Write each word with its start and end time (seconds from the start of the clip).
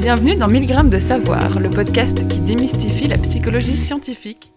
Bienvenue 0.00 0.34
dans 0.34 0.48
1000 0.48 0.66
grammes 0.66 0.88
de 0.88 0.98
savoir, 0.98 1.60
le 1.60 1.68
podcast 1.68 2.26
qui 2.26 2.38
démystifie 2.38 3.06
la 3.06 3.18
psychologie 3.18 3.76
scientifique. 3.76 4.50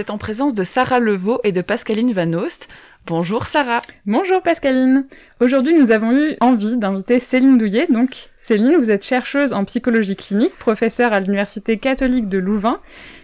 Êtes 0.00 0.10
en 0.10 0.18
présence 0.18 0.54
de 0.54 0.64
Sarah 0.64 0.98
Levaux 0.98 1.40
et 1.44 1.52
de 1.52 1.60
Pascaline 1.60 2.12
Van 2.12 2.32
Oost. 2.32 2.68
Bonjour 3.06 3.44
Sarah. 3.44 3.82
Bonjour 4.06 4.40
Pascaline. 4.40 5.06
Aujourd'hui, 5.40 5.74
nous 5.74 5.90
avons 5.90 6.12
eu 6.12 6.36
envie 6.40 6.76
d'inviter 6.76 7.18
Céline 7.18 7.58
Douillet. 7.58 7.86
Donc, 7.88 8.30
Céline, 8.38 8.76
vous 8.78 8.90
êtes 8.90 9.04
chercheuse 9.04 9.52
en 9.52 9.64
psychologie 9.66 10.16
clinique, 10.16 10.56
professeure 10.58 11.12
à 11.12 11.20
l'Université 11.20 11.76
catholique 11.76 12.30
de 12.30 12.38
Louvain, 12.38 12.80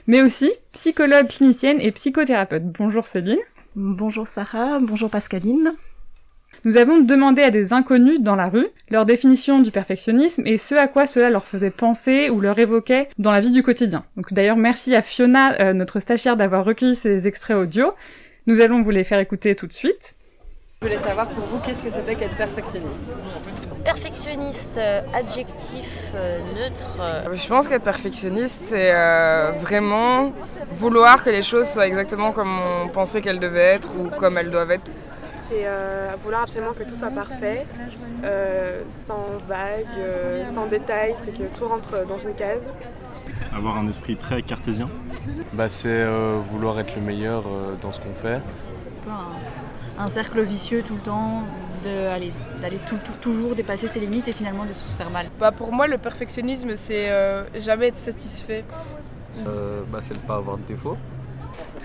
mais 0.07 0.21
aussi 0.21 0.51
psychologue 0.73 1.29
clinicienne 1.29 1.81
et 1.81 1.93
psychothérapeute. 1.93 2.65
Bonjour 2.65 3.07
Céline. 3.07 3.41
Bonjour 3.75 4.29
Sarah, 4.29 4.79
bonjour 4.79 5.09
Pascaline. 5.09 5.73
Nous 6.65 6.77
avons 6.77 6.99
demandé 6.99 7.43
à 7.43 7.51
des 7.51 7.73
inconnus 7.73 8.21
dans 8.21 8.35
la 8.35 8.49
rue 8.49 8.67
leur 8.91 9.05
définition 9.05 9.61
du 9.61 9.71
perfectionnisme 9.71 10.47
et 10.47 10.59
ce 10.59 10.75
à 10.75 10.89
quoi 10.89 11.07
cela 11.07 11.31
leur 11.31 11.47
faisait 11.47 11.71
penser 11.71 12.31
ou 12.31 12.41
leur 12.41 12.59
évoquait 12.59 13.09
dans 13.19 13.33
la 13.33 13.41
vie 13.41 13.51
du 13.51 13.63
quotidien. 13.63 14.05
Donc 14.17 14.33
d'ailleurs 14.33 14.57
merci 14.57 14.95
à 14.95 15.03
Fiona, 15.03 15.61
euh, 15.61 15.73
notre 15.73 16.01
stagiaire, 16.01 16.37
d'avoir 16.37 16.65
recueilli 16.65 16.95
ces 16.95 17.29
extraits 17.29 17.57
audio. 17.57 17.93
Nous 18.47 18.61
allons 18.61 18.83
vous 18.83 18.91
les 18.91 19.05
faire 19.05 19.19
écouter 19.19 19.55
tout 19.55 19.67
de 19.67 19.73
suite. 19.73 20.16
Je 20.87 20.93
voulais 20.93 21.03
savoir 21.03 21.27
pour 21.27 21.45
vous 21.47 21.59
qu'est-ce 21.59 21.83
que 21.83 21.91
c'était 21.91 22.15
qu'être 22.15 22.37
perfectionniste? 22.37 23.11
Perfectionniste, 23.85 24.79
euh, 24.79 25.01
adjectif 25.13 26.13
euh, 26.15 26.39
neutre. 26.55 26.87
euh, 27.01 27.25
Je 27.35 27.49
pense 27.49 27.67
qu'être 27.67 27.83
perfectionniste, 27.83 28.63
c'est 28.69 28.93
vraiment 29.61 30.31
vouloir 30.71 31.25
que 31.25 31.31
les 31.31 31.43
choses 31.43 31.67
soient 31.69 31.89
exactement 31.89 32.31
comme 32.31 32.61
on 32.61 32.87
pensait 32.87 33.21
qu'elles 33.21 33.41
devaient 33.41 33.75
être 33.75 33.99
ou 33.99 34.11
comme 34.11 34.39
elles 34.39 34.51
doivent 34.53 34.71
être. 34.71 34.89
C'est 35.27 35.65
euh, 35.65 36.11
vouloir 36.23 36.43
absolument 36.43 36.73
que 36.73 36.85
tout 36.85 36.95
soit 36.95 37.11
parfait, 37.11 37.67
euh, 38.25 38.83
sans 38.87 39.27
vagues, 39.49 39.87
euh, 39.99 40.45
sans 40.45 40.67
détails, 40.67 41.15
c'est 41.17 41.33
que 41.37 41.43
tout 41.59 41.67
rentre 41.67 42.07
dans 42.07 42.19
une 42.19 42.35
case. 42.35 42.73
Avoir 43.53 43.77
un 43.77 43.89
esprit 43.89 44.17
très 44.17 44.41
cartésien? 44.43 44.89
Bah, 45.53 45.69
c'est 45.69 45.89
euh, 45.89 46.39
vouloir 46.41 46.79
être 46.79 46.95
le 46.95 47.03
meilleur 47.03 47.43
euh, 47.49 47.75
dans 47.83 47.91
ce 47.91 47.99
qu'on 47.99 48.15
fait. 48.15 48.41
un, 49.09 49.27
un 49.99 50.07
cercle 50.09 50.41
vicieux 50.43 50.83
tout 50.83 50.95
le 50.95 51.01
temps, 51.01 51.43
d'aller 51.83 52.33
tout- 52.89 52.99
tout- 53.05 53.13
toujours 53.21 53.55
dépasser 53.55 53.87
ses 53.87 54.01
limites 54.01 54.27
et 54.29 54.33
finalement 54.33 54.65
de 54.65 54.73
se 54.73 54.89
faire 54.99 55.11
mal. 55.11 55.27
Bah 55.39 55.53
pour 55.53 55.73
moi, 55.73 55.87
le 55.87 55.99
perfectionnisme, 55.99 56.75
c'est 56.75 57.09
euh, 57.11 57.45
jamais 57.59 57.89
être 57.89 57.99
satisfait. 57.99 58.65
Euh, 59.47 59.83
bah, 59.93 59.99
c'est 60.03 60.15
de 60.15 60.19
pas 60.19 60.37
avoir 60.37 60.57
de 60.59 60.63
défaut. 60.65 60.97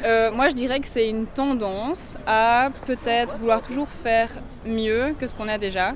Euh, 0.05 0.31
moi, 0.31 0.49
je 0.49 0.55
dirais 0.55 0.79
que 0.79 0.87
c'est 0.87 1.07
une 1.07 1.27
tendance 1.27 2.17
à 2.25 2.69
peut-être 2.87 3.35
vouloir 3.37 3.61
toujours 3.61 3.87
faire 3.87 4.29
mieux 4.65 5.13
que 5.19 5.27
ce 5.27 5.35
qu'on 5.35 5.47
a 5.47 5.57
déjà. 5.59 5.91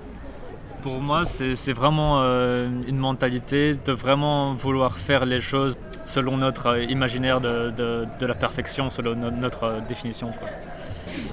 Pour 0.83 1.00
moi, 1.02 1.25
c'est 1.25 1.73
vraiment 1.73 2.22
euh, 2.22 2.69
une 2.88 2.97
mentalité 2.97 3.73
de 3.73 3.91
vraiment 3.91 4.53
vouloir 4.53 4.97
faire 4.97 5.25
les 5.25 5.41
choses 5.41 5.75
selon 6.05 6.38
notre 6.38 6.77
imaginaire 6.91 7.41
de, 7.41 7.72
de- 7.72 8.05
de 8.19 8.25
la 8.27 8.35
perfection, 8.35 8.91
selon 8.91 9.16
no- 9.16 9.31
notre 9.31 9.81
définition. 9.88 10.27
quoi. 10.39 10.47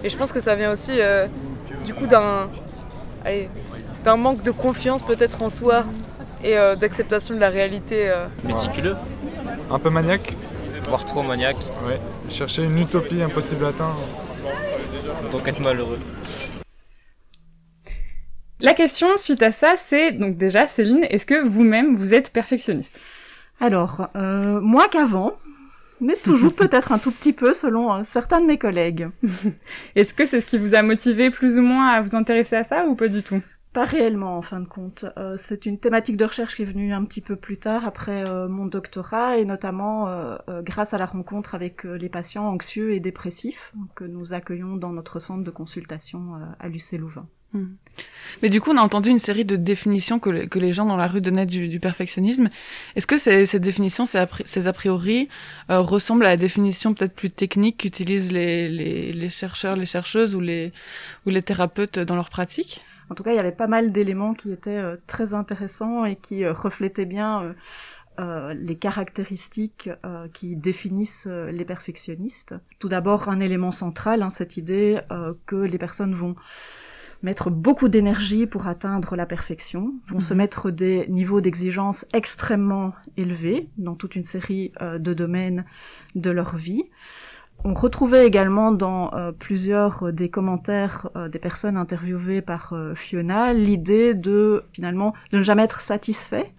Et 0.04 0.10
je 0.10 0.16
pense 0.16 0.32
que 0.32 0.40
ça 0.40 0.54
vient 0.54 0.72
aussi 0.72 0.92
euh, 1.00 1.26
du 1.84 1.94
coup 1.94 2.06
d'un 2.06 2.50
allez, 3.24 3.48
d'un 4.04 4.16
manque 4.16 4.42
de 4.42 4.50
confiance 4.50 5.02
peut-être 5.02 5.42
en 5.42 5.48
soi 5.48 5.84
et 6.44 6.56
euh, 6.58 6.74
d'acceptation 6.76 7.34
de 7.34 7.40
la 7.40 7.50
réalité. 7.50 8.10
euh. 8.10 8.26
Méticuleux. 8.44 8.96
Un 9.70 9.78
peu 9.78 9.90
maniaque 9.90 10.36
Voire 10.88 11.04
trop 11.04 11.22
maniaque. 11.22 11.56
Ouais. 11.86 12.00
Chercher 12.28 12.64
une 12.64 12.78
utopie 12.78 13.22
impossible 13.22 13.64
à 13.64 13.68
atteindre. 13.68 14.00
Donc 15.30 15.46
être 15.46 15.60
malheureux. 15.60 15.98
La 18.60 18.74
question 18.74 19.16
suite 19.16 19.42
à 19.42 19.52
ça, 19.52 19.74
c'est 19.76 20.12
donc 20.12 20.36
déjà 20.36 20.68
Céline, 20.68 21.04
est-ce 21.10 21.26
que 21.26 21.46
vous-même 21.46 21.96
vous 21.96 22.14
êtes 22.14 22.30
perfectionniste? 22.30 23.00
Alors, 23.60 24.08
euh, 24.14 24.60
moins 24.60 24.86
qu'avant, 24.88 25.32
mais 26.02 26.16
toujours 26.16 26.54
peut-être 26.54 26.92
un 26.92 26.98
tout 26.98 27.12
petit 27.12 27.32
peu 27.32 27.54
selon 27.54 27.92
euh, 27.92 28.00
certains 28.04 28.40
de 28.40 28.46
mes 28.46 28.58
collègues. 28.58 29.08
Est-ce 29.96 30.12
que 30.12 30.26
c'est 30.26 30.40
ce 30.40 30.46
qui 30.46 30.58
vous 30.58 30.74
a 30.74 30.82
motivé 30.82 31.30
plus 31.30 31.58
ou 31.58 31.62
moins 31.62 31.88
à 31.88 32.02
vous 32.02 32.14
intéresser 32.14 32.56
à 32.56 32.64
ça 32.64 32.86
ou 32.86 32.94
pas 32.94 33.08
du 33.08 33.22
tout? 33.22 33.40
Pas 33.72 33.84
réellement 33.86 34.36
en 34.36 34.42
fin 34.42 34.60
de 34.60 34.66
compte. 34.66 35.06
Euh, 35.16 35.34
c'est 35.38 35.64
une 35.64 35.78
thématique 35.78 36.18
de 36.18 36.26
recherche 36.26 36.56
qui 36.56 36.62
est 36.62 36.66
venue 36.66 36.92
un 36.92 37.04
petit 37.06 37.22
peu 37.22 37.36
plus 37.36 37.56
tard 37.56 37.86
après 37.86 38.28
euh, 38.28 38.46
mon 38.46 38.66
doctorat 38.66 39.38
et 39.38 39.46
notamment 39.46 40.08
euh, 40.08 40.36
grâce 40.60 40.92
à 40.92 40.98
la 40.98 41.06
rencontre 41.06 41.54
avec 41.54 41.84
les 41.84 42.10
patients 42.10 42.46
anxieux 42.46 42.92
et 42.92 43.00
dépressifs 43.00 43.72
que 43.94 44.04
nous 44.04 44.34
accueillons 44.34 44.76
dans 44.76 44.92
notre 44.92 45.20
centre 45.20 45.42
de 45.42 45.50
consultation 45.50 46.34
à 46.58 46.68
l'UC 46.68 46.98
Louvain. 46.98 47.26
Mais 48.42 48.48
du 48.48 48.60
coup, 48.60 48.70
on 48.70 48.78
a 48.78 48.82
entendu 48.82 49.10
une 49.10 49.18
série 49.18 49.44
de 49.44 49.56
définitions 49.56 50.18
que, 50.18 50.30
le- 50.30 50.46
que 50.46 50.58
les 50.58 50.72
gens 50.72 50.86
dans 50.86 50.96
la 50.96 51.06
rue 51.06 51.20
donnaient 51.20 51.46
du, 51.46 51.68
du 51.68 51.78
perfectionnisme. 51.78 52.48
Est-ce 52.96 53.06
que 53.06 53.18
ces, 53.18 53.44
ces 53.44 53.60
définitions, 53.60 54.06
ces 54.06 54.18
a, 54.18 54.24
pri- 54.24 54.42
ces 54.46 54.66
a 54.68 54.72
priori, 54.72 55.28
euh, 55.70 55.80
ressemblent 55.80 56.24
à 56.24 56.30
la 56.30 56.36
définition 56.38 56.94
peut-être 56.94 57.14
plus 57.14 57.30
technique 57.30 57.76
qu'utilisent 57.78 58.32
les, 58.32 58.70
les, 58.70 59.12
les 59.12 59.28
chercheurs, 59.28 59.76
les 59.76 59.86
chercheuses 59.86 60.34
ou 60.34 60.40
les, 60.40 60.72
ou 61.26 61.30
les 61.30 61.42
thérapeutes 61.42 61.98
dans 61.98 62.16
leur 62.16 62.30
pratique? 62.30 62.80
En 63.10 63.14
tout 63.14 63.22
cas, 63.22 63.32
il 63.32 63.36
y 63.36 63.38
avait 63.38 63.52
pas 63.52 63.66
mal 63.66 63.92
d'éléments 63.92 64.32
qui 64.32 64.50
étaient 64.50 64.70
euh, 64.70 64.96
très 65.06 65.34
intéressants 65.34 66.06
et 66.06 66.16
qui 66.16 66.44
euh, 66.44 66.54
reflétaient 66.54 67.04
bien 67.04 67.54
euh, 68.18 68.54
les 68.54 68.76
caractéristiques 68.76 69.90
euh, 70.06 70.26
qui 70.32 70.56
définissent 70.56 71.28
euh, 71.28 71.52
les 71.52 71.66
perfectionnistes. 71.66 72.54
Tout 72.78 72.88
d'abord, 72.88 73.28
un 73.28 73.40
élément 73.40 73.72
central, 73.72 74.22
hein, 74.22 74.30
cette 74.30 74.56
idée 74.56 74.98
que 75.44 75.56
les 75.56 75.78
personnes 75.78 76.14
vont 76.14 76.34
mettre 77.22 77.50
beaucoup 77.50 77.88
d'énergie 77.88 78.46
pour 78.46 78.66
atteindre 78.66 79.16
la 79.16 79.26
perfection, 79.26 79.94
vont 80.08 80.20
se 80.20 80.34
Mhm. 80.34 80.38
mettre 80.38 80.70
des 80.70 81.06
niveaux 81.08 81.40
d'exigence 81.40 82.04
extrêmement 82.12 82.92
élevés 83.16 83.68
dans 83.78 83.94
toute 83.94 84.16
une 84.16 84.24
série 84.24 84.72
euh, 84.80 84.98
de 84.98 85.14
domaines 85.14 85.64
de 86.14 86.30
leur 86.30 86.56
vie. 86.56 86.84
On 87.64 87.74
retrouvait 87.74 88.26
également 88.26 88.72
dans 88.72 89.14
euh, 89.14 89.30
plusieurs 89.30 90.12
des 90.12 90.28
commentaires 90.30 91.08
euh, 91.14 91.28
des 91.28 91.38
personnes 91.38 91.76
interviewées 91.76 92.42
par 92.42 92.74
Fiona 92.96 93.52
l'idée 93.52 94.14
de 94.14 94.64
finalement 94.72 95.14
de 95.30 95.36
ne 95.38 95.42
jamais 95.42 95.62
être 95.62 95.80
satisfait. 95.80 96.52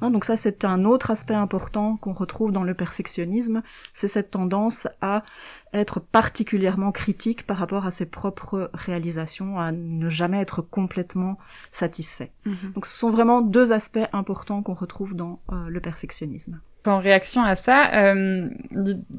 Hein, 0.00 0.10
donc 0.10 0.24
ça 0.24 0.36
c'est 0.36 0.64
un 0.64 0.84
autre 0.84 1.10
aspect 1.10 1.34
important 1.34 1.96
qu'on 1.96 2.12
retrouve 2.12 2.52
dans 2.52 2.62
le 2.62 2.74
perfectionnisme, 2.74 3.62
c'est 3.94 4.08
cette 4.08 4.30
tendance 4.30 4.86
à 5.00 5.22
être 5.74 6.00
particulièrement 6.00 6.92
critique 6.92 7.46
par 7.46 7.56
rapport 7.56 7.86
à 7.86 7.90
ses 7.90 8.06
propres 8.06 8.70
réalisations, 8.72 9.58
à 9.58 9.72
ne 9.72 10.08
jamais 10.08 10.40
être 10.40 10.62
complètement 10.62 11.38
satisfait. 11.72 12.30
Donc 12.74 12.86
ce 12.86 12.96
sont 12.96 13.10
vraiment 13.10 13.40
deux 13.40 13.72
aspects 13.72 13.98
importants 14.12 14.62
qu'on 14.62 14.74
retrouve 14.74 15.14
dans 15.14 15.40
euh, 15.52 15.68
le 15.68 15.80
perfectionnisme. 15.80 16.60
En 16.86 16.98
réaction 16.98 17.42
à 17.42 17.56
ça, 17.56 17.90
euh, 17.94 18.50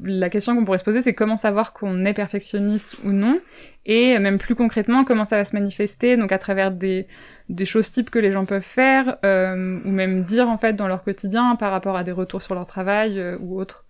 la 0.04 0.30
question 0.30 0.54
qu'on 0.54 0.64
pourrait 0.64 0.78
se 0.78 0.84
poser, 0.84 1.02
c'est 1.02 1.14
comment 1.14 1.36
savoir 1.36 1.72
qu'on 1.72 2.04
est 2.04 2.14
perfectionniste 2.14 2.98
ou 3.04 3.10
non, 3.10 3.40
et 3.84 4.18
même 4.20 4.38
plus 4.38 4.54
concrètement, 4.54 5.02
comment 5.02 5.24
ça 5.24 5.36
va 5.36 5.44
se 5.44 5.52
manifester, 5.52 6.16
donc 6.16 6.30
à 6.30 6.38
travers 6.38 6.70
des, 6.70 7.08
des 7.48 7.64
choses 7.64 7.90
types 7.90 8.10
que 8.10 8.20
les 8.20 8.30
gens 8.30 8.44
peuvent 8.44 8.62
faire, 8.62 9.16
euh, 9.24 9.80
ou 9.84 9.90
même 9.90 10.22
dire 10.22 10.48
en 10.48 10.58
fait 10.58 10.74
dans 10.74 10.86
leur 10.86 11.02
quotidien 11.02 11.56
par 11.56 11.72
rapport 11.72 11.96
à 11.96 12.04
des 12.04 12.12
retours 12.12 12.40
sur 12.40 12.54
leur 12.54 12.66
travail 12.66 13.20
ou 13.40 13.60
autre. 13.60 13.85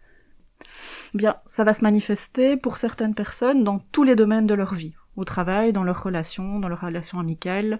Bien, 1.16 1.37
ça 1.47 1.65
va 1.65 1.72
se 1.72 1.82
manifester 1.82 2.59
pour 2.59 2.77
certaines 2.77 3.15
personnes 3.15 3.65
dans 3.65 3.78
tous 3.78 4.04
les 4.04 4.16
domaines 4.16 4.47
de 4.47 4.53
leur 4.53 4.75
vie, 4.75 4.93
au 5.16 5.25
travail, 5.25 5.72
dans 5.72 5.82
leurs 5.82 6.03
relations, 6.03 6.59
dans 6.60 6.69
leurs 6.69 6.82
relations 6.82 7.19
amicales, 7.19 7.78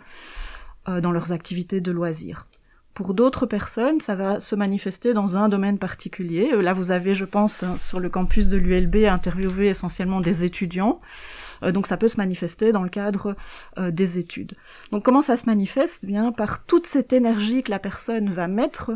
euh, 0.89 1.03
dans 1.03 1.13
leurs 1.13 1.33
activités 1.33 1.83
de 1.83 1.93
loisirs. 1.93 2.47
Pour 2.95 3.13
d'autres 3.13 3.45
personnes, 3.45 4.01
ça 4.01 4.15
va 4.15 4.41
se 4.41 4.57
manifester 4.57 5.13
dans 5.13 5.37
un 5.37 5.51
domaine 5.51 5.79
particulier. 5.79 6.49
Euh, 6.55 6.63
Là, 6.63 6.73
vous 6.73 6.93
avez, 6.93 7.15
je 7.15 7.27
pense, 7.27 7.63
hein, 7.63 7.77
sur 7.77 8.01
le 8.01 8.09
campus 8.09 8.49
de 8.49 8.57
l'ULB, 8.57 9.05
interviewé 9.05 9.67
essentiellement 9.67 10.23
des 10.23 10.47
étudiants. 10.47 11.03
Euh, 11.63 11.73
donc, 11.73 11.89
ça 11.89 11.99
peut 11.99 12.09
se 12.09 12.17
manifester 12.17 12.73
dans 12.73 12.85
le 12.85 12.89
cadre 12.89 13.37
des 13.77 14.19
études. 14.19 14.57
Donc, 14.93 15.05
comment 15.05 15.21
ça 15.21 15.37
se 15.37 15.45
manifeste? 15.45 16.07
Bien, 16.07 16.33
par 16.33 16.65
toute 16.65 16.87
cette 16.87 17.13
énergie 17.13 17.63
que 17.63 17.71
la 17.71 17.81
personne 17.81 18.33
va 18.33 18.49
mettre 18.49 18.93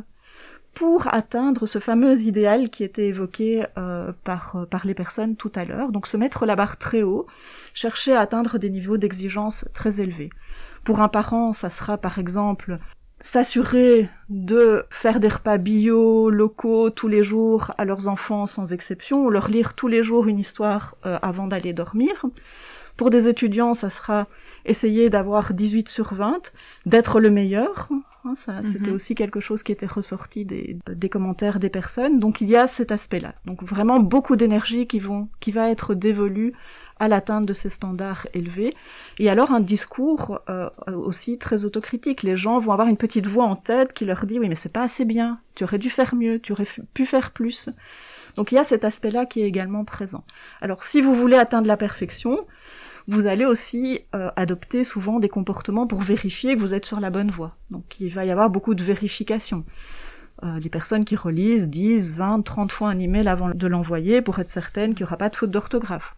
pour 0.74 1.12
atteindre 1.12 1.66
ce 1.66 1.78
fameux 1.78 2.20
idéal 2.20 2.70
qui 2.70 2.84
était 2.84 3.08
évoqué 3.08 3.64
euh, 3.76 4.12
par, 4.24 4.56
euh, 4.56 4.64
par 4.66 4.86
les 4.86 4.94
personnes 4.94 5.36
tout 5.36 5.52
à 5.54 5.64
l'heure. 5.64 5.90
Donc 5.92 6.06
se 6.06 6.16
mettre 6.16 6.46
la 6.46 6.56
barre 6.56 6.78
très 6.78 7.02
haut, 7.02 7.26
chercher 7.74 8.14
à 8.14 8.20
atteindre 8.20 8.58
des 8.58 8.70
niveaux 8.70 8.96
d'exigence 8.96 9.68
très 9.74 10.00
élevés. 10.00 10.30
Pour 10.84 11.00
un 11.00 11.08
parent, 11.08 11.52
ça 11.52 11.70
sera 11.70 11.98
par 11.98 12.18
exemple 12.18 12.78
s'assurer 13.20 14.08
de 14.30 14.86
faire 14.88 15.20
des 15.20 15.28
repas 15.28 15.58
bio, 15.58 16.30
locaux, 16.30 16.88
tous 16.88 17.08
les 17.08 17.22
jours 17.22 17.72
à 17.76 17.84
leurs 17.84 18.08
enfants 18.08 18.46
sans 18.46 18.72
exception, 18.72 19.28
leur 19.28 19.48
lire 19.48 19.74
tous 19.74 19.88
les 19.88 20.02
jours 20.02 20.26
une 20.26 20.38
histoire 20.38 20.96
euh, 21.04 21.18
avant 21.20 21.46
d'aller 21.46 21.74
dormir. 21.74 22.24
Pour 22.96 23.10
des 23.10 23.28
étudiants, 23.28 23.74
ça 23.74 23.90
sera 23.90 24.26
essayer 24.64 25.08
d'avoir 25.08 25.52
18 25.54 25.88
sur 25.88 26.14
20, 26.14 26.52
d'être 26.86 27.20
le 27.20 27.30
meilleur. 27.30 27.88
Hein, 28.24 28.34
ça, 28.34 28.62
c'était 28.62 28.90
Mhm. 28.90 28.96
aussi 28.96 29.14
quelque 29.14 29.40
chose 29.40 29.62
qui 29.62 29.72
était 29.72 29.86
ressorti 29.86 30.44
des, 30.44 30.76
des 30.88 31.08
commentaires 31.08 31.58
des 31.58 31.70
personnes. 31.70 32.20
Donc 32.20 32.40
il 32.40 32.48
y 32.50 32.56
a 32.56 32.66
cet 32.66 32.92
aspect-là. 32.92 33.34
Donc 33.46 33.62
vraiment 33.62 33.98
beaucoup 34.00 34.36
d'énergie 34.36 34.86
qui 34.86 34.98
vont, 34.98 35.28
qui 35.40 35.52
va 35.52 35.70
être 35.70 35.94
dévolue 35.94 36.52
à 36.98 37.08
l'atteinte 37.08 37.46
de 37.46 37.54
ces 37.54 37.70
standards 37.70 38.26
élevés. 38.34 38.74
Et 39.18 39.30
alors 39.30 39.52
un 39.52 39.60
discours 39.60 40.40
euh, 40.50 40.68
aussi 40.94 41.38
très 41.38 41.64
autocritique. 41.64 42.22
Les 42.22 42.36
gens 42.36 42.58
vont 42.58 42.72
avoir 42.72 42.88
une 42.88 42.98
petite 42.98 43.26
voix 43.26 43.44
en 43.46 43.56
tête 43.56 43.94
qui 43.94 44.04
leur 44.04 44.26
dit 44.26 44.38
oui 44.38 44.50
mais 44.50 44.54
c'est 44.54 44.68
pas 44.72 44.82
assez 44.82 45.06
bien, 45.06 45.38
tu 45.54 45.64
aurais 45.64 45.78
dû 45.78 45.88
faire 45.88 46.14
mieux, 46.14 46.40
tu 46.40 46.52
aurais 46.52 46.68
pu 46.92 47.06
faire 47.06 47.30
plus. 47.30 47.70
Donc 48.36 48.52
il 48.52 48.56
y 48.56 48.58
a 48.58 48.64
cet 48.64 48.84
aspect-là 48.84 49.24
qui 49.24 49.40
est 49.40 49.46
également 49.48 49.84
présent. 49.86 50.24
Alors 50.60 50.84
si 50.84 51.00
vous 51.00 51.14
voulez 51.14 51.38
atteindre 51.38 51.66
la 51.66 51.78
perfection, 51.78 52.46
vous 53.08 53.26
allez 53.26 53.44
aussi 53.44 54.00
euh, 54.14 54.30
adopter 54.36 54.84
souvent 54.84 55.18
des 55.18 55.28
comportements 55.28 55.86
pour 55.86 56.02
vérifier 56.02 56.54
que 56.54 56.60
vous 56.60 56.74
êtes 56.74 56.84
sur 56.86 57.00
la 57.00 57.10
bonne 57.10 57.30
voie. 57.30 57.56
Donc 57.70 57.84
il 58.00 58.12
va 58.12 58.24
y 58.24 58.30
avoir 58.30 58.50
beaucoup 58.50 58.74
de 58.74 58.84
vérification. 58.84 59.64
Euh, 60.42 60.58
les 60.58 60.70
personnes 60.70 61.04
qui 61.04 61.16
relisent 61.16 61.68
10, 61.68 62.14
20, 62.14 62.42
30 62.42 62.72
fois 62.72 62.88
un 62.88 62.98
email 62.98 63.28
avant 63.28 63.50
de 63.50 63.66
l'envoyer 63.66 64.22
pour 64.22 64.38
être 64.38 64.50
certaines 64.50 64.94
qu'il 64.94 65.04
n'y 65.04 65.08
aura 65.08 65.16
pas 65.16 65.28
de 65.28 65.36
faute 65.36 65.50
d'orthographe. 65.50 66.16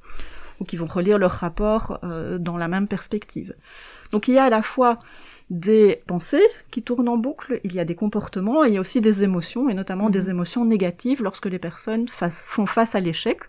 Ou 0.61 0.65
qui 0.65 0.77
vont 0.77 0.87
relire 0.87 1.19
leur 1.19 1.33
rapport 1.33 1.99
euh, 2.05 2.39
dans 2.39 2.57
la 2.57 2.69
même 2.69 2.87
perspective. 2.87 3.55
Donc 4.13 4.29
il 4.29 4.35
y 4.35 4.39
a 4.39 4.45
à 4.45 4.51
la 4.51 4.63
fois 4.63 5.01
des 5.51 6.03
pensées 6.07 6.47
qui 6.71 6.83
tournent 6.83 7.09
en 7.09 7.17
boucle, 7.17 7.61
il 7.65 7.75
y 7.75 7.81
a 7.81 7.85
des 7.85 7.95
comportements 7.97 8.65
et 8.65 8.69
il 8.69 8.75
y 8.75 8.77
a 8.79 8.81
aussi 8.81 9.01
des 9.01 9.23
émotions, 9.23 9.69
et 9.69 9.75
notamment 9.75 10.09
des 10.09 10.31
émotions 10.31 10.65
négatives 10.65 11.23
lorsque 11.23 11.47
les 11.47 11.59
personnes 11.59 12.09
face- 12.09 12.45
font 12.47 12.67
face 12.67 12.95
à 12.95 13.01
l'échec 13.01 13.41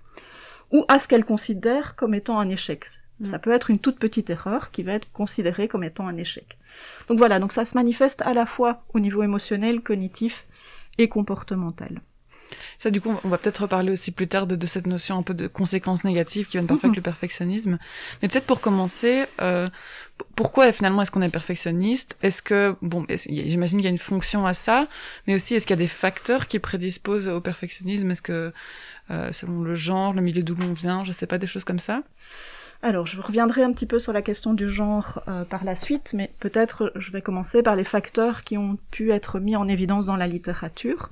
ou 0.71 0.85
à 0.87 0.97
ce 0.97 1.07
qu'elles 1.07 1.23
considèrent 1.23 1.95
comme 1.95 2.13
étant 2.13 2.39
un 2.39 2.49
échec. 2.49 2.87
Ça 3.25 3.39
peut 3.39 3.51
être 3.51 3.69
une 3.69 3.79
toute 3.79 3.99
petite 3.99 4.29
erreur 4.29 4.71
qui 4.71 4.83
va 4.83 4.93
être 4.93 5.11
considérée 5.11 5.67
comme 5.67 5.83
étant 5.83 6.07
un 6.07 6.17
échec. 6.17 6.57
Donc 7.07 7.17
voilà, 7.17 7.39
donc 7.39 7.51
ça 7.51 7.65
se 7.65 7.75
manifeste 7.75 8.21
à 8.23 8.33
la 8.33 8.45
fois 8.45 8.83
au 8.93 8.99
niveau 8.99 9.23
émotionnel, 9.23 9.81
cognitif 9.81 10.45
et 10.97 11.07
comportemental. 11.09 12.01
Ça, 12.77 12.91
du 12.91 13.01
coup, 13.01 13.13
on 13.23 13.29
va 13.29 13.37
peut-être 13.37 13.63
reparler 13.63 13.91
aussi 13.91 14.11
plus 14.11 14.27
tard 14.27 14.47
de, 14.47 14.55
de 14.55 14.67
cette 14.67 14.87
notion 14.87 15.17
un 15.17 15.23
peu 15.23 15.33
de 15.33 15.47
conséquences 15.47 16.03
négatives 16.03 16.45
qui 16.45 16.53
viennent 16.53 16.67
parfois 16.67 16.87
avec 16.87 16.97
le 16.97 17.01
perfectionnisme. 17.01 17.77
Mais 18.21 18.27
peut-être 18.27 18.45
pour 18.45 18.61
commencer, 18.61 19.25
euh, 19.41 19.69
pourquoi 20.35 20.71
finalement 20.71 21.01
est-ce 21.01 21.11
qu'on 21.11 21.21
est 21.21 21.31
perfectionniste? 21.31 22.17
Est-ce 22.21 22.41
que, 22.41 22.75
bon, 22.81 23.05
j'imagine 23.09 23.79
qu'il 23.79 23.85
y 23.85 23.87
a 23.87 23.91
une 23.91 23.97
fonction 23.97 24.45
à 24.45 24.53
ça, 24.53 24.87
mais 25.27 25.35
aussi 25.35 25.55
est-ce 25.55 25.65
qu'il 25.65 25.75
y 25.75 25.79
a 25.79 25.83
des 25.83 25.87
facteurs 25.87 26.47
qui 26.47 26.59
prédisposent 26.59 27.27
au 27.27 27.41
perfectionnisme? 27.41 28.11
Est-ce 28.11 28.21
que, 28.21 28.53
euh, 29.11 29.31
selon 29.31 29.61
le 29.61 29.75
genre, 29.75 30.13
le 30.13 30.21
milieu 30.21 30.43
d'où 30.43 30.55
l'on 30.55 30.73
vient, 30.73 31.03
je 31.03 31.11
sais 31.11 31.27
pas, 31.27 31.37
des 31.37 31.47
choses 31.47 31.63
comme 31.63 31.79
ça? 31.79 32.03
Alors, 32.83 33.07
je 33.07 33.21
reviendrai 33.21 33.63
un 33.63 33.71
petit 33.71 33.85
peu 33.85 33.97
sur 33.97 34.11
la 34.11 34.21
question 34.21 34.53
du 34.53 34.69
genre 34.69 35.23
euh, 35.29 35.45
par 35.45 35.63
la 35.63 35.77
suite, 35.77 36.11
mais 36.13 36.33
peut-être 36.41 36.91
je 36.97 37.11
vais 37.13 37.21
commencer 37.21 37.63
par 37.63 37.77
les 37.77 37.85
facteurs 37.85 38.43
qui 38.43 38.57
ont 38.57 38.77
pu 38.91 39.13
être 39.13 39.39
mis 39.39 39.55
en 39.55 39.69
évidence 39.69 40.05
dans 40.05 40.17
la 40.17 40.27
littérature 40.27 41.09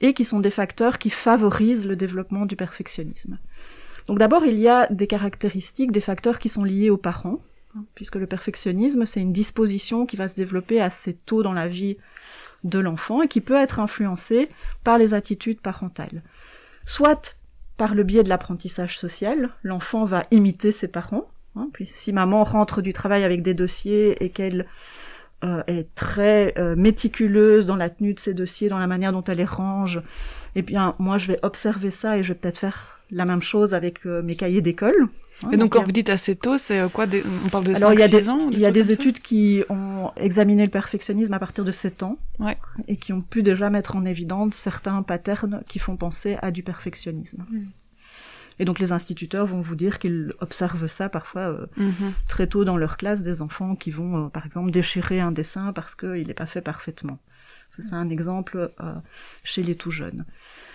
et 0.00 0.14
qui 0.14 0.24
sont 0.24 0.40
des 0.40 0.50
facteurs 0.50 0.98
qui 0.98 1.08
favorisent 1.08 1.86
le 1.86 1.94
développement 1.94 2.44
du 2.44 2.56
perfectionnisme. 2.56 3.38
Donc 4.08 4.18
d'abord, 4.18 4.44
il 4.44 4.58
y 4.58 4.66
a 4.66 4.88
des 4.90 5.06
caractéristiques, 5.06 5.92
des 5.92 6.00
facteurs 6.00 6.40
qui 6.40 6.48
sont 6.48 6.64
liés 6.64 6.90
aux 6.90 6.96
parents, 6.96 7.38
hein, 7.76 7.84
puisque 7.94 8.16
le 8.16 8.26
perfectionnisme, 8.26 9.06
c'est 9.06 9.20
une 9.20 9.32
disposition 9.32 10.06
qui 10.06 10.16
va 10.16 10.26
se 10.26 10.34
développer 10.34 10.80
assez 10.80 11.14
tôt 11.14 11.44
dans 11.44 11.52
la 11.52 11.68
vie 11.68 11.98
de 12.64 12.80
l'enfant 12.80 13.22
et 13.22 13.28
qui 13.28 13.40
peut 13.40 13.54
être 13.54 13.78
influencée 13.78 14.48
par 14.82 14.98
les 14.98 15.14
attitudes 15.14 15.60
parentales. 15.60 16.22
Soit 16.84 17.39
par 17.80 17.94
le 17.94 18.02
biais 18.02 18.22
de 18.22 18.28
l'apprentissage 18.28 18.98
social, 18.98 19.48
l'enfant 19.62 20.04
va 20.04 20.24
imiter 20.30 20.70
ses 20.70 20.86
parents. 20.86 21.30
hein, 21.56 21.70
puis 21.72 21.86
si 21.86 22.12
maman 22.12 22.44
rentre 22.44 22.82
du 22.82 22.92
travail 22.92 23.24
avec 23.24 23.40
des 23.40 23.54
dossiers 23.54 24.22
et 24.22 24.28
qu'elle 24.28 24.66
euh, 25.44 25.62
est 25.66 25.86
très 25.94 26.52
euh, 26.58 26.76
méticuleuse 26.76 27.64
dans 27.64 27.76
la 27.76 27.88
tenue 27.88 28.12
de 28.12 28.20
ses 28.20 28.34
dossiers, 28.34 28.68
dans 28.68 28.78
la 28.78 28.86
manière 28.86 29.12
dont 29.12 29.24
elle 29.24 29.38
les 29.38 29.46
range, 29.46 30.02
eh 30.56 30.60
bien 30.60 30.94
moi 30.98 31.16
je 31.16 31.28
vais 31.28 31.38
observer 31.42 31.90
ça 31.90 32.18
et 32.18 32.22
je 32.22 32.34
vais 32.34 32.38
peut-être 32.38 32.58
faire 32.58 33.00
la 33.10 33.24
même 33.24 33.40
chose 33.40 33.72
avec 33.72 34.04
euh, 34.04 34.20
mes 34.20 34.36
cahiers 34.36 34.60
d'école. 34.60 35.08
Et 35.52 35.56
donc, 35.56 35.72
quand 35.72 35.82
vous 35.82 35.92
dites 35.92 36.10
assez 36.10 36.36
tôt, 36.36 36.58
c'est 36.58 36.80
euh, 36.80 36.88
quoi 36.88 37.06
des- 37.06 37.22
On 37.46 37.48
parle 37.48 37.64
de 37.64 37.74
alors, 37.74 37.92
il 37.94 37.98
y 38.00 38.02
a 38.02 38.08
5-6 38.08 38.10
des, 38.10 38.28
ans 38.28 38.48
il 38.52 38.58
y 38.58 38.66
a 38.66 38.70
des 38.70 38.90
études 38.92 39.20
qui 39.20 39.62
ont 39.70 40.10
examiné 40.16 40.64
le 40.64 40.70
perfectionnisme 40.70 41.32
à 41.32 41.38
partir 41.38 41.64
de 41.64 41.72
7 41.72 42.02
ans 42.02 42.18
Ouais. 42.38 42.58
et 42.88 42.96
qui 42.96 43.12
ont 43.12 43.22
pu 43.22 43.42
déjà 43.42 43.70
mettre 43.70 43.96
en 43.96 44.04
évidence 44.04 44.54
certains 44.54 45.02
patterns 45.02 45.62
qui 45.68 45.78
font 45.78 45.96
penser 45.96 46.36
à 46.42 46.50
du 46.50 46.62
perfectionnisme. 46.62 47.44
Et 48.58 48.66
donc 48.66 48.78
les 48.78 48.92
instituteurs 48.92 49.46
vont 49.46 49.62
vous 49.62 49.74
dire 49.76 49.98
qu'ils 49.98 50.34
observent 50.40 50.86
ça 50.86 51.08
parfois 51.08 51.42
euh, 51.48 51.66
Mhm. 51.78 52.12
très 52.28 52.46
tôt 52.46 52.66
dans 52.66 52.76
leur 52.76 52.98
classe, 52.98 53.22
des 53.22 53.40
enfants 53.40 53.74
qui 53.76 53.90
vont, 53.90 54.26
euh, 54.26 54.28
par 54.28 54.44
exemple, 54.44 54.70
déchirer 54.70 55.20
un 55.20 55.32
dessin 55.32 55.72
parce 55.72 55.94
qu'il 55.94 56.26
n'est 56.26 56.34
pas 56.34 56.46
fait 56.46 56.60
parfaitement. 56.60 57.18
Ça, 57.70 57.82
c'est 57.82 57.94
un 57.94 58.10
exemple 58.10 58.70
euh, 58.80 58.92
chez 59.44 59.62
les 59.62 59.76
tout 59.76 59.90
jeunes. 59.92 60.24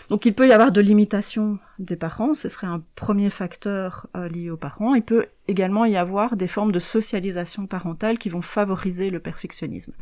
Donc 0.10 0.25
il 0.25 0.34
peut 0.34 0.48
y 0.48 0.52
avoir 0.52 0.72
de 0.72 0.81
l'imitation 0.81 1.57
des 1.80 1.96
parents, 1.96 2.34
ce 2.34 2.48
serait 2.48 2.68
un 2.68 2.84
premier 2.96 3.30
facteur 3.30 4.07
euh, 4.16 4.28
lié 4.28 4.50
aux 4.50 4.57
parents. 4.57 4.94
Il 4.94 5.02
peut 5.02 5.25
également 5.48 5.86
y 5.86 5.98
avoir 5.98 6.36
des 6.36 6.48
formes 6.48 6.72
de 6.72 6.80
socialisation 6.80 7.66
parentale 7.66 8.18
qui 8.18 8.30
vont 8.30 8.42
favoriser 8.42 9.10
le 9.10 9.19
perfectionnisme. 9.19 9.94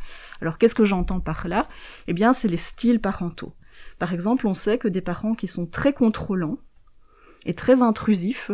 Alors 0.41 0.57
qu'est-ce 0.57 0.75
que 0.75 0.85
j'entends 0.85 1.21
par 1.21 1.47
là? 1.47 1.67
Eh 2.07 2.13
bien 2.13 2.33
c'est 2.33 2.49
les 2.49 2.57
styles 2.57 2.99
parentaux. 2.99 3.53
Par 3.99 4.13
exemple, 4.13 4.47
on 4.47 4.53
sait 4.53 4.77
que 4.77 4.87
des 4.87 5.01
parents 5.01 5.35
qui 5.35 5.47
sont 5.47 5.65
très 5.65 5.93
contrôlants 5.93 6.57
et 7.45 7.53
très 7.53 7.81
intrusifs 7.81 8.51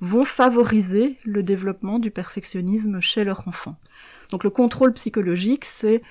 vont 0.00 0.22
favoriser 0.22 1.16
le 1.24 1.42
développement 1.42 1.98
du 1.98 2.10
perfectionnisme 2.10 3.00
chez 3.00 3.24
leur 3.24 3.46
enfant. 3.46 3.76
Donc 4.30 4.44
le 4.44 4.50
contrôle 4.50 4.92
psychologique, 4.94 5.64
c'est 5.64 6.02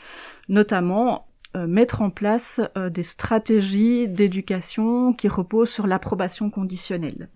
notamment 0.47 1.27
mettre 1.55 2.01
en 2.01 2.09
place 2.09 2.61
euh, 2.77 2.89
des 2.89 3.03
stratégies 3.03 4.07
d'éducation 4.07 5.13
qui 5.13 5.27
reposent 5.27 5.69
sur 5.69 5.87
l'approbation 5.87 6.49
conditionnelle. 6.49 7.29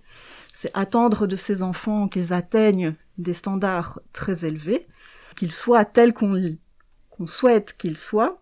C'est 0.53 0.71
attendre 0.73 1.27
de 1.27 1.35
ces 1.35 1.63
enfants 1.63 2.07
qu'ils 2.07 2.33
atteignent 2.33 2.95
des 3.17 3.33
standards 3.33 3.99
très 4.13 4.45
élevés, 4.45 4.87
qu'ils 5.35 5.51
soient 5.51 5.85
tels 5.85 6.13
qu'on 6.13 7.27
souhaite 7.27 7.75
qu'ils 7.77 7.97
soient, 7.97 8.39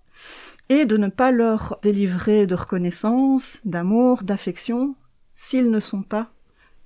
et 0.70 0.86
de 0.86 0.98
ne 0.98 1.08
pas 1.08 1.32
leur 1.32 1.80
délivrer 1.82 2.48
de 2.48 2.56
reconnaissance, 2.56 3.60
d'amour, 3.66 4.24
d'affection, 4.24 4.96
s'ils 5.36 5.70
ne 5.70 5.80
sont 5.80 6.04
pas 6.04 6.32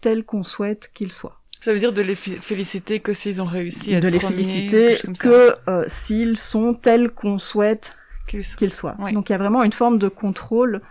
tels 0.02 0.24
qu'on 0.24 0.44
souhaite 0.44 0.92
qu'ils 0.94 1.12
soient. 1.12 1.42
Ça 1.60 1.74
veut 1.74 1.80
dire 1.80 1.94
de 1.94 2.02
les 2.02 2.16
féliciter 2.16 3.00
que 3.00 3.14
s'ils 3.14 3.42
ont 3.42 3.46
réussi 3.46 3.96
à 3.96 4.00
de 4.00 4.08
être 4.08 4.14
les 4.14 4.20
féliciter 4.20 4.98
que 5.20 5.56
euh, 5.68 5.84
s'ils 5.88 6.38
sont 6.38 6.74
tels 6.74 7.10
qu'on 7.10 7.40
souhaite 7.40 7.94
Soient. 8.70 8.96
Ouais. 9.00 9.14
Donc 9.14 9.30
il 9.30 9.34
y 9.34 9.36
a 9.36 9.38
vraiment 9.38 9.64
une 9.64 9.74
forme 9.74 9.98
de 9.98 10.08
contrôle 10.08 10.82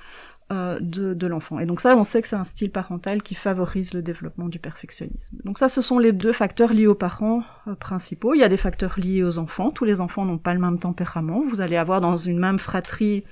euh, 0.53 0.79
de, 0.81 1.13
de 1.13 1.27
l'enfant. 1.27 1.59
Et 1.59 1.67
donc 1.67 1.81
ça, 1.81 1.97
on 1.97 2.05
sait 2.05 2.23
que 2.23 2.29
c'est 2.29 2.37
un 2.37 2.45
style 2.45 2.71
parental 2.71 3.23
qui 3.23 3.35
favorise 3.35 3.93
le 3.93 4.01
développement 4.01 4.47
du 4.47 4.61
perfectionnisme. 4.61 5.39
Donc 5.45 5.59
ça, 5.59 5.69
ce 5.69 5.83
sont 5.83 5.99
les 5.99 6.13
deux 6.13 6.33
facteurs 6.33 6.73
liés 6.73 6.87
aux 6.87 6.95
parents 6.95 7.43
euh, 7.67 7.75
principaux. 7.75 8.33
Il 8.33 8.41
y 8.41 8.45
a 8.45 8.49
des 8.49 8.57
facteurs 8.57 8.95
liés 8.97 9.25
aux 9.25 9.39
enfants. 9.39 9.71
Tous 9.73 9.85
les 9.85 10.01
enfants 10.01 10.25
n'ont 10.25 10.39
pas 10.39 10.55
le 10.55 10.61
même 10.61 10.79
tempérament. 10.79 11.43
Vous 11.51 11.61
allez 11.61 11.77
avoir 11.77 12.01
dans 12.01 12.15
une 12.15 12.39
même 12.39 12.61
fratrie 12.61 13.25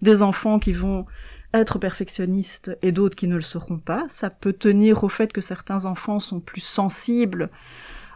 des 0.00 0.22
enfants 0.22 0.58
qui 0.58 0.72
vont 0.72 1.04
être 1.52 1.78
perfectionnistes 1.78 2.76
et 2.80 2.92
d'autres 2.92 3.14
qui 3.14 3.28
ne 3.28 3.36
le 3.36 3.42
seront 3.42 3.78
pas. 3.78 4.06
Ça 4.08 4.30
peut 4.30 4.52
tenir 4.52 5.04
au 5.04 5.08
fait 5.08 5.32
que 5.32 5.40
certains 5.40 5.84
enfants 5.84 6.18
sont 6.18 6.40
plus 6.40 6.62
sensibles 6.62 7.50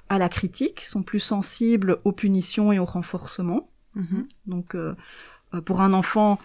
à 0.09 0.19
la 0.19 0.29
critique, 0.29 0.85
sont 0.87 1.03
plus 1.03 1.21
sensibles 1.21 1.99
aux 2.05 2.13
punitions 2.13 2.73
et 2.73 2.79
au 2.79 2.85
renforcement. 2.85 3.69
Mhm. 3.95 4.27
Donc 4.47 4.75
euh, 4.75 4.95
pour 5.65 5.81
un 5.81 5.93
enfant, 5.93 6.39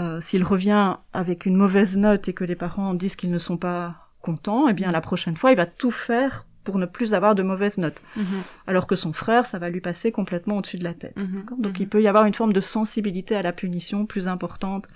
euh, 0.00 0.20
s'il 0.20 0.42
revient 0.42 0.96
avec 1.12 1.44
une 1.44 1.56
mauvaise 1.56 1.98
note 1.98 2.28
et 2.28 2.32
que 2.32 2.44
les 2.44 2.56
parents 2.56 2.94
disent 2.94 3.16
qu'ils 3.16 3.30
ne 3.30 3.38
sont 3.38 3.58
pas 3.58 4.08
contents, 4.22 4.68
eh 4.68 4.72
bien 4.72 4.90
la 4.90 5.00
prochaine 5.00 5.36
fois, 5.36 5.50
il 5.50 5.56
va 5.56 5.66
tout 5.66 5.90
faire 5.90 6.46
pour 6.64 6.78
ne 6.78 6.86
plus 6.86 7.12
avoir 7.12 7.34
de 7.34 7.42
mauvaises 7.42 7.78
notes. 7.78 8.00
Mhm. 8.16 8.42
Alors 8.66 8.86
que 8.86 8.96
son 8.96 9.12
frère, 9.12 9.46
ça 9.46 9.58
va 9.58 9.68
lui 9.68 9.80
passer 9.80 10.12
complètement 10.12 10.58
au-dessus 10.58 10.78
de 10.78 10.84
la 10.84 10.94
tête. 10.94 11.16
Mhm. 11.16 11.44
Donc 11.58 11.80
il 11.80 11.88
peut 11.88 12.00
y 12.00 12.08
avoir 12.08 12.24
une 12.24 12.34
forme 12.34 12.52
de 12.52 12.60
sensibilité 12.60 13.34
à 13.34 13.42
la 13.42 13.52
punition 13.52 14.06
plus 14.06 14.28
importante 14.28 14.86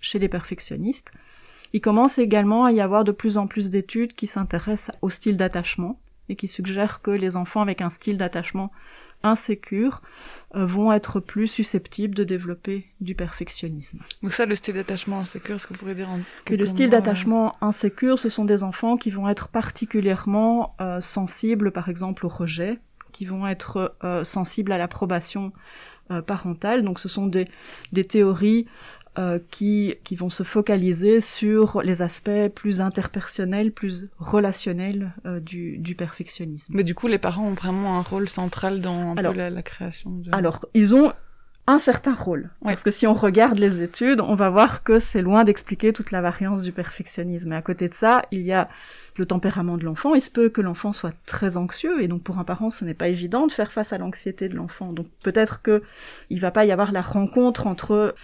chez 0.00 0.18
les 0.18 0.28
perfectionnistes. 0.28 1.12
Il 1.72 1.80
commence 1.80 2.18
également 2.18 2.64
à 2.64 2.72
y 2.72 2.80
avoir 2.80 3.04
de 3.04 3.12
plus 3.12 3.38
en 3.38 3.48
plus 3.48 3.70
d'études 3.70 4.14
qui 4.14 4.26
s'intéressent 4.28 4.96
au 5.02 5.10
style 5.10 5.36
d'attachement 5.36 5.98
et 6.28 6.36
qui 6.36 6.48
suggèrent 6.48 7.02
que 7.02 7.10
les 7.10 7.36
enfants 7.36 7.60
avec 7.60 7.80
un 7.80 7.90
style 7.90 8.18
d'attachement 8.18 8.72
insécure 9.22 10.02
euh, 10.54 10.64
vont 10.66 10.92
être 10.92 11.20
plus 11.20 11.48
susceptibles 11.48 12.14
de 12.14 12.24
développer 12.24 12.86
du 13.00 13.14
perfectionnisme. 13.14 14.00
Donc 14.22 14.32
ça, 14.32 14.46
le 14.46 14.54
style 14.54 14.74
d'attachement 14.74 15.20
insécure, 15.20 15.56
est-ce 15.56 15.66
que 15.66 15.72
vous 15.72 15.78
pourriez 15.78 15.94
dire 15.94 16.08
en 16.08 16.20
Et 16.46 16.56
le 16.56 16.66
style 16.66 16.86
euh, 16.86 16.90
d'attachement 16.90 17.56
insécure, 17.60 18.18
ce 18.18 18.28
sont 18.28 18.44
des 18.44 18.62
enfants 18.62 18.96
qui 18.96 19.10
vont 19.10 19.28
être 19.28 19.48
particulièrement 19.48 20.76
euh, 20.80 21.00
sensibles, 21.00 21.72
par 21.72 21.88
exemple, 21.88 22.26
au 22.26 22.28
rejet, 22.28 22.78
qui 23.12 23.24
vont 23.24 23.46
être 23.46 23.96
euh, 24.04 24.24
sensibles 24.24 24.72
à 24.72 24.78
l'approbation 24.78 25.52
euh, 26.12 26.22
parentale. 26.22 26.84
Donc 26.84 27.00
ce 27.00 27.08
sont 27.08 27.26
des, 27.26 27.48
des 27.90 28.04
théories 28.04 28.66
euh, 29.18 29.38
qui, 29.50 29.94
qui 30.04 30.14
vont 30.16 30.28
se 30.28 30.42
focaliser 30.42 31.20
sur 31.20 31.80
les 31.82 32.02
aspects 32.02 32.48
plus 32.54 32.80
interpersonnels, 32.80 33.72
plus 33.72 34.08
relationnels 34.18 35.12
euh, 35.24 35.40
du, 35.40 35.78
du 35.78 35.94
perfectionnisme. 35.94 36.72
Mais 36.76 36.84
du 36.84 36.94
coup, 36.94 37.06
les 37.06 37.18
parents 37.18 37.46
ont 37.46 37.54
vraiment 37.54 37.98
un 37.98 38.02
rôle 38.02 38.28
central 38.28 38.80
dans 38.80 39.14
Alors- 39.16 39.34
la, 39.34 39.50
la 39.50 39.62
création. 39.62 40.10
De... 40.10 40.28
Alors, 40.32 40.66
ils 40.74 40.94
ont 40.94 41.12
un 41.68 41.78
certain 41.78 42.14
rôle. 42.14 42.50
Parce 42.62 42.84
que 42.84 42.92
si 42.92 43.08
on 43.08 43.14
regarde 43.14 43.58
les 43.58 43.82
études, 43.82 44.20
on 44.20 44.36
va 44.36 44.50
voir 44.50 44.84
que 44.84 45.00
c'est 45.00 45.20
loin 45.20 45.42
d'expliquer 45.42 45.92
toute 45.92 46.12
la 46.12 46.20
variance 46.20 46.62
du 46.62 46.70
perfectionnisme. 46.70 47.52
Et 47.52 47.56
à 47.56 47.62
côté 47.62 47.88
de 47.88 47.94
ça, 47.94 48.22
il 48.30 48.42
y 48.42 48.52
a 48.52 48.68
le 49.16 49.26
tempérament 49.26 49.76
de 49.76 49.84
l'enfant. 49.84 50.14
Il 50.14 50.20
se 50.20 50.30
peut 50.30 50.48
que 50.48 50.60
l'enfant 50.60 50.92
soit 50.92 51.12
très 51.26 51.56
anxieux, 51.56 52.02
et 52.02 52.06
donc 52.06 52.22
pour 52.22 52.38
un 52.38 52.44
parent, 52.44 52.70
ce 52.70 52.84
n'est 52.84 52.94
pas 52.94 53.08
évident 53.08 53.48
de 53.48 53.52
faire 53.52 53.72
face 53.72 53.92
à 53.92 53.98
l'anxiété 53.98 54.48
de 54.48 54.54
l'enfant. 54.54 54.92
Donc 54.92 55.08
peut-être 55.24 55.60
que 55.60 55.82
il 56.30 56.38
va 56.40 56.52
pas 56.52 56.64
y 56.66 56.70
avoir 56.70 56.92
la 56.92 57.02
rencontre 57.02 57.66
entre 57.66 58.14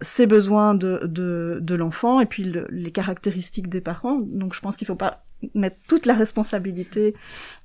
ses 0.00 0.26
besoins 0.26 0.74
de, 0.74 1.00
de, 1.04 1.58
de 1.60 1.74
l'enfant 1.74 2.20
et 2.20 2.26
puis 2.26 2.44
le- 2.44 2.66
les 2.70 2.90
caractéristiques 2.92 3.68
des 3.68 3.80
parents. 3.80 4.20
Donc 4.20 4.54
je 4.54 4.60
pense 4.60 4.76
qu'il 4.76 4.86
faut 4.86 4.94
pas 4.94 5.24
mettre 5.54 5.76
toute 5.88 6.04
la 6.06 6.14
responsabilité 6.14 7.14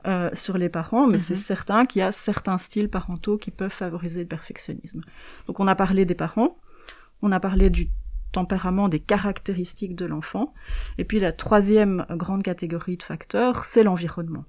euh, 0.06 0.30
sur 0.34 0.58
les 0.58 0.70
parents, 0.70 1.08
mais 1.08 1.18
Mhm. 1.18 1.24
c'est 1.24 1.36
certain 1.36 1.86
qu'il 1.86 2.00
y 2.00 2.04
a 2.04 2.12
certains 2.12 2.58
styles 2.58 2.90
parentaux 2.90 3.38
qui 3.38 3.52
peuvent 3.52 3.72
favoriser 3.72 4.22
le 4.22 4.28
perfectionnisme. 4.28 5.02
Donc 5.48 5.60
on 5.60 5.68
a 5.68 5.76
parlé 5.76 6.06
des 6.06 6.16
parents, 6.16 6.58
on 7.22 7.32
a 7.32 7.40
parlé 7.40 7.70
du 7.70 7.90
tempérament, 8.32 8.90
des 8.90 9.00
caractéristiques 9.00 9.96
de 9.96 10.06
l'enfant, 10.06 10.54
et 10.98 11.04
puis 11.04 11.20
la 11.20 11.32
troisième 11.32 12.06
grande 12.10 12.42
catégorie 12.44 12.98
de 12.98 13.04
facteurs, 13.04 13.64
c'est 13.66 13.84
l'environnement. 13.84 14.46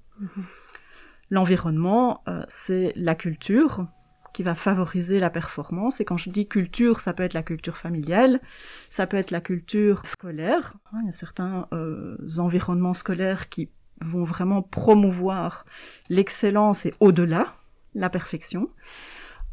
L'environnement, 1.31 2.23
euh, 2.29 2.45
c'est 2.49 2.93
la 2.97 3.15
culture 3.15 3.87
qui 4.35 4.43
va 4.43 4.55
favoriser 4.55 5.21
la 5.21 5.31
performance. 5.31 6.01
Et 6.01 6.05
quand 6.05 6.19
je 6.19 6.29
dis 6.29 6.47
culture, 6.47 7.01
ça 7.01 7.15
peut 7.15 7.23
être 7.23 7.33
la 7.33 7.43
culture 7.43 7.79
familiale, 7.79 8.41
ça 8.91 9.07
peut 9.07 9.17
être 9.17 9.31
la 9.31 9.41
culture 9.41 10.05
scolaire. 10.05 10.75
Il 11.01 11.07
y 11.07 11.09
a 11.09 11.13
certains 11.13 11.69
euh, 11.73 12.19
environnements 12.37 12.93
scolaires 12.93 13.49
qui 13.49 13.71
vont 14.03 14.25
vraiment 14.25 14.61
promouvoir 14.61 15.65
l'excellence 16.11 16.85
et 16.85 16.93
au-delà 17.01 17.55
la 17.95 18.11
perfection. 18.11 18.69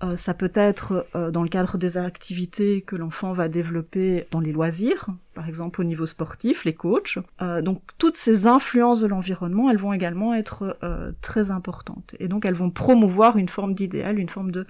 Euh, 0.03 0.15
ça 0.15 0.34
peut 0.34 0.51
être 0.55 1.05
euh, 1.15 1.29
dans 1.29 1.43
le 1.43 1.50
cadre 1.50 1.77
des 1.77 1.98
activités 1.98 2.81
que 2.81 2.96
l'enfant 2.96 3.34
va 3.34 3.48
développer 3.50 4.27
dans 4.31 4.39
les 4.39 4.51
loisirs, 4.51 5.08
par 5.36 5.48
exemple 5.48 5.81
au 5.81 5.84
niveau 5.84 6.05
sportif, 6.05 6.65
les 6.65 6.74
coachs. 6.74 7.20
Euh, 7.41 7.62
donc 7.62 7.81
toutes 7.98 8.15
ces 8.15 8.48
influences 8.48 9.01
de 9.01 9.08
l'environnement, 9.08 9.70
elles 9.70 9.77
vont 9.77 9.93
également 9.93 10.34
être 10.34 10.77
très 11.22 11.51
importantes. 11.51 12.15
Et 12.20 12.27
donc 12.27 12.46
elles 12.46 12.55
vont 12.55 12.72
promouvoir 12.72 13.38
une 13.38 13.50
forme 13.50 13.74
d'idéal, 13.74 14.17
une 14.17 14.29
forme 14.29 14.51
de, 14.51 14.65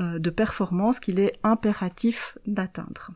de 0.00 0.30
performance 0.30 1.00
qu'il 1.00 1.18
est 1.18 1.34
impératif 1.42 2.38
d'atteindre. 2.46 3.10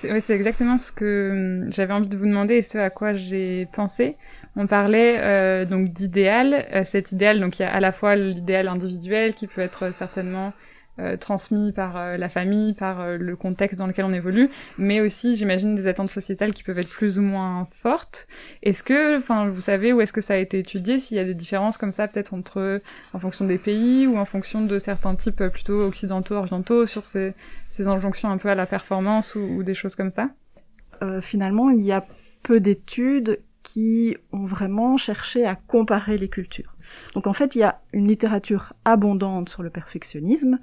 C'est 0.00 0.30
exactement 0.30 0.78
ce 0.78 0.92
que 0.92 1.64
hum, 1.64 1.72
j'avais 1.72 1.92
envie 1.92 2.08
de 2.08 2.16
vous 2.16 2.24
demander 2.24 2.54
et 2.54 2.62
ce 2.62 2.78
à 2.78 2.88
quoi 2.88 3.14
j'ai 3.14 3.66
pensé. 3.74 4.16
On 4.56 4.66
parlait 4.66 5.16
euh, 5.18 5.64
donc 5.64 5.92
d'idéal. 5.92 6.66
Euh, 6.72 6.84
cet 6.84 7.12
idéal, 7.12 7.40
donc 7.40 7.58
il 7.58 7.62
y 7.62 7.64
a 7.64 7.72
à 7.72 7.80
la 7.80 7.92
fois 7.92 8.16
l'idéal 8.16 8.68
individuel 8.68 9.34
qui 9.34 9.46
peut 9.46 9.60
être 9.60 9.92
certainement 9.92 10.52
euh, 10.98 11.16
transmis 11.16 11.72
par 11.72 11.96
euh, 11.96 12.16
la 12.16 12.28
famille, 12.28 12.74
par 12.74 13.00
euh, 13.00 13.16
le 13.16 13.36
contexte 13.36 13.78
dans 13.78 13.86
lequel 13.86 14.04
on 14.04 14.12
évolue, 14.12 14.50
mais 14.76 15.00
aussi, 15.00 15.36
j'imagine, 15.36 15.74
des 15.74 15.86
attentes 15.86 16.10
sociétales 16.10 16.52
qui 16.52 16.62
peuvent 16.62 16.78
être 16.78 16.90
plus 16.90 17.18
ou 17.18 17.22
moins 17.22 17.68
fortes. 17.70 18.26
Est-ce 18.62 18.82
que, 18.82 19.16
enfin, 19.16 19.48
vous 19.48 19.60
savez 19.60 19.92
où 19.92 20.00
est-ce 20.00 20.12
que 20.12 20.20
ça 20.20 20.34
a 20.34 20.36
été 20.36 20.58
étudié, 20.58 20.98
s'il 20.98 21.16
y 21.16 21.20
a 21.20 21.24
des 21.24 21.32
différences 21.34 21.78
comme 21.78 21.92
ça, 21.92 22.06
peut-être 22.06 22.34
entre, 22.34 22.82
en 23.14 23.18
fonction 23.18 23.46
des 23.46 23.56
pays 23.56 24.06
ou 24.06 24.18
en 24.18 24.26
fonction 24.26 24.62
de 24.62 24.78
certains 24.78 25.14
types 25.14 25.40
euh, 25.40 25.48
plutôt 25.48 25.80
occidentaux, 25.80 26.34
orientaux, 26.34 26.84
sur 26.84 27.06
ces, 27.06 27.34
ces 27.70 27.88
injonctions 27.88 28.28
un 28.28 28.36
peu 28.36 28.50
à 28.50 28.54
la 28.54 28.66
performance 28.66 29.34
ou, 29.36 29.40
ou 29.40 29.62
des 29.62 29.74
choses 29.74 29.94
comme 29.94 30.10
ça? 30.10 30.28
Euh, 31.02 31.22
finalement, 31.22 31.70
il 31.70 31.84
y 31.84 31.92
a 31.92 32.04
peu 32.42 32.60
d'études 32.60 33.38
qui 33.62 34.16
ont 34.32 34.44
vraiment 34.44 34.96
cherché 34.96 35.44
à 35.44 35.54
comparer 35.54 36.16
les 36.16 36.28
cultures. 36.28 36.74
Donc 37.14 37.26
en 37.26 37.32
fait, 37.32 37.54
il 37.54 37.60
y 37.60 37.62
a 37.62 37.80
une 37.92 38.08
littérature 38.08 38.72
abondante 38.84 39.48
sur 39.48 39.62
le 39.62 39.70
perfectionnisme, 39.70 40.58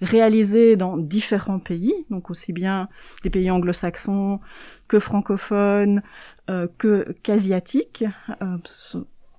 réalisée 0.00 0.76
dans 0.76 0.96
différents 0.96 1.58
pays, 1.58 1.94
donc 2.10 2.30
aussi 2.30 2.52
bien 2.52 2.88
des 3.22 3.30
pays 3.30 3.50
anglo-saxons 3.50 4.40
que 4.86 4.98
francophones, 4.98 6.02
euh, 6.50 6.68
que 6.78 7.12
qu'asiatiques, 7.22 8.04
euh, 8.42 8.58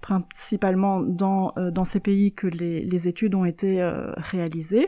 principalement 0.02 1.02
dans, 1.02 1.54
euh, 1.58 1.72
ces 1.84 2.00
pays 2.00 2.34
que 2.34 2.48
les, 2.48 3.08
études 3.08 3.36
ont 3.36 3.46
été 3.46 3.82
euh, 3.82 4.12
réalisées, 4.18 4.88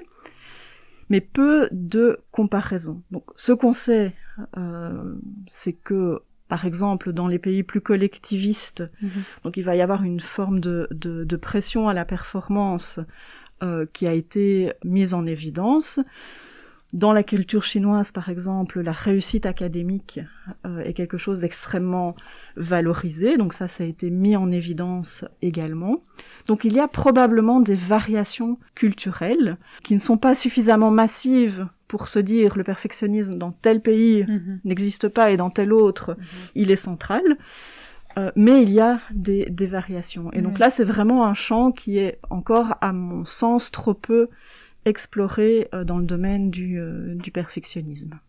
mais 1.10 1.22
peu 1.22 1.70
de 1.72 2.20
comparaisons. 2.32 3.02
Donc 3.12 3.24
ce 3.36 3.52
qu'on 3.52 3.74
sait, 3.74 4.14
c'est 5.48 5.74
que 5.74 6.22
par 6.52 6.66
exemple, 6.66 7.14
dans 7.14 7.30
les 7.30 7.40
pays 7.40 7.64
plus 7.64 7.80
collectivistes, 7.80 8.84
donc 9.46 9.56
il 9.56 9.64
va 9.64 9.74
y 9.74 9.82
avoir 9.82 10.04
une 10.04 10.20
forme 10.20 10.60
de, 10.60 10.90
de, 10.92 11.24
de 11.24 11.36
pression 11.38 11.88
à 11.88 11.94
la 11.94 12.04
performance 12.04 13.00
euh, 13.64 13.86
qui 13.94 14.06
a 14.06 14.12
été 14.12 14.74
mise 14.84 15.14
en 15.14 15.26
évidence. 15.26 16.02
Dans 16.94 17.14
la 17.14 17.24
culture 17.24 17.64
chinoise, 17.64 18.12
par 18.12 18.28
exemple, 18.28 18.82
la 18.82 18.92
réussite 18.92 19.46
académique 19.46 20.20
euh, 20.66 20.80
est 20.80 20.94
quelque 20.94 21.18
chose 21.18 21.40
d'extrêmement 21.40 22.16
valorisé, 22.58 23.38
donc 23.38 23.54
ça, 23.54 23.70
ça 23.70 23.86
a 23.86 23.88
été 23.88 24.10
mis 24.10 24.36
en 24.36 24.52
évidence 24.52 25.24
également. 25.42 26.04
Donc 26.48 26.66
il 26.66 26.74
y 26.74 26.80
a 26.80 26.90
probablement 26.90 27.62
des 27.62 27.76
variations 27.76 28.60
culturelles 28.76 29.58
qui 29.84 29.94
ne 29.94 30.00
sont 30.00 30.18
pas 30.18 30.36
suffisamment 30.36 30.92
massives 30.92 31.68
pour 31.88 32.10
se 32.10 32.20
dire 32.20 32.58
le 32.58 32.64
perfectionnisme 32.64 33.38
dans 33.38 33.52
tel 33.52 33.82
pays 33.82 34.26
n'existe 34.66 35.08
pas 35.08 35.32
et 35.32 35.38
dans 35.38 35.50
tel 35.50 35.74
autre 35.74 36.18
il 36.56 36.72
est 36.72 36.78
central. 36.78 37.38
Euh, 38.18 38.32
mais 38.36 38.64
il 38.64 38.70
y 38.70 38.82
a 38.82 39.00
des, 39.12 39.46
des 39.50 39.68
variations. 39.68 40.32
Et 40.34 40.42
donc 40.42 40.60
là, 40.60 40.70
c'est 40.70 40.84
vraiment 40.84 41.26
un 41.26 41.34
champ 41.34 41.72
qui 41.72 41.98
est 41.98 42.20
encore, 42.30 42.76
à 42.82 42.92
mon 42.92 43.24
sens, 43.24 43.72
trop 43.72 43.94
peu 43.94 44.28
exploré 44.86 45.68
euh, 45.74 45.84
dans 45.84 45.98
le 45.98 46.06
domaine 46.06 46.50
du, 46.50 46.80
euh, 46.80 47.16
du 47.16 47.32
perfectionnisme. 47.32 48.20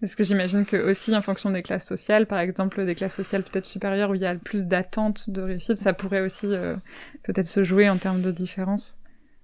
Parce 0.00 0.14
que 0.14 0.24
j'imagine 0.24 0.64
que 0.64 0.76
aussi 0.76 1.14
en 1.14 1.22
fonction 1.22 1.50
des 1.50 1.62
classes 1.62 1.86
sociales, 1.86 2.26
par 2.26 2.38
exemple 2.38 2.84
des 2.84 2.94
classes 2.94 3.14
sociales 3.14 3.42
peut-être 3.42 3.66
supérieures 3.66 4.10
où 4.10 4.14
il 4.14 4.20
y 4.20 4.26
a 4.26 4.32
le 4.32 4.40
plus 4.40 4.66
d'attentes 4.66 5.30
de 5.30 5.42
réussite, 5.42 5.78
ça 5.78 5.92
pourrait 5.92 6.20
aussi 6.20 6.46
euh, 6.46 6.76
peut-être 7.22 7.46
se 7.46 7.64
jouer 7.64 7.88
en 7.88 7.98
termes 7.98 8.22
de 8.22 8.30
différence. 8.30 8.96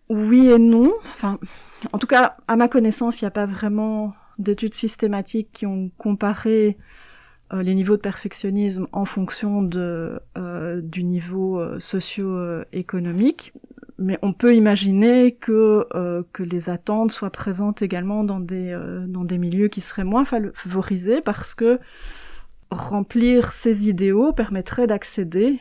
Oui 0.08 0.48
et 0.48 0.58
non. 0.58 0.92
Enfin, 1.14 1.38
en 1.92 1.98
tout 1.98 2.06
cas, 2.06 2.36
à 2.46 2.56
ma 2.56 2.68
connaissance, 2.68 3.20
il 3.20 3.24
n'y 3.24 3.28
a 3.28 3.32
pas 3.32 3.46
vraiment 3.46 4.14
d'études 4.38 4.74
systématiques 4.74 5.50
qui 5.52 5.66
ont 5.66 5.90
comparé 5.98 6.78
euh, 7.52 7.62
les 7.62 7.74
niveaux 7.74 7.96
de 7.96 8.02
perfectionnisme 8.02 8.86
en 8.92 9.04
fonction 9.04 9.62
de, 9.62 10.20
euh, 10.36 10.80
du 10.82 11.04
niveau 11.04 11.62
socio-économique. 11.78 13.52
Mais 13.98 14.18
on 14.22 14.32
peut 14.32 14.54
imaginer 14.54 15.32
que, 15.34 15.86
euh, 15.94 16.22
que 16.32 16.42
les 16.44 16.70
attentes 16.70 17.10
soient 17.10 17.30
présentes 17.30 17.82
également 17.82 18.22
dans 18.24 18.38
des, 18.40 18.70
euh, 18.72 19.04
dans 19.08 19.24
des 19.24 19.38
milieux 19.38 19.66
qui 19.68 19.80
seraient 19.80 20.04
moins 20.04 20.24
favorisés 20.24 21.20
parce 21.20 21.54
que 21.54 21.80
remplir 22.70 23.52
ces 23.52 23.88
idéaux 23.88 24.32
permettrait 24.32 24.86
d'accéder 24.86 25.58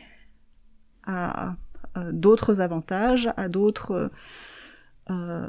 à, 1.06 1.56
euh, 1.96 2.10
d'autres 2.12 2.60
avantages, 2.60 3.28
à 3.36 3.48
d'autres 3.48 4.10
euh, 5.10 5.48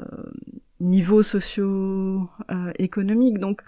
niveaux 0.80 1.22
socio-économiques. 1.22 3.38
donc 3.38 3.60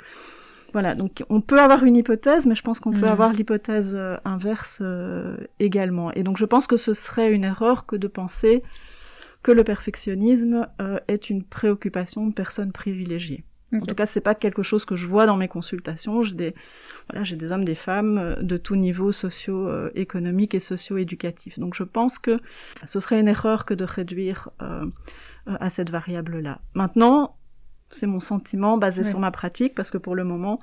voilà, 0.72 0.94
donc 0.94 1.22
on 1.28 1.42
peut 1.42 1.60
avoir 1.60 1.84
une 1.84 1.96
hypothèse, 1.96 2.46
mais 2.46 2.54
je 2.54 2.62
pense 2.62 2.80
qu'on 2.80 2.92
peut 2.92 2.96
Mhm. 3.00 3.04
avoir 3.04 3.32
l'hypothèse 3.34 3.94
euh, 3.94 4.16
inverse 4.24 4.78
euh, 4.80 5.36
également. 5.60 6.10
Et 6.12 6.22
donc 6.22 6.38
je 6.38 6.46
pense 6.46 6.66
que 6.66 6.78
ce 6.78 6.94
serait 6.94 7.30
une 7.30 7.44
erreur 7.44 7.84
que 7.84 7.94
de 7.94 8.08
penser 8.08 8.62
que 9.42 9.52
le 9.52 9.64
perfectionnisme 9.64 10.68
euh, 10.80 10.98
est 11.08 11.30
une 11.30 11.42
préoccupation 11.44 12.26
de 12.26 12.32
personnes 12.32 12.72
privilégiées. 12.72 13.44
En 13.74 13.80
tout 13.80 13.94
cas, 13.94 14.06
c'est 14.06 14.20
pas 14.20 14.34
quelque 14.34 14.62
chose 14.62 14.84
que 14.84 14.96
je 14.96 15.06
vois 15.06 15.24
dans 15.26 15.36
mes 15.36 15.48
consultations. 15.48 16.22
J'ai 16.22 16.34
des, 16.34 16.54
voilà, 17.08 17.24
j'ai 17.24 17.36
des 17.36 17.52
hommes, 17.52 17.64
des 17.64 17.74
femmes 17.74 18.18
euh, 18.18 18.36
de 18.36 18.56
tout 18.56 18.76
niveau 18.76 19.12
socio-économique 19.12 20.54
et 20.54 20.60
socio-éducatif. 20.60 21.58
Donc, 21.58 21.74
je 21.74 21.82
pense 21.82 22.18
que 22.18 22.38
ce 22.84 23.00
serait 23.00 23.18
une 23.18 23.28
erreur 23.28 23.64
que 23.64 23.74
de 23.74 23.84
réduire 23.84 24.50
euh, 24.60 24.84
euh, 25.48 25.56
à 25.58 25.70
cette 25.70 25.90
variable-là. 25.90 26.60
Maintenant, 26.74 27.36
c'est 27.90 28.06
mon 28.06 28.20
sentiment 28.20 28.78
basé 28.78 29.04
sur 29.04 29.18
ma 29.18 29.30
pratique, 29.30 29.74
parce 29.74 29.90
que 29.90 29.98
pour 29.98 30.14
le 30.14 30.24
moment, 30.24 30.60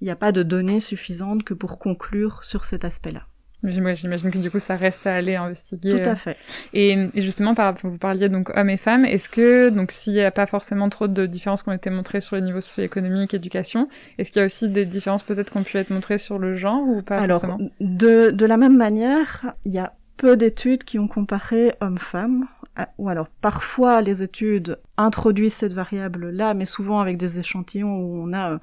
il 0.00 0.04
n'y 0.04 0.10
a 0.10 0.16
pas 0.16 0.32
de 0.32 0.42
données 0.42 0.80
suffisantes 0.80 1.42
que 1.42 1.54
pour 1.54 1.78
conclure 1.78 2.44
sur 2.44 2.64
cet 2.64 2.84
aspect-là. 2.84 3.22
J'imagine 3.64 4.30
que 4.30 4.38
du 4.38 4.50
coup, 4.50 4.60
ça 4.60 4.76
reste 4.76 5.06
à 5.06 5.14
aller 5.14 5.34
investiguer. 5.34 5.90
Tout 5.90 6.08
à 6.08 6.12
euh. 6.12 6.16
fait. 6.16 6.36
Et, 6.72 6.92
et 7.14 7.20
justement, 7.20 7.54
par 7.54 7.74
vous 7.82 7.98
parliez 7.98 8.28
donc 8.28 8.50
hommes 8.56 8.70
et 8.70 8.76
femmes. 8.76 9.04
Est-ce 9.04 9.28
que, 9.28 9.68
donc, 9.70 9.90
s'il 9.90 10.12
n'y 10.12 10.22
a 10.22 10.30
pas 10.30 10.46
forcément 10.46 10.88
trop 10.88 11.08
de 11.08 11.26
différences 11.26 11.64
qui 11.64 11.68
ont 11.68 11.72
été 11.72 11.90
montrées 11.90 12.20
sur 12.20 12.36
les 12.36 12.42
niveaux 12.42 12.60
socio-économiques, 12.60 13.34
éducation, 13.34 13.88
est-ce 14.18 14.30
qu'il 14.30 14.40
y 14.40 14.42
a 14.42 14.46
aussi 14.46 14.68
des 14.68 14.86
différences 14.86 15.24
peut-être 15.24 15.50
qui 15.50 15.58
ont 15.58 15.64
pu 15.64 15.76
être 15.76 15.90
montrées 15.90 16.18
sur 16.18 16.38
le 16.38 16.56
genre 16.56 16.82
ou 16.86 17.02
pas 17.02 17.18
Alors, 17.18 17.40
forcément? 17.40 17.58
de, 17.80 18.30
de 18.30 18.46
la 18.46 18.56
même 18.56 18.76
manière, 18.76 19.54
il 19.64 19.72
y 19.72 19.78
a 19.78 19.92
peu 20.16 20.36
d'études 20.36 20.84
qui 20.84 20.98
ont 20.98 21.08
comparé 21.08 21.74
hommes-femmes. 21.80 22.46
Ah, 22.76 22.90
Ou 22.98 23.08
alors, 23.08 23.26
parfois, 23.40 24.02
les 24.02 24.22
études 24.22 24.78
introduisent 24.96 25.54
cette 25.54 25.72
variable-là, 25.72 26.54
mais 26.54 26.66
souvent 26.66 27.00
avec 27.00 27.16
des 27.16 27.40
échantillons 27.40 27.96
où 27.96 28.22
on 28.22 28.32
a 28.32 28.52
euh, 28.52 28.58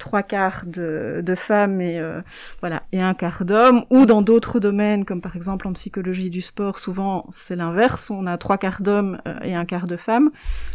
trois 0.00 0.24
quarts 0.24 0.64
de, 0.66 1.22
de 1.24 1.34
femmes 1.36 1.80
et 1.80 2.00
euh, 2.00 2.20
voilà 2.58 2.82
et 2.90 3.00
un 3.00 3.14
quart 3.14 3.44
d'hommes 3.44 3.84
ou 3.90 4.06
dans 4.06 4.22
d'autres 4.22 4.58
domaines 4.58 5.04
comme 5.04 5.20
par 5.20 5.36
exemple 5.36 5.68
en 5.68 5.72
psychologie 5.74 6.30
du 6.30 6.40
sport 6.40 6.80
souvent 6.80 7.26
c'est 7.30 7.54
l'inverse 7.54 8.10
on 8.10 8.26
a 8.26 8.36
trois 8.36 8.58
quarts 8.58 8.82
d'hommes 8.82 9.20
euh, 9.28 9.38
et 9.44 9.54
un 9.54 9.64
quart 9.64 9.86
de 9.86 9.96
femmes. 9.96 10.30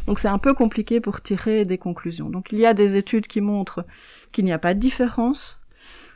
Donc 0.08 0.20
c'est 0.20 0.30
un 0.30 0.38
peu 0.38 0.54
compliqué 0.54 1.02
pour 1.02 1.20
tirer 1.22 1.66
des 1.66 1.78
conclusions. 1.78 2.30
Donc 2.30 2.54
il 2.54 2.60
y 2.60 2.66
a 2.66 2.74
des 2.74 2.96
études 2.96 3.28
qui 3.28 3.42
montrent 3.42 3.86
qu'il 4.32 4.46
n'y 4.46 4.54
a 4.54 4.60
pas 4.60 4.74
de 4.74 4.80
différence. 4.80 5.60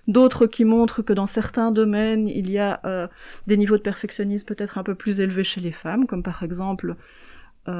D'autres 0.07 0.47
qui 0.47 0.63
montrent 0.63 1.01
que 1.01 1.13
dans 1.13 1.27
certains 1.27 1.71
domaines 1.71 2.27
il 2.27 2.49
y 2.49 2.59
a 2.59 2.79
euh, 2.85 3.07
des 3.47 3.57
niveaux 3.57 3.77
de 3.77 3.81
perfectionnisme 3.81 4.45
peut-être 4.45 4.77
un 4.77 4.83
peu 4.83 4.95
plus 4.95 5.19
élevés 5.19 5.43
chez 5.43 5.59
les 5.59 5.73
femmes 5.73 6.07
comme 6.07 6.23
par 6.23 6.43
exemple 6.43 6.95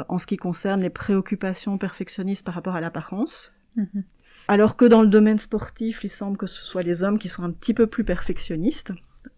en 0.07 0.19
ce 0.19 0.27
qui 0.27 0.37
concerne 0.37 0.81
les 0.81 0.91
préoccupations 0.91 1.79
perfectionnistes 1.79 2.45
par 2.45 2.53
rapport 2.53 2.75
à 2.75 2.81
l'apparence. 2.81 3.55
Mm-hmm. 3.75 4.03
Alors 4.49 4.75
que 4.75 4.85
dans 4.85 5.03
le 5.03 5.07
domaine 5.07 5.37
sportif, 5.37 6.03
il 6.03 6.09
semble 6.09 6.35
que 6.35 6.47
ce 6.47 6.65
soit 6.65 6.81
les 6.81 7.03
hommes 7.03 7.19
qui 7.19 7.29
sont 7.29 7.43
un 7.43 7.51
petit 7.51 7.75
peu 7.75 7.85
plus 7.85 8.03
perfectionnistes. 8.03 8.93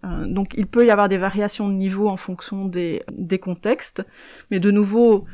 Euh, 0.05 0.25
donc 0.25 0.53
il 0.55 0.67
peut 0.67 0.85
y 0.85 0.89
avoir 0.89 1.09
des 1.09 1.17
variations 1.17 1.67
de 1.67 1.73
niveau 1.73 2.07
en 2.07 2.15
fonction 2.15 2.63
des, 2.63 3.03
contextes, 3.41 4.05
mais 4.51 4.61
de 4.61 4.71
nouveau, 4.71 5.25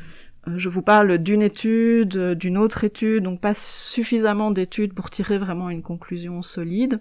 euh, 0.48 0.54
je 0.56 0.68
vous 0.68 0.82
parle 0.82 1.18
d'une 1.18 1.42
étude, 1.42 2.32
d'une 2.32 2.58
autre 2.58 2.82
étude, 2.82 3.22
donc 3.22 3.40
pas 3.40 3.54
suffisamment 3.54 4.50
d'études 4.50 4.94
pour 4.94 5.10
tirer 5.10 5.38
vraiment 5.38 5.70
une 5.70 5.82
conclusion 5.82 6.42
solide. 6.42 6.98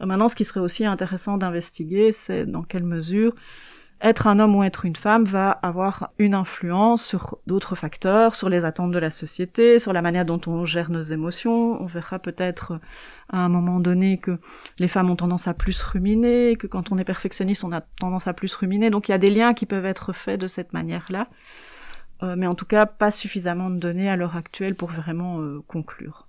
Euh, 0.00 0.06
maintenant, 0.06 0.28
ce 0.28 0.36
qui 0.36 0.44
serait 0.44 0.60
aussi 0.60 0.86
intéressant 0.86 1.36
d'investiguer, 1.36 2.12
c'est 2.12 2.46
dans 2.46 2.62
quelle 2.62 2.84
mesure 2.84 3.34
être 4.00 4.28
un 4.28 4.38
homme 4.38 4.54
ou 4.54 4.62
être 4.62 4.84
une 4.84 4.94
femme 4.94 5.24
va 5.24 5.50
avoir 5.50 6.10
une 6.18 6.34
influence 6.34 7.04
sur 7.04 7.38
d'autres 7.46 7.74
facteurs, 7.74 8.36
sur 8.36 8.48
les 8.48 8.64
attentes 8.64 8.92
de 8.92 8.98
la 8.98 9.10
société, 9.10 9.78
sur 9.80 9.92
la 9.92 10.02
manière 10.02 10.24
dont 10.24 10.40
on 10.46 10.64
gère 10.64 10.90
nos 10.90 11.00
émotions. 11.00 11.82
On 11.82 11.86
verra 11.86 12.20
peut-être 12.20 12.78
à 13.28 13.38
un 13.38 13.48
moment 13.48 13.80
donné 13.80 14.18
que 14.18 14.38
les 14.78 14.88
femmes 14.88 15.10
ont 15.10 15.16
tendance 15.16 15.48
à 15.48 15.54
plus 15.54 15.82
ruminer, 15.82 16.54
que 16.56 16.68
quand 16.68 16.92
on 16.92 16.98
est 16.98 17.04
perfectionniste, 17.04 17.64
on 17.64 17.72
a 17.72 17.80
tendance 17.80 18.28
à 18.28 18.34
plus 18.34 18.54
ruminer. 18.54 18.90
Donc 18.90 19.08
il 19.08 19.12
y 19.12 19.14
a 19.14 19.18
des 19.18 19.30
liens 19.30 19.52
qui 19.52 19.66
peuvent 19.66 19.86
être 19.86 20.12
faits 20.12 20.40
de 20.40 20.46
cette 20.46 20.72
manière-là. 20.72 21.26
Euh, 22.22 22.34
mais 22.36 22.46
en 22.46 22.54
tout 22.54 22.66
cas, 22.66 22.86
pas 22.86 23.10
suffisamment 23.10 23.70
de 23.70 23.76
données 23.76 24.08
à 24.10 24.16
l'heure 24.16 24.36
actuelle 24.36 24.74
pour 24.76 24.90
vraiment 24.90 25.40
euh, 25.40 25.62
conclure. 25.66 26.27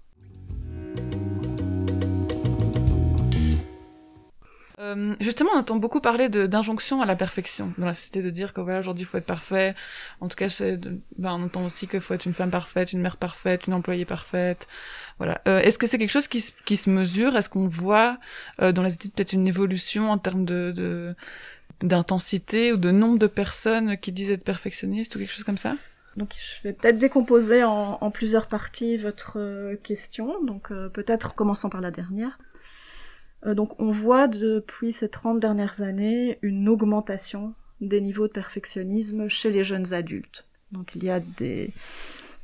Euh, 4.80 5.16
justement, 5.20 5.50
on 5.54 5.60
entend 5.60 5.76
beaucoup 5.76 6.00
parler 6.00 6.30
d'injonction 6.30 7.02
à 7.02 7.06
la 7.06 7.16
perfection 7.16 7.74
dans 7.78 7.86
la 7.86 7.94
société, 7.94 8.22
de 8.22 8.30
dire 8.30 8.54
que 8.54 8.62
voilà, 8.62 8.80
aujourd'hui, 8.80 9.04
il 9.04 9.08
faut 9.08 9.18
être 9.18 9.26
parfait. 9.26 9.76
En 10.22 10.30
tout 10.30 10.38
cas, 10.38 10.48
ben, 11.18 11.34
on 11.34 11.44
entend 11.44 11.66
aussi 11.66 11.88
qu'il 11.88 12.00
faut 12.00 12.14
être 12.14 12.26
une 12.26 12.34
femme 12.34 12.52
parfaite, 12.52 12.94
une 12.94 13.02
mère 13.02 13.18
parfaite, 13.18 13.68
une 13.68 13.74
employée 13.74 14.06
parfaite. 14.06 14.68
Voilà. 15.18 15.42
Euh, 15.48 15.60
Est-ce 15.60 15.78
que 15.78 15.86
c'est 15.86 15.98
quelque 15.98 16.12
chose 16.12 16.30
qui, 16.30 16.44
qui 16.66 16.78
se 16.78 16.90
mesure? 16.90 17.36
Est-ce 17.36 17.50
qu'on 17.50 17.68
voit 17.68 18.18
euh, 18.62 18.72
dans 18.72 18.84
les 18.84 18.94
études 18.94 19.12
peut-être 19.12 19.34
une 19.34 19.48
évolution 19.48 20.12
en 20.12 20.18
termes 20.18 20.46
de 20.46 21.16
d'intensité 21.82 22.74
ou 22.74 22.78
de 22.78 22.92
nombre 22.92 23.20
de 23.20 23.28
personnes 23.28 23.98
qui 23.98 24.12
disent 24.12 24.32
être 24.32 24.44
perfectionnistes 24.44 25.16
ou 25.16 25.20
quelque 25.20 25.34
chose 25.34 25.44
comme 25.44 25.58
ça? 25.58 25.76
Donc 26.18 26.34
je 26.38 26.68
vais 26.68 26.74
peut-être 26.74 26.98
décomposer 26.98 27.64
en, 27.64 27.98
en, 28.02 28.12
plusieurs 28.12 28.48
parties 28.48 28.98
votre 28.98 29.40
euh, 29.40 29.76
question. 29.78 30.44
Donc 30.44 30.72
euh, 30.72 30.90
peut-être 30.90 31.36
commençant 31.36 31.70
par 31.70 31.82
la 31.82 31.92
dernière. 31.92 32.38
Euh, 33.46 33.54
donc 33.54 33.80
on 33.80 33.92
voit 33.92 34.28
depuis 34.28 34.92
ces 34.92 35.10
30 35.10 35.40
dernières 35.40 35.82
années 35.82 36.40
une 36.42 36.68
augmentation 36.68 37.54
des 37.82 38.02
niveaux 38.02 38.28
de 38.28 38.34
perfectionnisme 38.34 39.30
chez 39.30 39.50
les 39.50 39.64
jeunes 39.64 39.94
adultes. 39.94 40.46
Donc 40.72 40.92
il 40.96 41.04
y 41.04 41.10
a 41.10 41.20
des 41.20 41.72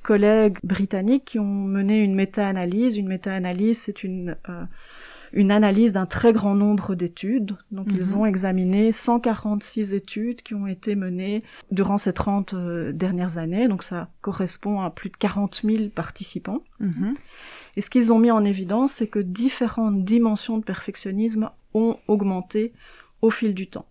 collègues 0.04 0.58
britanniques 0.64 1.26
qui 1.26 1.40
ont 1.40 1.46
mené 1.46 2.00
une 2.00 2.16
méta-analyse. 2.16 2.96
Une 2.96 3.08
méta-analyse, 3.08 3.80
c'est 3.80 4.04
une, 4.04 4.38
euh, 4.50 4.64
une 5.34 5.52
analyse 5.52 5.92
d'un 5.92 6.06
très 6.06 6.32
grand 6.32 6.56
nombre 6.56 6.96
d'études. 6.96 7.58
Donc 7.72 7.88
ils 7.92 8.14
mhm. 8.14 8.22
ont 8.22 8.26
examiné 8.26 8.92
146 8.92 9.94
études 9.94 10.42
qui 10.42 10.54
ont 10.54 10.68
été 10.68 10.96
menées 10.96 11.44
durant 11.72 11.98
ces 11.98 12.14
30 12.14 12.54
euh, 12.54 12.92
dernières 12.92 13.38
années. 13.38 13.68
Donc 13.68 13.84
ça 13.84 14.10
correspond 14.22 14.82
à 14.82 14.90
plus 14.90 15.10
de 15.10 15.18
40 15.18 15.62
000 15.64 15.90
participants. 15.90 16.62
Mhm. 16.80 17.16
Et 17.76 17.82
ce 17.82 17.90
qu'ils 17.90 18.14
ont 18.14 18.20
mis 18.20 18.32
en 18.32 18.44
évidence, 18.44 18.94
c'est 18.94 19.08
que 19.08 19.20
différentes 19.20 20.06
dimensions 20.06 20.58
de 20.58 20.64
perfectionnisme 20.64 21.50
ont 21.74 21.98
augmenté 22.08 22.74
au 23.22 23.30
fil 23.30 23.54
du 23.54 23.68
temps. 23.68 23.86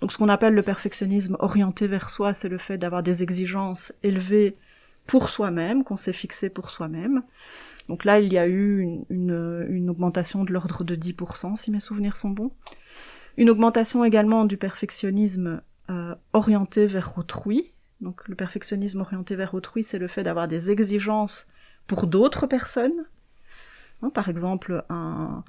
Donc 0.00 0.12
ce 0.12 0.18
qu'on 0.18 0.28
appelle 0.28 0.54
le 0.54 0.62
perfectionnisme 0.62 1.36
orienté 1.38 1.86
vers 1.86 2.10
soi, 2.10 2.34
c'est 2.34 2.48
le 2.48 2.58
fait 2.58 2.78
d'avoir 2.78 3.02
des 3.02 3.22
exigences 3.22 3.92
élevées 4.02 4.56
pour 5.06 5.28
soi-même, 5.28 5.84
qu'on 5.84 5.96
s'est 5.96 6.12
fixé 6.12 6.48
pour 6.48 6.70
soi-même. 6.70 7.22
Donc 7.88 8.04
là, 8.04 8.20
il 8.20 8.32
y 8.32 8.38
a 8.38 8.46
eu 8.48 8.98
une, 9.10 9.88
augmentation 9.88 10.44
de 10.44 10.52
l'ordre 10.52 10.84
de 10.84 10.96
10%, 10.96 11.56
si 11.56 11.70
mes 11.70 11.80
souvenirs 11.80 12.16
sont 12.16 12.30
bons. 12.30 12.52
Une 13.36 13.50
augmentation 13.50 14.04
également 14.04 14.44
du 14.44 14.56
perfectionnisme 14.56 15.62
euh, 15.90 16.14
orienté 16.32 16.86
vers 16.86 17.16
autrui. 17.18 17.72
Donc 18.00 18.26
le 18.28 18.34
perfectionnisme 18.34 19.00
orienté 19.00 19.36
vers 19.36 19.54
autrui, 19.54 19.84
c'est 19.84 19.98
le 19.98 20.08
fait 20.08 20.22
d'avoir 20.22 20.48
des 20.48 20.70
exigences 20.70 21.46
pour 21.92 22.06
d'autres 22.06 22.46
personnes. 22.46 23.04
Hein, 24.02 24.08
par 24.08 24.30
exemple, 24.30 24.82
un, 24.88 25.44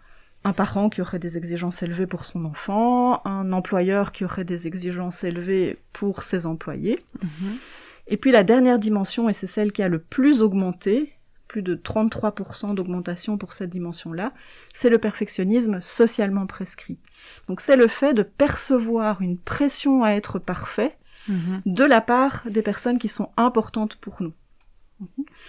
parent 0.58 0.89
qui 0.89 1.01
aurait 1.01 1.19
des 1.19 1.38
exigences 1.38 1.82
élevées 1.84 2.06
pour 2.06 2.25
son 2.25 2.43
enfant, 2.43 3.25
un 3.25 3.53
employeur 3.53 4.12
qui 4.12 4.25
aurait 4.25 4.43
des 4.43 4.67
exigences 4.67 5.23
élevées 5.23 5.77
pour 5.93 6.23
ses 6.23 6.45
employés. 6.45 7.01
Mhm. 7.21 7.56
Et 8.08 8.17
puis 8.17 8.32
la 8.32 8.43
dernière 8.43 8.77
dimension, 8.77 9.29
et 9.29 9.34
c'est 9.34 9.47
celle 9.47 9.71
qui 9.71 9.82
a 9.84 9.88
le 9.88 9.99
plus 9.99 10.41
augmenté, 10.41 11.13
plus 11.47 11.62
de 11.62 11.75
33% 11.75 12.75
d'augmentation 12.75 13.38
pour 13.38 13.53
cette 13.53 13.69
dimension-là, 13.69 14.34
c'est 14.73 14.89
le 14.89 14.97
perfectionnisme 14.97 15.79
socialement 15.79 16.45
prescrit. 16.45 16.97
Donc 17.47 17.62
c'est 17.62 17.77
le 17.77 17.88
fait 17.88 18.13
de 18.13 18.23
percevoir 18.23 19.21
une 19.21 19.38
pression 19.38 20.03
à 20.03 20.10
être 20.10 20.39
parfait 20.39 20.97
mhm. 21.29 21.62
de 21.65 21.84
la 21.86 22.01
part 22.01 22.43
des 22.49 22.62
personnes 22.62 22.99
qui 22.99 23.08
sont 23.08 23.29
importantes 23.38 23.95
pour 23.95 24.21
nous. 24.21 24.34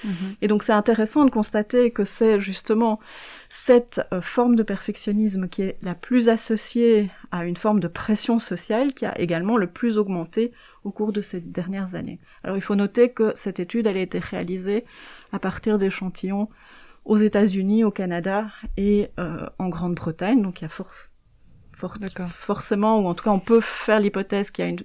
Mhm. 0.04 0.34
Et 0.42 0.48
donc 0.48 0.62
c'est 0.62 0.72
intéressant 0.72 1.24
de 1.24 1.30
constater 1.30 1.90
que 1.90 2.04
c'est 2.04 2.40
justement 2.40 3.00
cette 3.48 4.00
euh, 4.12 4.20
forme 4.20 4.56
de 4.56 4.62
perfectionnisme 4.62 5.48
qui 5.48 5.62
est 5.62 5.78
la 5.82 5.94
plus 5.94 6.28
associée 6.28 7.10
à 7.30 7.44
une 7.44 7.56
forme 7.56 7.80
de 7.80 7.88
pression 7.88 8.38
sociale 8.38 8.94
qui 8.94 9.06
a 9.06 9.18
également 9.18 9.56
le 9.56 9.66
plus 9.66 9.98
augmenté 9.98 10.52
au 10.84 10.90
cours 10.90 11.12
de 11.12 11.20
ces 11.20 11.40
dernières 11.40 11.94
années. 11.94 12.20
Alors 12.42 12.56
il 12.56 12.62
faut 12.62 12.74
noter 12.74 13.10
que 13.10 13.32
cette 13.34 13.60
étude 13.60 13.86
elle 13.86 13.96
a 13.96 14.00
été 14.00 14.18
réalisée 14.18 14.84
à 15.32 15.38
partir 15.38 15.78
d'échantillons 15.78 16.48
aux 17.04 17.16
États-Unis, 17.16 17.84
au 17.84 17.90
Canada 17.90 18.46
et 18.76 19.10
euh, 19.18 19.46
en 19.58 19.68
Grande-Bretagne, 19.68 20.42
donc 20.42 20.60
il 20.60 20.64
y 20.64 20.66
a 20.66 20.70
force, 20.70 21.10
forcément, 22.30 23.00
ou 23.00 23.06
en 23.06 23.14
tout 23.14 23.24
cas 23.24 23.30
on 23.30 23.40
peut 23.40 23.60
faire 23.60 24.00
l'hypothèse 24.00 24.50
qu'il 24.50 24.64
y 24.64 24.68
a 24.68 24.70
une, 24.70 24.80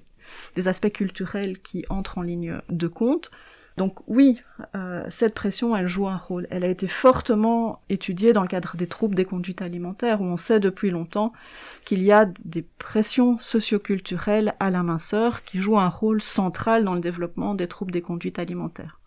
des 0.56 0.68
aspects 0.68 0.92
culturels 0.92 1.60
qui 1.60 1.86
entrent 1.90 2.18
en 2.18 2.22
ligne 2.22 2.60
de 2.70 2.88
compte. 2.88 3.32
Donc 3.80 4.00
oui, 4.08 4.42
euh, 4.76 5.06
cette 5.10 5.34
pression, 5.34 5.74
elle 5.74 5.88
joue 5.88 6.10
un 6.10 6.18
rôle. 6.18 6.48
Elle 6.50 6.66
a 6.66 6.68
été 6.68 6.90
fortement 6.90 7.82
étudiée 7.88 8.34
dans 8.34 8.42
le 8.42 8.50
cadre 8.50 8.76
des 8.76 8.88
troubles 8.88 9.16
des 9.16 9.24
conduites 9.24 9.62
alimentaires, 9.62 10.20
où 10.20 10.26
on 10.26 10.36
sait 10.36 10.60
depuis 10.60 10.90
longtemps 10.90 11.32
qu'il 11.86 12.04
y 12.04 12.12
a 12.12 12.26
des 12.44 12.62
pressions 12.78 13.40
socioculturelles 13.40 14.54
à 14.60 14.70
la 14.70 14.84
minceur 14.84 15.46
qui 15.46 15.62
jouent 15.62 15.80
un 15.80 15.88
rôle 15.88 16.22
central 16.22 16.84
dans 16.84 16.94
le 16.94 17.00
développement 17.00 17.56
des 17.56 17.70
troubles 17.70 17.94
des 17.94 18.02
conduites 18.02 18.38
alimentaires. 18.38 19.00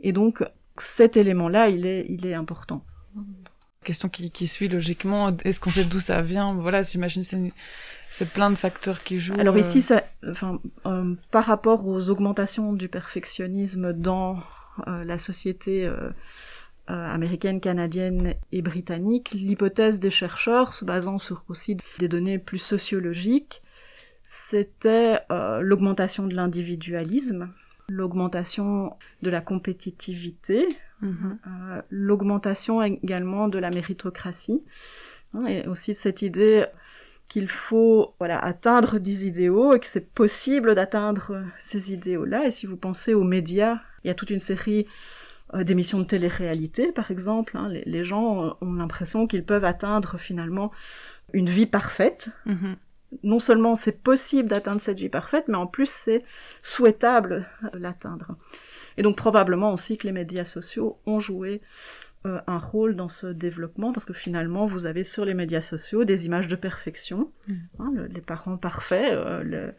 Et 0.00 0.12
donc 0.12 0.44
cet 0.76 1.16
élément-là, 1.16 1.70
il 1.70 1.86
est, 1.86 2.04
il 2.10 2.26
est 2.26 2.34
important. 2.34 2.84
Question 3.84 4.10
qui, 4.10 4.30
qui 4.30 4.46
suit 4.46 4.68
logiquement, 4.68 5.34
est-ce 5.44 5.58
qu'on 5.58 5.70
sait 5.70 5.84
d'où 5.84 6.00
ça 6.00 6.20
vient? 6.20 6.52
Voilà, 6.54 6.82
j'imagine 6.82 7.22
c'est 7.22 7.52
c'est 8.10 8.28
plein 8.28 8.50
de 8.50 8.56
facteurs 8.56 9.02
qui 9.02 9.18
jouent. 9.18 9.38
Alors 9.38 9.56
ici, 9.56 9.82
euh. 9.92 10.00
enfin, 10.28 10.60
euh, 10.84 11.14
par 11.30 11.46
rapport 11.46 11.86
aux 11.86 12.10
augmentations 12.10 12.72
du 12.72 12.88
perfectionnisme 12.88 13.92
dans 13.92 14.40
euh, 14.86 15.04
la 15.04 15.18
société 15.18 15.90
américaine, 16.88 17.60
canadienne 17.60 18.34
et 18.50 18.62
britannique, 18.62 19.30
l'hypothèse 19.30 20.00
des 20.00 20.10
chercheurs, 20.10 20.74
se 20.74 20.84
basant 20.84 21.18
sur 21.18 21.44
aussi 21.48 21.76
des 22.00 22.08
données 22.08 22.38
plus 22.38 22.58
sociologiques, 22.58 23.62
c'était 24.24 25.20
l'augmentation 25.60 26.26
de 26.26 26.34
l'individualisme, 26.34 27.48
l'augmentation 27.90 28.94
de 29.22 29.30
la 29.30 29.40
compétitivité, 29.40 30.66
mm-hmm. 31.02 31.82
l'augmentation 31.90 32.82
également 32.82 33.48
de 33.48 33.58
la 33.58 33.70
méritocratie, 33.70 34.62
hein, 35.34 35.46
et 35.46 35.66
aussi 35.66 35.94
cette 35.94 36.22
idée 36.22 36.66
qu'il 37.28 37.48
faut 37.48 38.14
voilà 38.18 38.38
atteindre 38.44 38.98
des 38.98 39.26
idéaux 39.26 39.72
et 39.74 39.80
que 39.80 39.86
c'est 39.86 40.12
possible 40.12 40.74
d'atteindre 40.74 41.44
ces 41.56 41.92
idéaux-là. 41.92 42.46
Et 42.46 42.50
si 42.50 42.66
vous 42.66 42.76
pensez 42.76 43.14
aux 43.14 43.24
médias, 43.24 43.78
il 44.02 44.08
y 44.08 44.10
a 44.10 44.14
toute 44.14 44.30
une 44.30 44.40
série 44.40 44.86
euh, 45.54 45.62
d'émissions 45.64 45.98
de 45.98 46.04
télé-réalité, 46.04 46.90
par 46.92 47.10
exemple. 47.10 47.56
Hein. 47.56 47.68
les, 47.68 48.04
gens 48.04 48.56
ont 48.60 48.72
l'impression 48.72 49.26
qu'ils 49.26 49.44
peuvent 49.44 49.64
atteindre 49.64 50.18
finalement 50.18 50.72
une 51.32 51.48
vie 51.48 51.66
parfaite. 51.66 52.30
Mm-hmm. 52.46 52.76
Non 53.22 53.38
seulement 53.40 53.74
c'est 53.74 54.02
possible 54.02 54.48
d'atteindre 54.48 54.80
cette 54.80 54.98
vie 54.98 55.08
parfaite, 55.08 55.46
mais 55.48 55.56
en 55.56 55.66
plus 55.66 55.90
c'est 55.90 56.22
souhaitable 56.62 57.48
de 57.72 57.78
l'atteindre. 57.78 58.36
Et 58.96 59.02
donc 59.02 59.16
probablement 59.16 59.72
aussi 59.72 59.98
que 59.98 60.06
les 60.06 60.12
médias 60.12 60.44
sociaux 60.44 60.98
ont 61.06 61.20
joué 61.20 61.60
euh, 62.26 62.38
un 62.46 62.58
rôle 62.58 62.96
dans 62.96 63.08
ce 63.08 63.26
développement 63.28 63.92
parce 63.92 64.04
que 64.04 64.12
finalement 64.12 64.66
vous 64.66 64.84
avez 64.86 65.04
sur 65.04 65.24
les 65.24 65.32
médias 65.34 65.62
sociaux 65.62 66.04
des 66.04 66.26
images 66.26 66.48
de 66.48 66.56
perfection, 66.56 67.32
Mm. 67.48 67.54
hein, 67.78 67.92
le- 67.94 68.06
les 68.06 68.20
parents 68.20 68.58
parfaits, 68.58 69.12
euh, 69.12 69.42
le- 69.42 69.56
euh, 69.56 69.70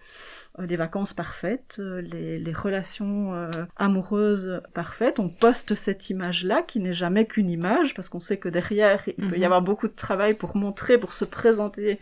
les 0.59 0.75
vacances 0.75 1.13
parfaites, 1.13 1.77
euh, 1.79 2.01
les, 2.01 2.37
les 2.37 2.53
relations 2.53 3.33
euh, 3.33 3.49
amoureuses 3.77 4.61
parfaites. 4.73 5.19
On 5.19 5.29
poste 5.29 5.75
cette 5.75 6.09
image-là 6.09 6.61
qui 6.61 6.79
n'est 6.79 6.93
jamais 6.93 7.25
qu'une 7.25 7.49
image 7.49 7.93
parce 7.93 8.09
qu'on 8.09 8.19
sait 8.19 8.37
que 8.37 8.49
derrière 8.49 9.01
il 9.07 9.15
peut 9.29 9.35
y 9.37 9.39
Mhm. 9.39 9.43
avoir 9.43 9.61
beaucoup 9.61 9.87
de 9.87 9.93
travail 9.95 10.33
pour 10.33 10.57
montrer, 10.57 10.97
pour 10.97 11.13
se 11.13 11.25
présenter 11.25 11.99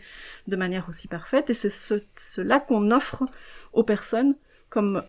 de 0.48 0.56
manière 0.56 0.88
aussi 0.88 1.06
parfaite 1.08 1.48
et 1.50 1.54
c'est 1.54 1.70
ce, 1.70 1.94
cela 2.16 2.60
qu'on 2.60 2.90
offre 2.90 3.22
aux 3.72 3.84
personnes 3.84 4.34
comme 4.68 5.02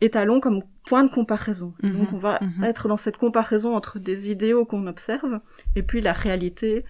étalon, 0.00 0.40
comme 0.40 0.62
point 0.86 1.04
de 1.04 1.10
comparaison. 1.10 1.74
Mhm, 1.82 1.92
Donc 1.96 2.12
on 2.12 2.18
va 2.18 2.38
mhm. 2.42 2.64
être 2.64 2.88
dans 2.88 2.96
cette 2.96 3.16
comparaison 3.16 3.74
entre 3.76 3.98
des 4.00 4.30
idéaux 4.30 4.64
qu'on 4.64 4.86
observe 4.86 5.40
et 5.76 5.82
puis 5.82 6.00
la 6.00 6.12
réalité 6.12 6.84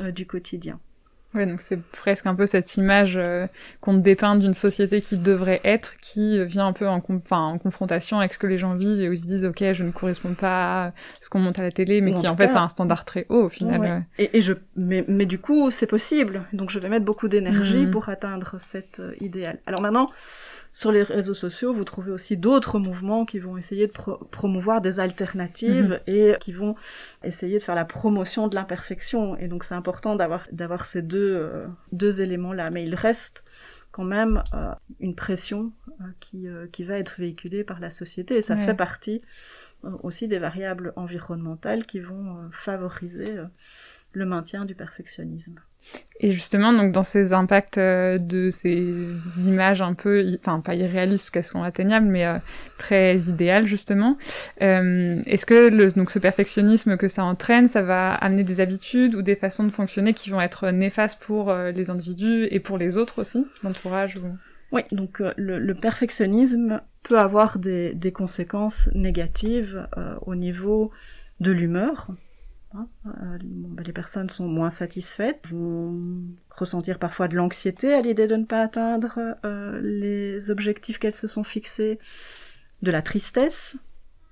euh, 0.00 0.10
du 0.10 0.26
quotidien. 0.26 0.80
Ouais, 1.34 1.46
donc 1.46 1.60
c'est 1.60 1.82
presque 1.82 2.26
un 2.26 2.34
peu 2.34 2.46
cette 2.46 2.76
image 2.76 3.16
euh, 3.16 3.46
qu'on 3.80 3.94
dépeint 3.94 4.36
d'une 4.36 4.54
société 4.54 5.00
qui 5.00 5.18
devrait 5.18 5.60
être, 5.64 5.96
qui 5.98 6.44
vient 6.44 6.66
un 6.66 6.72
peu 6.72 6.86
en, 6.86 7.00
confrontation 7.00 8.18
avec 8.20 8.32
ce 8.32 8.38
que 8.38 8.46
les 8.46 8.58
gens 8.58 8.74
vivent 8.74 9.00
et 9.00 9.08
où 9.08 9.12
ils 9.12 9.18
se 9.18 9.26
disent, 9.26 9.44
ok, 9.44 9.72
je 9.72 9.82
ne 9.82 9.90
correspond 9.90 10.34
pas 10.34 10.86
à 10.86 10.92
ce 11.20 11.28
qu'on 11.30 11.40
monte 11.40 11.58
à 11.58 11.62
la 11.62 11.72
télé, 11.72 12.00
mais 12.00 12.12
qui 12.14 12.28
en 12.28 12.36
fait 12.36 12.54
a 12.54 12.62
un 12.62 12.68
standard 12.68 13.04
très 13.04 13.26
haut 13.28 13.44
au 13.44 13.48
final. 13.48 13.80
Ouais. 13.80 13.90
ouais. 13.90 14.02
Et, 14.18 14.38
et 14.38 14.40
je, 14.42 14.52
mais, 14.76 15.04
mais 15.08 15.26
du 15.26 15.38
coup, 15.38 15.70
c'est 15.70 15.86
possible. 15.86 16.42
Donc, 16.52 16.70
je 16.70 16.78
vais 16.78 16.88
mettre 16.88 17.04
beaucoup 17.04 17.28
d'énergie 17.28 17.84
Mhm. 17.84 17.90
pour 17.90 18.08
atteindre 18.08 18.56
cet 18.58 19.00
euh, 19.00 19.12
idéal. 19.20 19.58
Alors 19.66 19.80
maintenant, 19.80 20.10
sur 20.74 20.90
les 20.92 21.02
réseaux 21.04 21.34
sociaux, 21.46 21.72
vous 21.72 21.84
trouvez 21.84 22.10
aussi 22.10 22.36
d'autres 22.36 22.78
mouvements 22.78 23.24
qui 23.24 23.38
vont 23.38 23.56
essayer 23.56 23.86
de 23.86 23.92
pro- 23.92 24.18
promouvoir 24.32 24.80
des 24.82 24.98
alternatives 25.00 26.00
et 26.06 26.34
qui 26.40 26.52
vont 26.52 26.74
essayer 27.22 27.58
de 27.60 27.62
faire 27.62 27.76
la 27.76 27.84
promotion 27.86 28.48
de 28.48 28.54
l'imperfection. 28.56 29.36
Et 29.38 29.46
donc, 29.48 29.64
c'est 29.64 29.76
important 29.76 30.16
d'avoir 30.16 30.46
d'avoir 30.52 30.84
ces 30.84 31.00
deux 31.00 31.32
euh, 31.36 31.66
deux 31.92 32.20
éléments-là. 32.20 32.70
Mais 32.70 32.82
il 32.84 32.94
reste 32.96 33.44
quand 33.92 34.04
même 34.04 34.42
euh, 34.52 34.72
une 34.98 35.14
pression 35.14 35.72
euh, 36.00 36.04
qui 36.20 36.46
qui 36.72 36.82
va 36.84 36.98
être 36.98 37.14
véhiculée 37.20 37.64
par 37.64 37.78
la 37.80 37.90
société 37.90 38.36
et 38.36 38.42
ça 38.42 38.54
Ouais. 38.56 38.66
fait 38.66 38.74
partie 38.74 39.22
aussi 40.02 40.28
des 40.28 40.38
variables 40.40 40.92
environnementales 40.96 41.84
qui 41.86 42.00
vont 42.00 42.50
favoriser 42.52 43.36
le 44.12 44.24
maintien 44.24 44.64
du 44.64 44.74
perfectionnisme. 44.74 45.60
Et 46.20 46.30
justement, 46.30 46.72
donc 46.72 46.92
dans 46.92 47.02
ces 47.02 47.32
impacts 47.32 47.76
euh, 47.76 48.18
de 48.18 48.48
ces 48.48 48.94
images 49.46 49.82
un 49.82 49.94
peu, 49.94 50.38
enfin 50.40 50.60
pas 50.60 50.74
irréalistes 50.74 51.30
qu'elles 51.30 51.42
sont 51.44 51.64
atteignables, 51.64 52.06
mais 52.06 52.24
euh, 52.24 52.38
très 52.78 53.18
idéales 53.18 53.66
justement, 53.66 54.16
euh, 54.62 55.20
est-ce 55.26 55.44
que 55.44 55.92
donc 55.94 56.12
ce 56.12 56.20
perfectionnisme 56.20 56.96
que 56.96 57.08
ça 57.08 57.24
entraîne, 57.24 57.66
ça 57.66 57.82
va 57.82 58.14
amener 58.14 58.44
des 58.44 58.60
habitudes 58.60 59.16
ou 59.16 59.22
des 59.22 59.34
façons 59.34 59.64
de 59.64 59.70
fonctionner 59.70 60.14
qui 60.14 60.30
vont 60.30 60.40
être 60.40 60.70
néfastes 60.70 61.20
pour 61.20 61.52
les 61.52 61.90
individus 61.90 62.46
et 62.50 62.60
pour 62.60 62.78
les 62.78 62.96
autres 62.96 63.20
aussi, 63.20 63.44
l'entourage 63.62 64.16
ou... 64.16 64.28
Oui, 64.72 64.82
donc 64.92 65.20
le, 65.36 65.72
perfectionnisme 65.74 66.80
peut 67.02 67.18
avoir 67.18 67.58
des, 67.58 68.12
conséquences 68.14 68.88
négatives 68.94 69.86
au 70.22 70.34
niveau 70.34 70.90
de 71.40 71.52
l'humeur. 71.52 72.08
Hein, 72.76 72.88
euh, 73.06 73.38
ben, 73.40 73.84
les 73.84 73.92
personnes 73.92 74.30
sont 74.30 74.48
moins 74.48 74.70
satisfaites, 74.70 75.46
vont 75.50 75.94
ressentir 76.50 76.98
parfois 76.98 77.28
de 77.28 77.36
l'anxiété 77.36 77.94
à 77.94 78.00
l'idée 78.00 78.26
de 78.26 78.34
ne 78.34 78.44
pas 78.44 78.62
atteindre 78.62 79.18
euh, 79.44 79.80
les 79.80 80.50
objectifs 80.50 80.98
qu'elles 80.98 81.12
se 81.12 81.28
sont 81.28 81.44
fixés, 81.44 81.98
de 82.82 82.90
la 82.90 83.00
tristesse, 83.00 83.76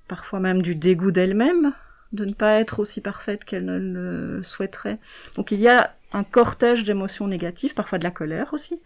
parfois 0.08 0.40
même 0.40 0.60
du 0.60 0.74
dégoût 0.74 1.12
d'elles-mêmes, 1.12 1.72
de 2.12 2.24
ne 2.24 2.34
pas 2.34 2.58
être 2.58 2.80
aussi 2.80 3.00
parfaite 3.00 3.44
qu'elles 3.44 3.64
ne 3.64 3.78
le 3.78 4.42
souhaiteraient. 4.42 4.98
Donc 5.36 5.52
il 5.52 5.60
y 5.60 5.68
a 5.68 5.94
un 6.12 6.24
cortège 6.24 6.84
d'émotions 6.84 7.28
négatives, 7.28 7.74
parfois 7.74 7.98
de 7.98 8.04
la 8.04 8.10
colère 8.10 8.52
aussi. 8.52 8.80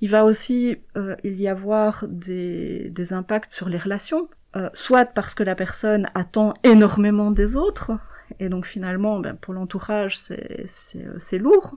Il 0.00 0.10
va 0.10 0.24
aussi 0.24 0.78
euh, 0.96 1.16
il 1.24 1.40
y 1.40 1.48
avoir 1.48 2.04
des, 2.08 3.12
impacts 3.12 3.52
sur 3.52 3.68
les 3.68 3.78
relations, 3.78 4.28
soit 4.72 5.06
parce 5.06 5.34
que 5.34 5.42
la 5.42 5.56
personne 5.56 6.08
attend 6.14 6.54
énormément 6.62 7.32
des 7.32 7.56
autres, 7.56 7.90
et 8.40 8.48
donc 8.48 8.66
finalement, 8.66 9.20
ben, 9.20 9.36
pour 9.36 9.54
l'entourage, 9.54 10.18
c'est 10.18 10.66
euh, 10.96 11.38
lourd 11.38 11.76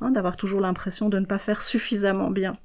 hein, 0.00 0.10
d'avoir 0.10 0.36
toujours 0.36 0.60
l'impression 0.60 1.08
de 1.08 1.18
ne 1.18 1.26
pas 1.26 1.38
faire 1.38 1.62
suffisamment 1.62 2.30
bien. 2.30 2.56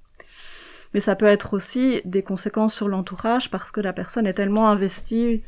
Mais 0.93 0.99
ça 0.99 1.15
peut 1.15 1.25
être 1.25 1.53
aussi 1.53 2.01
des 2.06 2.21
conséquences 2.21 2.75
sur 2.75 2.88
l'entourage 2.88 3.49
parce 3.49 3.71
que 3.71 3.82
la 3.82 3.93
personne 3.93 4.27
est 4.27 4.34
tellement 4.34 4.69
investie 4.69 5.41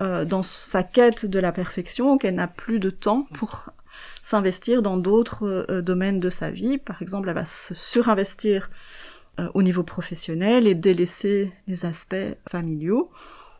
euh, 0.00 0.24
dans 0.24 0.42
sa 0.42 0.82
quête 0.82 1.26
de 1.26 1.40
la 1.40 1.52
perfection 1.52 2.18
qu'elle 2.18 2.36
n'a 2.36 2.46
plus 2.46 2.78
de 2.78 2.90
temps 2.90 3.26
pour 3.34 3.70
s'investir 4.22 4.82
dans 4.82 4.96
d'autres 4.96 5.66
euh, 5.68 5.82
domaines 5.82 6.20
de 6.20 6.30
sa 6.30 6.50
vie. 6.50 6.78
Par 6.78 7.02
exemple, 7.02 7.28
elle 7.28 7.34
va 7.34 7.46
se 7.46 7.74
surinvestir 7.74 8.70
au 9.54 9.62
niveau 9.62 9.84
professionnel 9.84 10.66
et 10.66 10.74
délaisser 10.74 11.52
les 11.68 11.86
aspects 11.86 12.16
familiaux, 12.50 13.08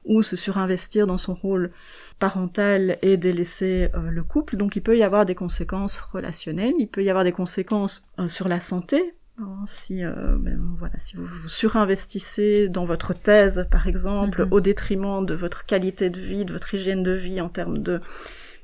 ou 0.09 0.23
se 0.23 0.37
surinvestir 0.37 1.07
dans 1.07 1.19
son 1.19 1.35
rôle 1.35 1.71
parental 2.19 2.99
et 3.03 3.17
délaisser 3.17 3.91
euh, 3.95 4.11
le 4.11 4.23
couple. 4.23 4.57
Donc 4.57 4.77
il 4.77 4.83
peut 4.83 4.97
y 4.97 5.03
avoir 5.03 5.25
des 5.27 5.35
conséquences 5.35 6.01
relationnelles, 6.01 6.75
il 6.79 6.89
peut 6.89 7.03
y 7.03 7.11
avoir 7.11 7.25
des 7.25 7.33
conséquences 7.33 8.05
euh, 8.19 8.29
sur 8.29 8.49
la 8.49 8.61
santé. 8.61 9.15
hein, 9.41 9.65
Si, 9.67 10.05
euh, 10.05 10.37
ben, 10.39 10.59
voilà, 10.79 10.95
si 10.99 11.17
vous 11.17 11.27
vous 11.27 11.49
surinvestissez 11.49 12.69
dans 12.69 12.85
votre 12.87 13.15
thèse, 13.15 13.67
par 13.71 13.87
exemple, 13.87 14.43
Mhm. 14.43 14.49
au 14.53 14.61
détriment 14.61 15.25
de 15.25 15.35
votre 15.35 15.65
qualité 15.67 16.11
de 16.11 16.21
vie, 16.21 16.45
de 16.45 16.53
votre 16.53 16.75
hygiène 16.75 17.03
de 17.03 17.13
vie 17.13 17.41
en 17.41 17.49
termes 17.49 17.79
de 17.79 18.01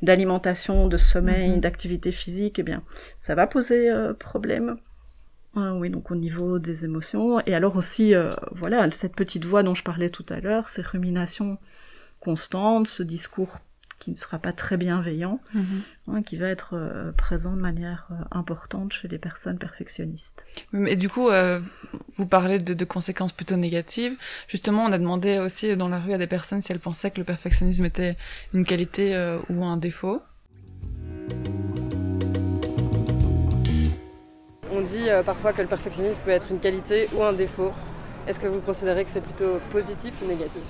d'alimentation, 0.02 0.86
de 0.88 0.96
sommeil, 0.98 1.50
Mhm. 1.52 1.60
d'activité 1.60 2.12
physique, 2.12 2.58
eh 2.58 2.62
bien, 2.62 2.82
ça 3.20 3.34
va 3.34 3.46
poser 3.46 3.90
euh, 3.90 4.12
problème. 4.12 4.76
Ah 5.56 5.74
oui, 5.76 5.88
donc 5.88 6.10
au 6.10 6.16
niveau 6.16 6.58
des 6.58 6.84
émotions. 6.84 7.40
Et 7.46 7.54
alors 7.54 7.76
aussi, 7.76 8.14
euh, 8.14 8.34
voilà, 8.50 8.90
cette 8.90 9.14
petite 9.14 9.44
voix 9.44 9.62
dont 9.62 9.74
je 9.74 9.84
parlais 9.84 10.10
tout 10.10 10.26
à 10.28 10.40
l'heure, 10.40 10.68
ces 10.68 10.82
ruminations 10.82 11.58
constantes, 12.24 12.88
ce 12.88 13.02
discours 13.02 13.58
qui 14.00 14.10
ne 14.10 14.16
sera 14.16 14.38
pas 14.38 14.52
très 14.52 14.76
bienveillant, 14.76 15.40
Mhm. 15.54 15.82
hein, 16.08 16.22
qui 16.22 16.36
va 16.36 16.48
être 16.48 16.70
euh, 16.74 17.10
présent 17.12 17.52
de 17.56 17.60
manière 17.60 18.06
euh, 18.10 18.14
importante 18.32 18.92
chez 18.92 19.08
les 19.08 19.16
personnes 19.18 19.56
perfectionnistes. 19.56 20.44
Mais 20.72 20.94
du 20.96 21.08
coup, 21.08 21.30
euh, 21.30 21.60
vous 22.16 22.26
parlez 22.26 22.58
de, 22.58 22.74
de 22.74 22.84
conséquences 22.84 23.32
plutôt 23.32 23.56
négatives. 23.56 24.14
Justement, 24.48 24.84
on 24.84 24.92
a 24.92 24.98
demandé 24.98 25.38
aussi 25.38 25.74
dans 25.76 25.88
la 25.88 25.98
rue 26.00 26.12
à 26.12 26.18
des 26.18 26.26
personnes 26.26 26.60
si 26.60 26.70
elles 26.72 26.80
pensaient 26.80 27.10
que 27.12 27.18
le 27.18 27.24
perfectionnisme 27.24 27.84
était 27.86 28.16
une 28.52 28.66
qualité 28.66 29.14
euh, 29.14 29.38
ou 29.48 29.64
un 29.64 29.78
défaut. 29.78 30.20
On 34.70 34.82
dit 34.82 35.08
euh, 35.08 35.22
parfois 35.22 35.52
que 35.52 35.62
le 35.62 35.68
perfectionnisme 35.68 36.20
peut 36.24 36.30
être 36.32 36.50
une 36.50 36.58
qualité 36.60 37.08
ou 37.14 37.22
un 37.22 37.32
défaut. 37.32 37.72
Est-ce 38.26 38.40
que 38.40 38.46
vous 38.48 38.60
considérez 38.60 39.04
que 39.04 39.10
c'est 39.10 39.20
plutôt 39.22 39.60
positif 39.70 40.14
ou 40.22 40.26
négatif 40.26 40.62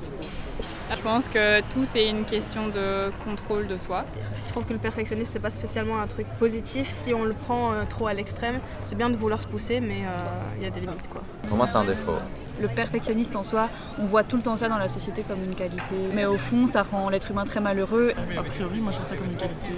Je 0.90 1.00
pense 1.02 1.28
que 1.28 1.60
tout 1.72 1.86
est 1.96 2.08
une 2.08 2.24
question 2.24 2.68
de 2.68 3.10
contrôle 3.24 3.66
de 3.66 3.76
soi. 3.76 4.04
Je 4.46 4.50
trouve 4.50 4.64
que 4.64 4.72
le 4.72 4.78
perfectionnisme, 4.78 5.30
c'est 5.32 5.40
pas 5.40 5.50
spécialement 5.50 5.98
un 6.00 6.06
truc 6.06 6.26
positif 6.38 6.88
si 6.88 7.12
on 7.14 7.24
le 7.24 7.32
prend 7.32 7.72
euh, 7.72 7.82
trop 7.88 8.06
à 8.06 8.14
l'extrême. 8.14 8.60
C'est 8.86 8.96
bien 8.96 9.10
de 9.10 9.16
vouloir 9.16 9.40
se 9.40 9.46
pousser, 9.46 9.80
mais 9.80 10.02
euh, 10.04 10.18
il 10.58 10.64
y 10.64 10.66
a 10.66 10.70
des 10.70 10.80
limites, 10.80 11.08
quoi. 11.08 11.22
Pour 11.48 11.56
moi, 11.56 11.66
c'est 11.66 11.76
un 11.76 11.84
défaut. 11.84 12.14
Le 12.60 12.68
perfectionniste 12.68 13.34
en 13.34 13.42
soi, 13.42 13.68
on 13.98 14.06
voit 14.06 14.22
tout 14.22 14.36
le 14.36 14.42
temps 14.42 14.56
ça 14.56 14.68
dans 14.68 14.78
la 14.78 14.88
société 14.88 15.22
comme 15.22 15.42
une 15.42 15.56
qualité. 15.56 15.96
Mais 16.14 16.24
au 16.24 16.38
fond, 16.38 16.66
ça 16.66 16.84
rend 16.84 17.08
l'être 17.08 17.30
humain 17.30 17.44
très 17.44 17.60
malheureux. 17.60 18.12
A 18.38 18.42
priori, 18.44 18.78
moi 18.78 18.92
je 18.92 18.98
vois 18.98 19.06
ça 19.06 19.16
comme 19.16 19.30
une 19.30 19.36
qualité. 19.36 19.70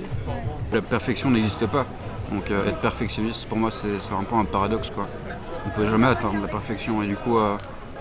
La 0.72 0.82
perfection 0.82 1.30
n'existe 1.30 1.66
pas. 1.66 1.86
Donc 2.30 2.50
euh, 2.50 2.68
être 2.68 2.80
perfectionniste, 2.80 3.46
pour 3.46 3.56
moi, 3.56 3.70
c'est 3.70 3.98
c'est 4.00 4.12
un 4.12 4.24
peu 4.24 4.34
un 4.34 4.44
paradoxe. 4.44 4.90
Quoi. 4.90 5.08
On 5.66 5.70
peut 5.70 5.86
jamais 5.86 6.06
atteindre 6.06 6.40
la 6.42 6.48
perfection 6.48 7.02
et 7.02 7.06
du 7.06 7.16
coup, 7.16 7.38
euh, 7.38 7.56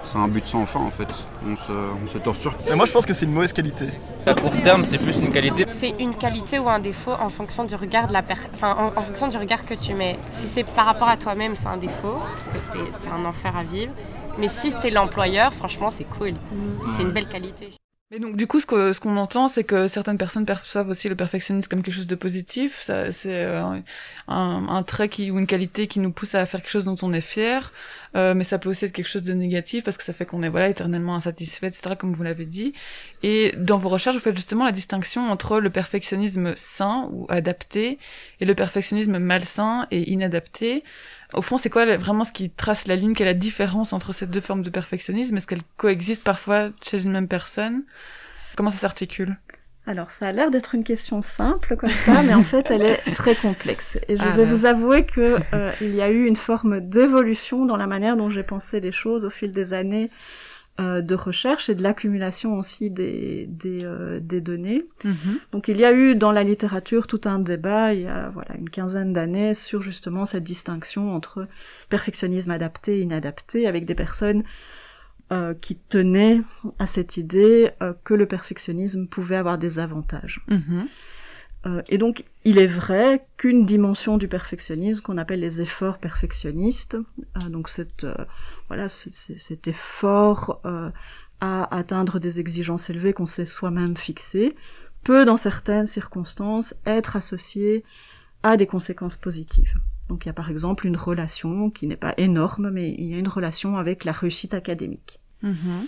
c'est 0.06 0.18
un 0.18 0.28
but 0.28 0.46
sans 0.46 0.66
fin 0.66 0.80
en 0.80 0.90
fait. 0.92 1.08
On 1.48 1.56
se, 1.56 1.72
on 1.72 2.08
se 2.08 2.18
torture. 2.18 2.54
Mais 2.70 2.76
moi 2.76 2.86
je 2.86 2.92
pense 2.92 3.06
que 3.06 3.14
c'est 3.14 3.26
une 3.26 3.34
mauvaise 3.34 3.54
qualité. 3.54 3.88
À 4.26 4.34
court 4.34 4.52
terme, 4.64 4.86
c'est 4.86 4.98
plus 4.98 5.18
une 5.18 5.32
qualité. 5.32 5.66
C'est 5.68 5.94
une 6.00 6.16
qualité 6.16 6.60
ou 6.60 6.68
un 6.70 6.80
défaut 6.80 7.14
en 7.20 7.30
fonction 7.30 7.64
du 7.64 7.76
regard 7.76 8.08
de 8.08 8.14
la 8.14 8.24
per- 8.24 8.36
enfin, 8.54 8.76
en, 8.96 9.00
en 9.00 9.04
fonction 9.04 9.28
du 9.28 9.38
regard 9.38 9.64
que 9.66 9.74
tu 9.74 9.94
mets. 9.94 10.18
Si 10.32 10.48
c'est 10.48 10.64
par 10.64 10.86
rapport 10.86 11.08
à 11.10 11.18
toi-même, 11.18 11.56
c'est 11.56 11.68
un 11.68 11.78
défaut 11.78 12.18
parce 12.34 12.50
que 12.50 12.60
c'est 12.60 12.92
c'est 12.92 13.10
un 13.10 13.24
enfer 13.26 13.56
à 13.56 13.64
vivre. 13.64 13.92
Mais 14.38 14.50
si 14.50 14.74
t'es 14.82 14.90
l'employeur, 14.90 15.54
franchement, 15.54 15.90
c'est 15.92 16.04
cool. 16.18 16.34
C'est 16.96 17.04
une 17.04 17.12
belle 17.12 17.28
qualité. 17.30 17.72
Mais 18.12 18.20
donc 18.20 18.36
du 18.38 18.46
coup, 18.46 18.60
ce 18.60 18.68
que- 18.68 18.94
ce 18.94 19.00
qu'on 19.00 19.18
entend, 19.18 19.48
c'est 19.48 19.64
que 19.64 19.88
certaines 19.88 20.20
personnes 20.20 20.46
perçoivent 20.46 20.90
aussi 20.90 21.10
le 21.10 21.16
perfectionnisme 21.16 21.68
comme 21.68 21.82
quelque 21.82 21.96
chose 21.96 22.06
de 22.06 22.14
positif. 22.14 22.82
C'est 22.84 23.46
euh, 23.46 23.64
un, 24.28 24.68
un 24.70 24.84
trait 24.84 25.10
qui, 25.10 25.32
ou 25.32 25.40
une 25.40 25.48
qualité 25.48 25.88
qui 25.88 26.00
nous 26.00 26.12
pousse 26.12 26.36
à 26.36 26.46
faire 26.46 26.62
quelque 26.62 26.70
chose 26.70 26.86
dont 26.86 26.96
on 27.02 27.14
est 27.14 27.20
fier. 27.22 27.74
Euh, 28.16 28.36
mais 28.36 28.44
ça 28.44 28.60
peut 28.60 28.70
aussi 28.70 28.86
être 28.86 28.92
quelque 28.92 29.08
chose 29.10 29.24
de 29.24 29.34
négatif 29.34 29.84
parce 29.84 29.98
que 29.98 30.04
ça 30.04 30.14
fait 30.14 30.26
qu'on 30.28 30.44
est 30.44 30.50
voilà 30.50 30.70
éternellement 30.70 31.16
insatisfait, 31.16 31.68
etc. 31.68 31.96
Comme 31.96 32.14
vous 32.14 32.22
l'avez 32.22 32.46
dit. 32.46 32.74
Et 33.24 33.54
dans 33.58 33.78
vos 33.80 33.90
recherches, 33.90 34.16
vous 34.16 34.22
faites 34.22 34.38
justement 34.38 34.66
la 34.66 34.72
distinction 34.72 35.28
entre 35.32 35.60
le 35.60 35.72
perfectionnisme 35.72 36.54
sain 36.56 37.10
ou 37.12 37.26
adapté 37.30 37.98
et 38.40 38.46
le 38.46 38.54
perfectionnisme 38.54 39.18
malsain 39.18 39.88
et 39.90 40.12
inadapté. 40.12 40.84
Au 41.34 41.42
fond, 41.42 41.58
c'est 41.58 41.70
quoi 41.70 41.98
vraiment 41.98 42.24
ce 42.24 42.32
qui 42.32 42.50
trace 42.50 42.88
la 42.88 42.96
ligne? 42.96 43.14
Quelle 43.14 43.28
est 43.28 43.34
la 43.34 43.40
différence 43.40 43.94
entre 43.94 44.14
ces 44.14 44.28
deux 44.28 44.42
formes 44.42 44.62
de 44.62 44.70
perfectionnisme? 44.70 45.36
Est-ce 45.38 45.48
qu'elles 45.48 45.64
coexistent 45.78 46.24
parfois 46.24 46.70
chez 46.84 47.04
une 47.06 47.12
même 47.12 47.28
personne? 47.28 47.84
Comment 48.56 48.70
ça 48.70 48.78
s'articule? 48.78 49.36
Alors, 49.88 50.10
ça 50.10 50.28
a 50.28 50.32
l'air 50.32 50.50
d'être 50.50 50.74
une 50.74 50.84
question 50.84 51.22
simple 51.22 51.76
comme 51.76 51.92
ça, 51.92 52.24
mais 52.24 52.34
en 52.34 52.42
fait, 52.44 52.72
elle 52.72 52.82
est 52.82 53.12
très 53.12 53.36
complexe. 53.36 54.00
Et 54.08 54.18
je 54.18 54.22
Ah 54.24 54.32
vais 54.32 54.46
ben. 54.46 54.52
vous 54.54 54.66
avouer 54.66 55.06
que 55.06 55.38
euh, 55.54 55.72
il 55.80 55.94
y 55.94 56.02
a 56.02 56.10
eu 56.10 56.26
une 56.26 56.36
forme 56.36 56.80
d'évolution 56.80 57.66
dans 57.66 57.78
la 57.78 57.86
manière 57.86 58.18
dont 58.18 58.30
j'ai 58.32 58.42
pensé 58.42 58.80
les 58.80 58.92
choses 58.92 59.26
au 59.26 59.30
fil 59.30 59.52
des 59.52 59.74
années 59.74 60.10
euh, 60.78 61.02
de 61.02 61.16
recherche 61.16 61.70
et 61.70 61.76
de 61.76 61.82
l'accumulation 61.82 62.58
aussi 62.58 62.90
des, 62.90 63.46
des, 63.48 63.86
euh, 63.86 64.20
des 64.22 64.42
données. 64.42 64.84
Mhm. 65.06 65.40
Donc, 65.54 65.70
il 65.70 65.78
y 65.78 65.86
a 65.86 65.94
eu 65.94 66.16
dans 66.16 66.34
la 66.34 66.44
littérature 66.44 67.08
tout 67.08 67.22
un 67.24 67.40
débat 67.40 67.94
il 67.94 68.02
y 68.02 68.08
a 68.08 68.30
voilà 68.32 68.58
une 68.58 68.70
quinzaine 68.70 69.14
d'années 69.14 69.54
sur 69.54 69.82
justement 69.82 70.26
cette 70.26 70.44
distinction 70.44 71.16
entre 71.16 71.48
perfectionnisme 71.88 72.52
adapté 72.52 72.98
et 72.98 73.02
inadapté, 73.04 73.68
avec 73.68 73.86
des 73.86 73.96
personnes 73.96 74.44
euh, 75.32 75.54
qui 75.54 75.78
tenaient 75.78 76.42
à 76.78 76.88
cette 76.88 77.16
idée 77.16 77.72
que 78.04 78.14
le 78.14 78.26
perfectionnisme 78.26 79.08
pouvait 79.08 79.38
avoir 79.38 79.58
des 79.58 79.80
avantages. 79.80 80.42
Mhm. 80.50 80.88
Et 81.88 81.98
donc, 81.98 82.26
il 82.44 82.60
est 82.60 82.68
vrai 82.68 83.26
qu'une 83.38 83.66
dimension 83.66 84.18
du 84.18 84.28
perfectionnisme 84.28 85.02
qu'on 85.02 85.18
appelle 85.18 85.40
les 85.40 85.62
efforts 85.62 85.98
perfectionnistes, 85.98 86.96
donc 87.50 87.70
cette, 87.70 88.06
voilà, 88.68 88.90
ce- 88.90 89.12
ce- 89.12 89.38
cet 89.38 89.68
effort 89.68 90.62
euh, 90.66 90.90
à 91.42 91.76
atteindre 91.76 92.20
des 92.20 92.40
exigences 92.40 92.90
élevées 92.90 93.14
qu'on 93.14 93.26
s'est 93.26 93.46
soi-même 93.46 93.98
fixées, 93.98 94.56
peut, 95.04 95.26
dans 95.26 95.38
certaines 95.38 95.86
circonstances, 95.86 96.74
être 96.86 97.16
associé 97.16 97.84
à 98.44 98.58
des 98.58 98.68
conséquences 98.68 99.18
positives. 99.18 99.74
Donc, 100.10 100.26
il 100.26 100.28
y 100.28 100.30
a 100.30 100.34
par 100.34 100.50
exemple 100.52 100.86
une 100.88 100.98
relation 100.98 101.70
qui 101.70 101.88
n'est 101.88 101.96
pas 101.96 102.14
énorme, 102.18 102.70
mais 102.70 102.92
il 102.98 103.06
y 103.06 103.16
a 103.16 103.18
une 103.18 103.28
relation 103.28 103.78
avec 103.78 104.06
la 104.06 104.12
réussite 104.12 104.54
académique. 104.54 105.20
Mhm. 105.42 105.88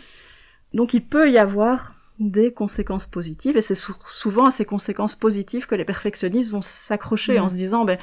Donc 0.74 0.94
il 0.94 1.04
peut 1.04 1.32
y 1.32 1.38
avoir 1.38 1.94
des 2.20 2.52
conséquences 2.52 3.06
positives, 3.08 3.58
et 3.58 3.62
c'est 3.62 3.76
sou- 3.76 3.96
souvent 4.08 4.46
à 4.48 4.52
ces 4.52 4.66
conséquences 4.66 5.16
positives 5.16 5.66
que 5.68 5.76
les 5.76 5.86
perfectionnistes 5.86 6.52
vont 6.52 6.62
s'accrocher 6.64 7.40
en 7.40 7.48
se 7.48 7.56
disant, 7.56 7.86
ben 7.86 7.98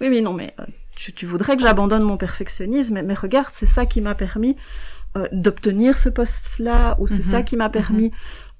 oui, 0.00 0.08
mais 0.08 0.20
non, 0.22 0.32
mais 0.32 0.54
euh, 0.58 0.64
tu, 0.98 1.12
tu 1.12 1.26
voudrais 1.26 1.56
que 1.56 1.62
j'abandonne 1.62 2.02
mon 2.02 2.16
perfectionnisme, 2.16 3.00
mais, 3.02 3.14
regarde, 3.14 3.50
c'est 3.52 3.66
ça 3.66 3.86
qui 3.86 4.00
m'a 4.00 4.14
permis 4.14 4.56
euh, 5.16 5.26
d'obtenir 5.32 5.96
ce 5.96 6.08
poste-là, 6.08 6.96
ou 6.98 7.06
c'est 7.06 7.24
Mhm. 7.24 7.32
ça 7.32 7.42
qui 7.42 7.56
m'a 7.56 7.70
permis 7.70 8.10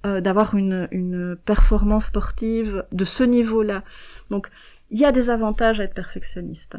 euh, 0.06 0.20
d'avoir 0.20 0.54
une, 0.54 0.88
une 0.92 1.36
performance 1.36 2.06
sportive 2.06 2.84
de 2.92 3.04
ce 3.04 3.24
niveau-là. 3.24 3.82
Donc 4.30 4.48
il 4.90 4.98
y 5.00 5.04
a 5.04 5.12
des 5.12 5.28
avantages 5.30 5.80
à 5.80 5.84
être 5.84 5.94
perfectionniste. 5.94 6.76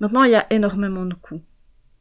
Maintenant, 0.00 0.24
il 0.24 0.32
y 0.32 0.34
a 0.34 0.46
énormément 0.50 1.04
de 1.04 1.14
coûts. 1.14 1.42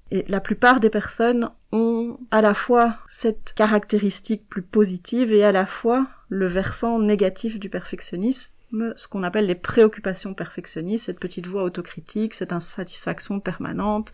Et 0.10 0.26
la 0.28 0.40
plupart 0.40 0.80
des 0.80 0.90
personnes 0.90 1.50
ont 1.72 2.18
à 2.32 2.42
la 2.42 2.54
fois 2.54 2.96
cette 3.10 3.54
caractéristique 3.56 4.48
plus 4.50 4.64
positive 4.64 5.32
et 5.32 5.44
à 5.44 5.52
la 5.52 5.66
fois 5.66 6.08
le 6.30 6.48
versant 6.48 6.98
négatif 7.00 7.60
du 7.60 7.70
perfectionnisme, 7.70 8.54
ce 8.96 9.08
qu'on 9.08 9.24
appelle 9.24 9.48
les 9.48 9.56
préoccupations 9.56 10.34
perfectionnistes, 10.34 11.06
cette 11.06 11.20
petite 11.20 11.48
voix 11.48 11.64
autocritique, 11.64 12.34
cette 12.34 12.54
insatisfaction 12.54 13.40
permanente, 13.40 14.14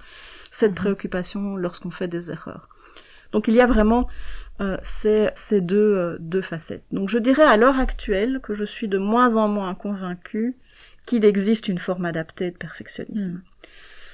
cette 0.52 0.76
préoccupation 0.76 1.56
lorsqu'on 1.56 1.92
fait 1.92 2.08
des 2.08 2.32
erreurs. 2.32 2.70
Donc 3.32 3.48
il 3.48 3.54
y 3.54 3.62
a 3.62 3.66
vraiment 3.66 4.08
euh, 4.62 4.78
ces, 4.82 5.30
ces 5.36 5.62
deux, 5.62 5.78
euh, 5.78 6.18
deux 6.20 6.42
facettes. 6.42 6.86
Donc 6.92 7.10
je 7.10 7.18
dirais 7.18 7.44
à 7.44 7.58
l'heure 7.58 7.80
actuelle 7.80 8.40
que 8.42 8.54
je 8.56 8.64
suis 8.64 8.88
de 8.88 8.98
moins 8.98 9.36
en 9.36 9.50
moins 9.50 9.76
convaincue 9.76 10.56
qu'il 11.06 11.26
existe 11.26 11.68
une 11.68 11.80
forme 11.80 12.06
adaptée 12.06 12.52
de 12.52 12.58
perfectionnisme. 12.58 13.42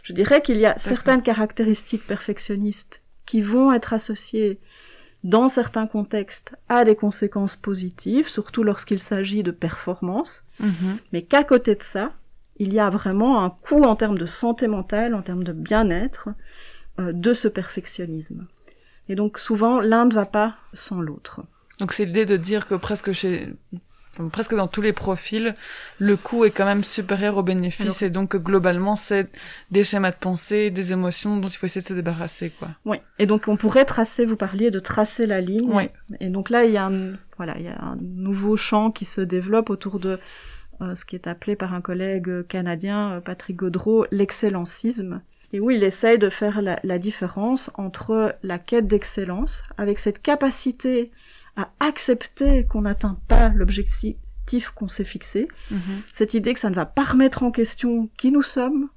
Je 0.04 0.14
dirais 0.14 0.42
qu'il 0.42 0.58
y 0.58 0.66
a 0.66 0.78
certaines 0.78 1.24
caractéristiques 1.24 2.06
perfectionnistes 2.06 3.02
qui 3.26 3.42
vont 3.42 3.72
être 3.72 3.94
associées 3.94 4.60
dans 5.24 5.48
certains 5.50 5.88
contextes 5.88 6.56
à 6.70 6.84
des 6.86 6.96
conséquences 6.96 7.56
positives, 7.56 8.28
surtout 8.28 8.64
lorsqu'il 8.64 9.00
s'agit 9.00 9.44
de 9.44 9.52
performance, 9.52 10.44
Mhm. 10.60 10.98
mais 11.14 11.22
qu'à 11.24 11.44
côté 11.44 11.76
de 11.76 11.84
ça, 11.84 12.12
il 12.58 12.74
y 12.74 12.80
a 12.80 12.90
vraiment 12.90 13.44
un 13.44 13.50
coût 13.50 13.84
en 13.84 13.96
termes 13.96 14.18
de 14.18 14.26
santé 14.26 14.68
mentale, 14.68 15.16
en 15.16 15.22
termes 15.22 15.44
de 15.44 15.54
bien-être, 15.54 16.30
euh, 17.00 17.12
de 17.14 17.34
ce 17.34 17.48
perfectionnisme. 17.48 18.46
Et 19.10 19.16
donc 19.16 19.40
souvent, 19.40 19.80
l'un 19.80 20.06
ne 20.06 20.14
va 20.14 20.26
pas 20.26 20.56
sans 20.74 21.02
l'autre. 21.02 21.42
Donc 21.80 21.94
c'est 21.94 22.06
l'idée 22.06 22.26
de 22.26 22.38
dire 22.38 22.68
que 22.68 22.76
presque 22.76 23.12
chez, 23.14 23.54
enfin, 24.14 24.28
presque 24.30 24.56
dans 24.56 24.68
tous 24.68 24.82
les 24.82 24.94
profils, 24.94 25.56
le 26.00 26.16
coût 26.18 26.46
est 26.46 26.52
quand 26.52 26.66
même 26.66 26.84
supérieur 26.84 27.38
au 27.38 27.44
bénéfice 27.44 27.82
Alors- 27.82 28.04
et 28.04 28.10
donc 28.10 28.36
globalement 28.36 28.96
c'est 28.96 29.30
des 29.72 29.84
schémas 29.84 30.12
de 30.12 30.18
pensée, 30.18 30.70
des 30.72 30.94
émotions 30.94 31.38
dont 31.38 31.48
il 31.48 31.58
faut 31.58 31.66
essayer 31.66 31.82
de 31.82 31.88
se 31.88 31.94
débarrasser 31.94 32.52
quoi. 32.52 32.70
Oui. 32.86 32.98
Et 33.20 33.26
donc 33.26 33.48
on 33.48 33.56
pourrait 33.56 33.86
tracer, 33.86 34.26
vous 34.26 34.36
parliez 34.38 34.72
de 34.72 34.80
tracer 34.80 35.26
la 35.26 35.42
ligne. 35.42 35.70
Oui. 35.74 35.90
Et 36.20 36.30
donc 36.30 36.50
là, 36.50 36.66
il 36.66 36.72
y 36.72 36.78
a 36.78 36.86
un, 36.86 37.14
voilà, 37.38 37.56
il 37.58 37.66
y 37.66 37.70
a 37.70 37.82
un 37.82 37.98
nouveau 38.02 38.56
champ 38.56 38.92
qui 38.92 39.06
se 39.06 39.22
développe 39.22 39.70
autour 39.70 40.00
de 40.00 40.20
euh, 40.82 40.96
ce 40.96 41.06
qui 41.06 41.16
est 41.16 41.28
appelé 41.28 41.56
par 41.56 41.74
un 41.74 41.82
collègue 41.82 42.48
canadien, 42.48 43.14
euh, 43.14 43.20
Patrick 43.22 43.58
Gaudreau, 43.58 44.06
l'excellencisme. 44.12 45.22
Et 45.56 45.60
où 45.60 45.70
il 45.70 45.84
essaye 45.84 46.18
de 46.18 46.30
faire 46.30 46.64
la, 46.64 46.80
la 46.84 46.98
différence 46.98 47.70
entre 47.76 48.36
la 48.42 48.58
quête 48.58 48.88
d'excellence, 48.88 49.64
avec 49.78 50.00
cette 50.00 50.20
capacité 50.20 51.12
à 51.56 51.70
accepter 51.80 52.66
qu'on 52.66 52.82
n'atteint 52.82 53.18
pas 53.28 53.50
l'objectif 53.50 54.70
qu'on 54.76 54.88
s'est 54.88 55.06
fixé, 55.06 55.48
Mhm. 55.72 56.02
cette 56.12 56.34
idée 56.34 56.54
que 56.54 56.60
ça 56.60 56.70
ne 56.70 56.76
va 56.76 56.86
pas 56.86 57.04
remettre 57.04 57.44
en 57.44 57.52
question 57.52 58.10
qui 58.18 58.32
nous 58.32 58.42
sommes, 58.42 58.90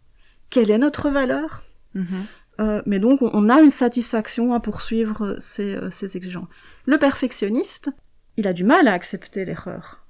quelle 0.51 0.71
est 0.71 0.79
notre 0.79 1.11
valeur, 1.11 1.63
Mhm. 1.95 2.25
euh, 2.61 2.83
mais 2.87 2.99
donc, 2.99 3.23
on, 3.23 3.31
on 3.33 3.49
a 3.49 3.61
une 3.61 3.71
satisfaction 3.71 4.55
à 4.55 4.61
poursuivre 4.61 5.37
ces, 5.41 5.75
euh, 5.75 5.91
ces 5.91 6.17
exigences. 6.17 6.49
Le 6.87 6.99
perfectionniste, 6.99 7.91
il 8.37 8.47
a 8.49 8.53
du 8.53 8.65
mal 8.65 8.89
à 8.89 8.93
accepter 8.93 9.45
l'erreur. 9.45 10.05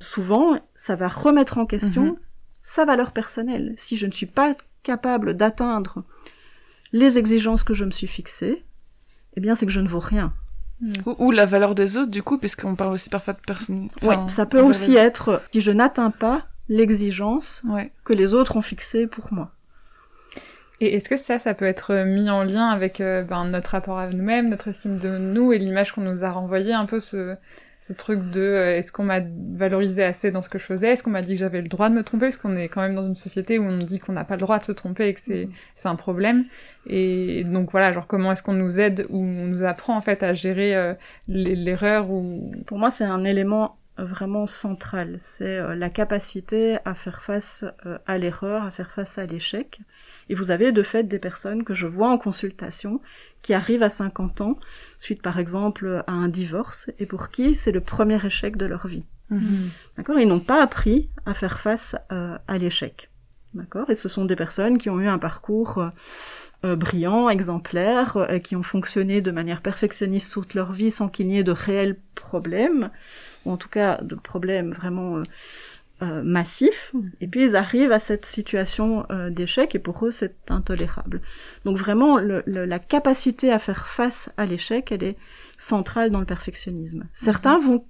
Souvent, 0.00 0.58
ça 0.76 0.96
va 0.96 1.08
remettre 1.08 1.58
en 1.58 1.66
question 1.66 2.04
Mhm. 2.04 2.16
sa 2.62 2.84
valeur 2.84 3.12
personnelle. 3.12 3.74
Si 3.76 3.96
je 3.96 4.06
ne 4.06 4.12
suis 4.12 4.26
pas 4.26 4.56
capable 4.82 5.36
d'atteindre 5.36 6.04
les 6.92 7.18
exigences 7.18 7.62
que 7.64 7.74
je 7.74 7.84
me 7.84 7.90
suis 7.90 8.06
fixées, 8.06 8.64
eh 9.36 9.40
bien, 9.40 9.54
c'est 9.54 9.66
que 9.66 9.72
je 9.72 9.80
ne 9.80 9.88
vaux 9.88 10.00
rien. 10.00 10.32
Ou, 11.06 11.14
ou 11.18 11.30
la 11.30 11.44
valeur 11.46 11.74
des 11.74 11.96
autres 11.98 12.10
du 12.10 12.22
coup, 12.22 12.38
puisqu'on 12.38 12.74
parle 12.74 12.92
aussi 12.92 13.10
parfois 13.10 13.34
de 13.34 13.40
personnes. 13.40 13.88
Ouais, 14.02 14.14
enfin, 14.16 14.28
ça 14.28 14.46
peut 14.46 14.60
aussi 14.60 14.92
valeur- 14.94 15.04
être 15.06 15.42
si 15.52 15.60
je 15.60 15.70
n'atteins 15.72 16.10
pas 16.10 16.44
l'exigence 16.68 17.62
Ouais. 17.68 17.92
que 18.04 18.12
les 18.14 18.32
autres 18.34 18.56
ont 18.56 18.62
fixée 18.62 19.06
pour 19.06 19.32
moi. 19.32 19.50
Et 20.80 20.94
est-ce 20.94 21.08
que 21.10 21.16
ça, 21.16 21.38
ça 21.38 21.52
peut 21.52 21.66
être 21.66 21.94
mis 22.06 22.30
en 22.30 22.42
lien 22.42 22.68
avec 22.68 23.02
euh, 23.02 23.22
ben, 23.22 23.44
notre 23.44 23.72
rapport 23.72 23.98
à 23.98 24.06
nous-mêmes, 24.08 24.48
notre 24.48 24.68
estime 24.68 24.96
de 24.98 25.18
nous 25.18 25.52
et 25.52 25.58
l'image 25.58 25.92
qu'on 25.92 26.00
nous 26.00 26.24
a 26.24 26.30
renvoyée, 26.30 26.72
un 26.72 26.86
peu 26.86 27.00
ce, 27.00 27.36
ce 27.80 27.92
truc 27.94 28.30
de 28.30 28.40
euh, 28.40 28.76
est-ce 28.76 28.92
qu'on 28.92 29.04
m'a 29.04 29.20
valorisé 29.54 30.04
assez 30.04 30.30
dans 30.30 30.42
ce 30.42 30.48
que 30.48 30.58
je 30.58 30.64
faisais, 30.64 30.88
est-ce 30.90 31.02
qu'on 31.02 31.10
m'a 31.10 31.22
dit 31.22 31.34
que 31.34 31.40
j'avais 31.40 31.62
le 31.62 31.68
droit 31.68 31.88
de 31.88 31.94
me 31.94 32.02
tromper, 32.02 32.26
parce 32.26 32.36
qu'on 32.36 32.56
est 32.56 32.68
quand 32.68 32.82
même 32.82 32.94
dans 32.94 33.06
une 33.06 33.14
société 33.14 33.58
où 33.58 33.64
on 33.64 33.72
nous 33.72 33.84
dit 33.84 33.98
qu'on 33.98 34.12
n'a 34.12 34.24
pas 34.24 34.34
le 34.36 34.40
droit 34.42 34.58
de 34.58 34.64
se 34.64 34.72
tromper 34.72 35.08
et 35.08 35.14
que 35.14 35.20
c'est 35.20 35.48
c'est 35.76 35.88
un 35.88 35.96
problème. 35.96 36.44
Et 36.86 37.44
donc 37.44 37.70
voilà, 37.72 37.92
genre 37.92 38.06
comment 38.06 38.32
est-ce 38.32 38.42
qu'on 38.42 38.52
nous 38.52 38.78
aide 38.80 39.06
ou 39.08 39.18
on 39.24 39.46
nous 39.46 39.64
apprend 39.64 39.96
en 39.96 40.02
fait 40.02 40.22
à 40.22 40.32
gérer 40.34 40.74
euh, 40.76 40.94
l'e- 41.28 41.54
l'erreur 41.54 42.10
ou... 42.10 42.52
Pour 42.66 42.78
moi, 42.78 42.90
c'est 42.90 43.04
un 43.04 43.24
élément 43.24 43.76
vraiment 43.98 44.46
central. 44.46 45.16
C'est 45.18 45.44
euh, 45.58 45.74
la 45.74 45.90
capacité 45.90 46.78
à 46.84 46.94
faire 46.94 47.22
face 47.22 47.64
euh, 47.86 47.98
à 48.06 48.18
l'erreur, 48.18 48.64
à 48.64 48.70
faire 48.70 48.90
face 48.92 49.18
à 49.18 49.26
l'échec. 49.26 49.78
Et 50.30 50.34
vous 50.34 50.50
avez 50.50 50.70
de 50.70 50.82
fait 50.82 51.02
des 51.02 51.18
personnes 51.18 51.64
que 51.64 51.74
je 51.74 51.86
vois 51.86 52.08
en 52.08 52.16
consultation 52.16 53.00
qui 53.42 53.52
arrivent 53.52 53.82
à 53.82 53.90
50 53.90 54.40
ans, 54.40 54.58
suite 54.98 55.22
par 55.22 55.38
exemple 55.38 56.04
à 56.06 56.12
un 56.12 56.28
divorce, 56.28 56.90
et 56.98 57.04
pour 57.04 57.30
qui 57.30 57.54
c'est 57.54 57.72
le 57.72 57.80
premier 57.80 58.24
échec 58.24 58.56
de 58.56 58.64
leur 58.64 58.86
vie. 58.86 59.04
Mhm. 59.30 59.70
D'accord? 59.96 60.18
Ils 60.20 60.28
n'ont 60.28 60.40
pas 60.40 60.62
appris 60.62 61.08
à 61.26 61.34
faire 61.34 61.58
face 61.58 61.96
euh, 62.12 62.38
à 62.46 62.58
l'échec. 62.58 63.10
D'accord? 63.54 63.90
Et 63.90 63.96
ce 63.96 64.08
sont 64.08 64.24
des 64.24 64.36
personnes 64.36 64.78
qui 64.78 64.88
ont 64.88 65.00
eu 65.00 65.08
un 65.08 65.18
parcours 65.18 65.78
euh, 65.78 65.88
euh, 66.64 66.76
brillant, 66.76 67.28
exemplaire, 67.28 68.16
euh, 68.18 68.38
qui 68.38 68.54
ont 68.54 68.62
fonctionné 68.62 69.22
de 69.22 69.30
manière 69.30 69.62
perfectionniste 69.62 70.32
toute 70.32 70.54
leur 70.54 70.72
vie 70.72 70.90
sans 70.90 71.08
qu'il 71.08 71.26
n'y 71.26 71.38
ait 71.38 71.44
de 71.44 71.52
réels 71.52 71.96
problèmes, 72.14 72.90
ou 73.44 73.50
en 73.50 73.56
tout 73.56 73.68
cas 73.68 74.00
de 74.02 74.14
problèmes 74.14 74.72
vraiment 74.72 75.22
euh, 76.02 76.22
massifs. 76.22 76.92
Et 77.20 77.26
puis 77.26 77.42
ils 77.44 77.56
arrivent 77.56 77.92
à 77.92 77.98
cette 77.98 78.24
situation 78.26 79.04
euh, 79.10 79.30
d'échec 79.30 79.74
et 79.74 79.78
pour 79.78 80.04
eux 80.06 80.10
c'est 80.10 80.34
intolérable. 80.50 81.20
Donc 81.64 81.76
vraiment 81.76 82.18
le- 82.18 82.42
le- 82.46 82.64
la 82.64 82.78
capacité 82.78 83.52
à 83.52 83.58
faire 83.58 83.86
face 83.86 84.30
à 84.36 84.46
l'échec, 84.46 84.90
elle 84.92 85.04
est 85.04 85.16
centrale 85.58 86.10
dans 86.10 86.20
le 86.20 86.26
perfectionnisme. 86.26 87.06
Certains 87.12 87.58
vont 87.58 87.84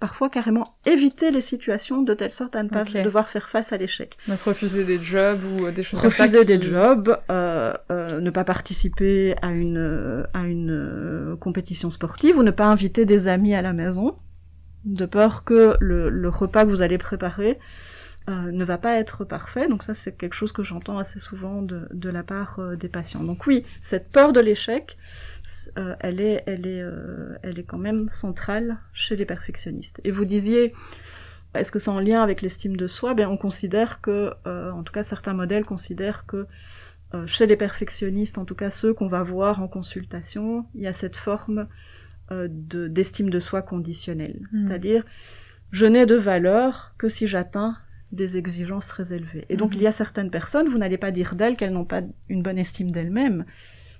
parfois 0.00 0.28
carrément 0.28 0.74
éviter 0.84 1.30
les 1.30 1.40
situations 1.40 2.02
de 2.02 2.12
telle 2.12 2.32
sorte 2.32 2.56
à 2.56 2.62
ne 2.64 2.68
pas 2.68 2.82
devoir 3.04 3.28
faire 3.28 3.48
face 3.48 3.72
à 3.72 3.76
l'échec. 3.76 4.16
Donc 4.26 4.40
refuser 4.40 4.82
des 4.84 4.98
jobs 4.98 5.38
ou 5.44 5.66
euh, 5.66 5.70
des 5.70 5.84
choses 5.84 6.00
comme 6.00 6.10
ça 6.10 6.24
Refuser 6.24 6.40
qui- 6.40 6.46
des 6.58 6.60
jobs, 6.62 7.16
euh, 7.30 7.72
euh, 7.92 8.20
ne 8.20 8.30
pas 8.30 8.42
participer 8.42 9.36
à 9.42 9.52
une, 9.52 10.24
à 10.34 10.40
une 10.40 10.70
euh, 10.72 11.36
compétition 11.36 11.92
sportive 11.92 12.36
ou 12.36 12.42
ne 12.42 12.50
pas 12.50 12.64
inviter 12.64 13.04
des 13.04 13.28
amis 13.28 13.54
à 13.54 13.62
la 13.62 13.72
maison, 13.72 14.16
de 14.84 15.06
peur 15.06 15.44
que 15.44 15.76
le, 15.80 16.28
repas 16.28 16.64
que 16.64 16.70
vous 16.70 16.82
allez 16.82 16.98
préparer 16.98 17.58
euh, 18.28 18.52
ne 18.52 18.64
va 18.64 18.78
pas 18.78 18.98
être 18.98 19.24
parfait. 19.24 19.68
Donc 19.68 19.82
ça, 19.82 19.94
c'est 19.94 20.16
quelque 20.16 20.34
chose 20.34 20.52
que 20.52 20.62
j'entends 20.62 20.98
assez 20.98 21.20
souvent 21.20 21.62
de, 21.62 22.08
la 22.08 22.22
part 22.22 22.58
euh, 22.58 22.76
des 22.76 22.88
patients. 22.88 23.24
Donc 23.24 23.46
oui, 23.46 23.64
cette 23.80 24.10
peur 24.10 24.32
de 24.32 24.40
l'échec, 24.40 24.96
euh, 25.76 25.94
elle, 26.00 26.20
est, 26.20 26.42
elle, 26.46 26.66
est, 26.66 26.84
elle 27.42 27.58
est 27.58 27.64
quand 27.64 27.78
même 27.78 28.08
centrale 28.08 28.78
chez 28.92 29.16
les 29.16 29.26
perfectionnistes. 29.26 30.00
Et 30.04 30.10
vous 30.10 30.24
disiez, 30.24 30.72
est-ce 31.54 31.72
que 31.72 31.78
c'est 31.78 31.90
en 31.90 32.00
lien 32.00 32.22
avec 32.22 32.42
l'estime 32.42 32.76
de 32.76 32.86
soi? 32.86 33.14
Ben, 33.14 33.28
On 33.28 33.36
considère 33.36 34.00
que, 34.00 34.32
en 34.46 34.82
tout 34.82 34.92
cas 34.92 35.02
certains 35.02 35.34
modèles 35.34 35.64
considèrent 35.64 36.24
que 36.26 36.46
chez 37.26 37.46
les 37.46 37.56
perfectionnistes, 37.56 38.38
en 38.38 38.46
tout 38.46 38.54
cas 38.54 38.70
ceux 38.70 38.94
qu'on 38.94 39.08
va 39.08 39.22
voir 39.22 39.60
en 39.60 39.68
consultation, 39.68 40.64
il 40.74 40.80
y 40.80 40.86
a 40.86 40.94
cette 40.94 41.16
forme 41.16 41.66
euh, 42.30 42.48
de- 42.50 42.88
d'estime 42.88 43.30
de, 43.30 43.40
soi 43.40 43.62
conditionnelle. 43.62 44.38
Mhm. 44.52 44.60
C'est-à-dire, 44.60 45.04
je 45.72 45.86
n'ai 45.86 46.06
de 46.06 46.14
valeur 46.16 46.94
que 46.98 47.08
si 47.08 47.26
j'atteins 47.26 47.76
des 48.12 48.36
exigences 48.36 48.88
très 48.88 49.12
élevées. 49.14 49.46
Et 49.48 49.56
donc 49.56 49.70
Mhm. 49.70 49.76
il 49.78 49.82
y 49.82 49.86
a 49.86 49.92
certaines 49.92 50.30
personnes, 50.30 50.68
vous 50.68 50.78
n'allez 50.78 50.98
pas 50.98 51.10
dire 51.10 51.34
d'elles 51.34 51.56
qu'elles 51.56 51.72
n'ont 51.72 51.86
pas 51.86 52.02
une 52.28 52.42
bonne 52.42 52.58
estime 52.58 52.90
d'elles-mêmes, 52.90 53.44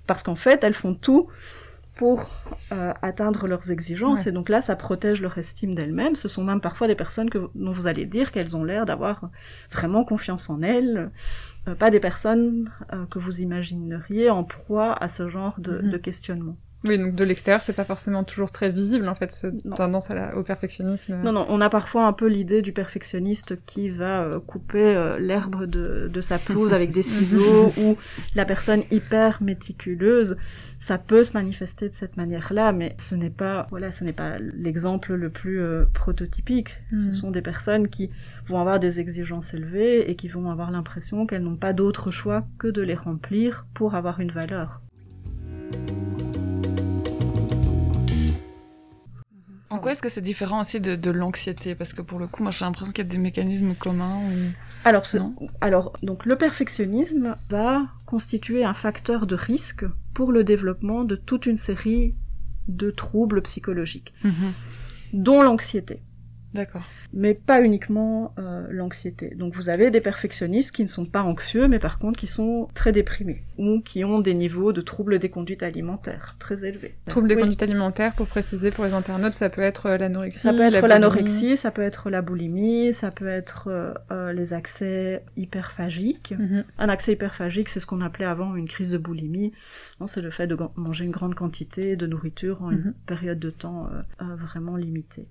parce 0.05 0.21
qu'en 0.23 0.35
fait, 0.35 0.63
elles 0.63 0.73
font 0.75 0.93
tout 0.93 1.27
pour 1.95 2.29
euh, 2.71 2.91
atteindre 3.03 3.45
leurs 3.47 3.69
exigences, 3.71 4.23
Ouais. 4.25 4.29
et 4.29 4.31
donc 4.31 4.49
là, 4.49 4.61
ça 4.61 4.75
protège 4.75 5.21
leur 5.21 5.37
estime 5.37 5.75
d'elles-mêmes. 5.75 6.15
Ce 6.15 6.27
sont 6.27 6.43
même 6.43 6.59
parfois 6.61 6.87
des 6.87 6.95
personnes 6.95 7.29
que, 7.29 7.49
dont 7.53 7.71
vous 7.71 7.85
allez 7.87 8.05
dire 8.05 8.31
qu'elles 8.31 8.57
ont 8.57 8.63
l'air 8.63 8.85
d'avoir 8.85 9.29
vraiment 9.71 10.03
confiance 10.03 10.49
en 10.49 10.61
elles, 10.63 11.11
euh, 11.67 11.75
pas 11.75 11.91
des 11.91 11.99
personnes 11.99 12.71
euh, 12.93 13.05
que 13.05 13.19
vous 13.19 13.41
imagineriez 13.41 14.29
en 14.31 14.43
proie 14.43 14.93
à 14.93 15.07
ce 15.07 15.29
genre 15.29 15.59
de, 15.59 15.79
de 15.79 15.97
questionnement. 15.97 16.57
Oui, 16.85 16.97
donc 16.99 17.15
de 17.15 17.23
l'extérieur, 17.23 17.61
c'est 17.61 17.71
pas 17.73 17.85
forcément 17.85 18.23
toujours 18.25 18.51
très 18.51 18.69
visible, 18.69 19.07
en 19.07 19.15
fait, 19.15 19.31
cette 19.31 19.63
tendance 19.75 20.11
à 20.11 20.15
la- 20.15 20.35
au 20.37 20.43
perfectionnisme. 20.43 21.15
Non, 21.23 21.31
non, 21.31 21.45
on 21.47 21.61
a 21.61 21.69
parfois 21.69 22.05
un 22.05 22.11
peu 22.13 22.27
l'idée 22.27 22.61
du 22.61 22.73
perfectionniste 22.73 23.57
qui 23.65 23.89
va 23.89 24.23
euh, 24.23 24.39
couper 24.39 24.83
euh, 24.95 25.17
l'herbe 25.17 25.65
de, 25.65 26.09
de 26.11 26.21
sa 26.21 26.37
pelouse 26.39 26.73
avec 26.73 26.91
des 26.91 27.03
ciseaux 27.03 27.71
ou 27.81 27.97
la 28.35 28.43
personne 28.45 28.83
hyper 28.91 29.41
méticuleuse. 29.41 30.35
Ça 30.81 30.97
peut 30.97 31.23
se 31.23 31.31
manifester 31.33 31.87
de 31.87 31.93
cette 31.93 32.17
manière-là, 32.17 32.73
mais 32.73 32.95
ce 32.99 33.15
n'est 33.15 33.29
pas, 33.29 33.67
voilà, 33.69 33.89
ce 33.91 34.03
n'est 34.03 34.11
pas 34.11 34.37
l'exemple 34.39 35.13
le 35.13 35.29
plus 35.29 35.61
euh, 35.61 35.85
prototypique. 35.93 36.75
Ce 36.91 37.07
Mhm. 37.07 37.13
sont 37.13 37.31
des 37.31 37.41
personnes 37.41 37.87
qui 37.87 38.09
vont 38.47 38.59
avoir 38.59 38.79
des 38.81 38.99
exigences 38.99 39.53
élevées 39.53 40.11
et 40.11 40.15
qui 40.15 40.27
vont 40.27 40.51
avoir 40.51 40.69
l'impression 40.71 41.25
qu'elles 41.25 41.43
n'ont 41.43 41.55
pas 41.55 41.71
d'autre 41.71 42.11
choix 42.11 42.45
que 42.59 42.67
de 42.67 42.81
les 42.81 42.95
remplir 42.95 43.65
pour 43.73 43.95
avoir 43.95 44.19
une 44.19 44.31
valeur. 44.31 44.81
En 49.73 49.79
quoi 49.79 49.91
est-ce 49.93 50.01
que 50.01 50.09
c'est 50.09 50.21
différent 50.21 50.61
aussi 50.61 50.79
de, 50.79 50.95
de 50.95 51.09
l'anxiété? 51.11 51.73
Parce 51.75 51.93
que 51.93 52.01
pour 52.01 52.19
le 52.19 52.27
coup, 52.27 52.43
moi 52.43 52.51
j'ai 52.51 52.63
l'impression 52.63 52.91
qu'il 52.93 53.03
y 53.03 53.07
a 53.07 53.09
des 53.09 53.17
mécanismes 53.17 53.73
communs. 53.75 54.17
Ou... 54.19 54.51
Alors, 54.85 55.05
ce- 55.05 55.17
alors, 55.61 55.93
donc 56.03 56.25
le 56.25 56.35
perfectionnisme 56.37 57.35
va 57.49 57.81
constituer 58.05 58.63
un 58.63 58.73
facteur 58.73 59.25
de 59.25 59.35
risque 59.35 59.85
pour 60.13 60.31
le 60.31 60.43
développement 60.43 61.03
de 61.03 61.15
toute 61.15 61.45
une 61.47 61.57
série 61.57 62.15
de 62.67 62.91
troubles 62.91 63.41
psychologiques, 63.41 64.13
dont 65.11 65.41
l'anxiété. 65.41 66.01
D'accord. 66.53 66.83
Mais 67.13 67.33
pas 67.35 67.61
uniquement 67.61 68.33
euh, 68.39 68.65
l'anxiété. 68.71 69.35
Donc 69.35 69.53
vous 69.55 69.69
avez 69.69 69.91
des 69.91 70.01
perfectionnistes 70.01 70.75
qui 70.75 70.81
ne 70.81 70.87
sont 70.87 71.05
pas 71.05 71.21
anxieux, 71.21 71.67
mais 71.67 71.79
par 71.79 71.99
contre 71.99 72.19
qui 72.19 72.27
sont 72.27 72.67
très 72.73 72.91
déprimés, 72.91 73.43
ou 73.57 73.81
qui 73.81 74.03
ont 74.03 74.19
des 74.19 74.33
niveaux 74.33 74.73
de 74.73 74.81
troubles 74.81 75.19
des 75.19 75.29
conduites 75.29 75.63
alimentaires 75.63 76.35
très 76.39 76.65
élevés. 76.65 76.95
Troubles 77.07 77.27
des 77.27 77.35
conduites 77.35 77.61
alimentaires, 77.63 78.13
pour 78.15 78.27
préciser 78.27 78.71
pour 78.71 78.85
les 78.85 78.93
internautes, 78.93 79.33
ça 79.35 79.49
peut 79.49 79.61
être 79.61 79.85
euh, 79.85 79.97
l'anorexie. 79.97 80.39
Ça 80.39 80.51
peut 80.53 80.61
être 80.61 80.87
l'anorexie, 80.87 81.55
ça 81.55 81.71
peut 81.71 81.83
être 81.83 82.09
la 82.09 82.21
boulimie, 82.21 82.93
ça 82.93 83.11
peut 83.11 83.27
être 83.27 83.69
euh, 84.11 84.33
les 84.33 84.53
accès 84.53 85.23
hyperphagiques. 85.37 86.33
Mhm. 86.37 86.63
Un 86.77 86.89
accès 86.89 87.13
hyperphagique, 87.13 87.69
c'est 87.69 87.79
ce 87.79 87.85
qu'on 87.85 88.01
appelait 88.01 88.25
avant 88.25 88.55
une 88.55 88.67
crise 88.67 88.91
de 88.91 88.97
boulimie. 88.97 89.53
C'est 90.05 90.21
le 90.21 90.31
fait 90.31 90.47
de 90.47 90.57
manger 90.75 91.05
une 91.05 91.11
grande 91.11 91.33
quantité 91.35 91.95
de 91.95 92.05
nourriture 92.07 92.61
en 92.61 92.71
une 92.71 92.77
Mhm. 92.79 92.93
période 93.05 93.39
de 93.39 93.49
temps 93.51 93.87
euh, 94.21 94.35
vraiment 94.35 94.75
limitée. 94.75 95.27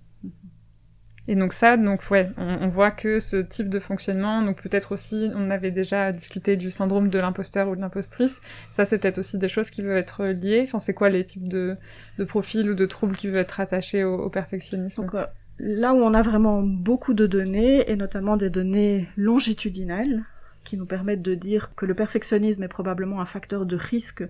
Et 1.29 1.37
donc 1.37 1.53
ça, 1.53 1.77
donc 1.77 2.01
ouais, 2.11 2.31
on, 2.37 2.67
voit 2.69 2.91
que 2.91 3.21
ce 3.21 3.37
type 3.37 3.69
de 3.69 3.79
fonctionnement, 3.79 4.43
donc 4.43 4.61
peut-être 4.61 4.91
aussi, 4.91 5.31
on 5.37 5.51
avait 5.51 5.71
déjà 5.71 6.11
discuté 6.11 6.57
du 6.57 6.73
syndrome 6.73 7.11
de 7.11 7.19
l'imposteur 7.21 7.69
ou 7.69 7.77
de 7.77 7.81
l'impostrice, 7.81 8.41
ça 8.73 8.85
c'est 8.85 8.99
peut-être 8.99 9.19
aussi 9.19 9.39
des 9.39 9.49
choses 9.49 9.71
qui 9.71 9.83
peuvent 9.83 9.97
être 9.97 10.25
liées. 10.27 10.63
Enfin, 10.65 10.81
c'est 10.81 10.95
quoi 10.95 11.11
les 11.11 11.25
types 11.25 11.47
de, 11.47 11.77
de 12.19 12.25
profils 12.25 12.69
ou 12.69 12.75
de 12.75 12.87
troubles 12.87 13.17
qui 13.17 13.29
peuvent 13.29 13.37
être 13.37 13.61
attachés 13.61 14.03
au, 14.03 14.29
perfectionnisme? 14.31 15.07
Euh, 15.15 15.27
là 15.61 15.95
où 15.95 15.99
on 15.99 16.13
a 16.13 16.23
vraiment 16.23 16.61
beaucoup 16.61 17.15
de 17.15 17.29
données, 17.29 17.89
et 17.89 17.95
notamment 17.95 18.37
des 18.37 18.51
données 18.51 19.09
longitudinales, 19.17 20.25
qui 20.65 20.77
nous 20.77 20.87
permettent 20.87 21.23
de 21.23 21.35
dire 21.35 21.71
que 21.77 21.87
le 21.87 21.95
perfectionnisme 21.95 22.63
est 22.63 22.69
probablement 22.69 23.21
un 23.21 23.27
facteur 23.27 23.67
de 23.67 23.77
risque 23.77 24.25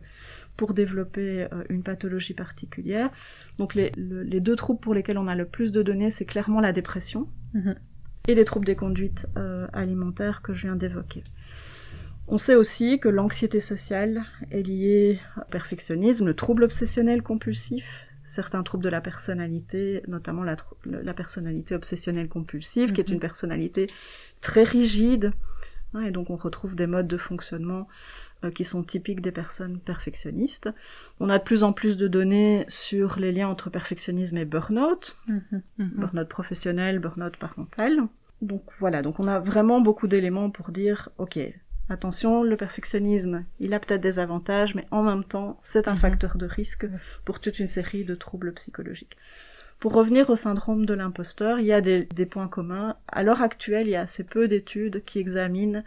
pour 0.56 0.74
développer 0.74 1.46
euh, 1.52 1.64
une 1.68 1.82
pathologie 1.82 2.34
particulière. 2.34 3.10
Donc 3.58 3.74
les, 3.74 3.90
le- 3.96 4.22
les 4.22 4.40
deux 4.40 4.56
troubles 4.56 4.80
pour 4.80 4.94
lesquels 4.94 5.18
on 5.18 5.26
a 5.28 5.34
le 5.34 5.46
plus 5.46 5.72
de 5.72 5.82
données, 5.82 6.10
c'est 6.10 6.24
clairement 6.26 6.60
la 6.60 6.72
dépression 6.72 7.28
Mhm. 7.54 7.74
et 8.28 8.34
les 8.34 8.44
troubles 8.44 8.66
des 8.66 8.76
conduites 8.76 9.26
euh, 9.36 9.66
alimentaires 9.72 10.42
que 10.42 10.54
je 10.54 10.62
viens 10.66 10.76
d'évoquer. 10.76 11.24
On 12.28 12.38
sait 12.38 12.54
aussi 12.54 12.98
que 13.00 13.08
l'anxiété 13.08 13.60
sociale 13.60 14.22
est 14.50 14.62
liée 14.62 15.18
au 15.36 15.50
perfectionnisme, 15.50 16.26
le 16.26 16.34
trouble 16.34 16.62
obsessionnel 16.64 17.22
compulsif, 17.22 17.84
certains 18.24 18.62
troubles 18.62 18.84
de 18.84 18.88
la 18.88 19.00
personnalité, 19.00 20.02
notamment 20.06 20.44
la, 20.44 20.56
personnalité 21.14 21.74
obsessionnelle 21.74 22.28
compulsive, 22.28 22.92
qui 22.92 23.00
est 23.00 23.08
Mhm. 23.08 23.14
une 23.14 23.20
personnalité 23.20 23.86
très 24.40 24.62
rigide, 24.62 25.32
hein, 25.94 26.02
et 26.02 26.10
donc 26.12 26.30
on 26.30 26.36
retrouve 26.36 26.74
des 26.76 26.86
modes 26.86 27.08
de 27.08 27.16
fonctionnement 27.18 27.88
qui 28.50 28.64
sont 28.64 28.82
typiques 28.82 29.20
des 29.20 29.32
personnes 29.32 29.78
perfectionnistes. 29.78 30.70
On 31.20 31.28
a 31.28 31.38
de 31.38 31.44
plus 31.44 31.62
en 31.64 31.72
plus 31.72 31.96
de 31.96 32.08
données 32.08 32.64
sur 32.68 33.18
les 33.18 33.32
liens 33.32 33.48
entre 33.48 33.70
perfectionnisme 33.70 34.36
et 34.38 34.44
burn-out, 34.44 35.16
Mhm. 35.28 35.62
burn-out 35.78 36.28
professionnel, 36.28 36.98
burn-out 36.98 37.36
parental. 37.36 38.00
Donc 38.40 38.64
voilà, 38.78 39.02
donc 39.02 39.20
on 39.20 39.28
a 39.28 39.38
vraiment 39.38 39.80
beaucoup 39.80 40.08
d'éléments 40.08 40.50
pour 40.50 40.70
dire, 40.72 41.10
ok, 41.18 41.38
attention, 41.88 42.42
le 42.42 42.56
perfectionnisme, 42.56 43.44
il 43.60 43.72
a 43.74 43.78
peut-être 43.80 44.00
des 44.00 44.18
avantages, 44.18 44.74
mais 44.74 44.86
en 44.90 45.02
même 45.02 45.24
temps, 45.24 45.58
c'est 45.62 45.86
un 45.88 45.92
Mhm. 45.92 45.98
facteur 45.98 46.36
de 46.36 46.46
risque 46.46 46.86
pour 47.24 47.40
toute 47.40 47.58
une 47.60 47.68
série 47.68 48.04
de 48.04 48.14
troubles 48.14 48.52
psychologiques. 48.54 49.16
Pour 49.78 49.94
revenir 49.94 50.30
au 50.30 50.36
syndrome 50.36 50.86
de 50.86 50.94
l'imposteur, 50.94 51.58
il 51.58 51.66
y 51.66 51.72
a 51.72 51.80
des, 51.80 52.04
des 52.04 52.26
points 52.26 52.46
communs. 52.48 52.96
À 53.08 53.22
l'heure 53.24 53.42
actuelle, 53.42 53.88
il 53.88 53.90
y 53.90 53.96
a 53.96 54.02
assez 54.02 54.22
peu 54.24 54.46
d'études 54.46 55.02
qui 55.04 55.18
examinent 55.18 55.78
euh, 55.78 55.82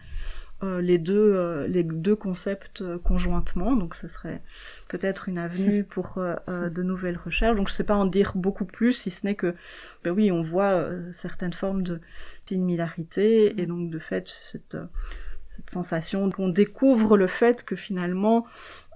les, 0.82 0.98
deux, 0.98 1.34
euh, 1.36 1.68
les 1.68 1.84
deux 1.84 2.16
concepts 2.16 2.82
euh, 2.82 2.98
conjointement, 3.00 3.76
donc 3.76 3.96
ce 3.96 4.08
serait 4.08 4.42
peut-être 4.88 5.30
une 5.30 5.38
avenue 5.38 5.84
pour 5.90 6.18
euh, 6.18 6.36
euh, 6.50 6.70
de 6.70 6.84
nouvelles 6.84 7.18
recherches. 7.18 7.56
Donc 7.56 7.68
je 7.68 7.74
ne 7.74 7.78
sais 7.78 7.84
pas 7.84 7.96
en 7.96 8.06
dire 8.06 8.34
beaucoup 8.36 8.66
plus, 8.66 8.94
si 8.94 9.12
ce 9.12 9.26
n'est 9.26 9.36
que, 9.36 9.56
ben 10.04 10.12
oui, 10.12 10.32
on 10.32 10.42
voit 10.42 10.72
euh, 10.74 11.12
certaines 11.12 11.54
formes 11.54 11.84
de 11.84 12.00
similarité, 12.46 13.60
et 13.62 13.66
donc 13.66 13.90
de 13.90 14.00
fait, 14.00 14.28
cette, 14.28 14.76
euh, 14.76 14.86
cette 15.50 15.70
sensation 15.70 16.30
qu'on 16.32 16.50
découvre 16.50 17.18
le 17.18 17.28
fait 17.28 17.64
que 17.64 17.76
finalement, 17.76 18.46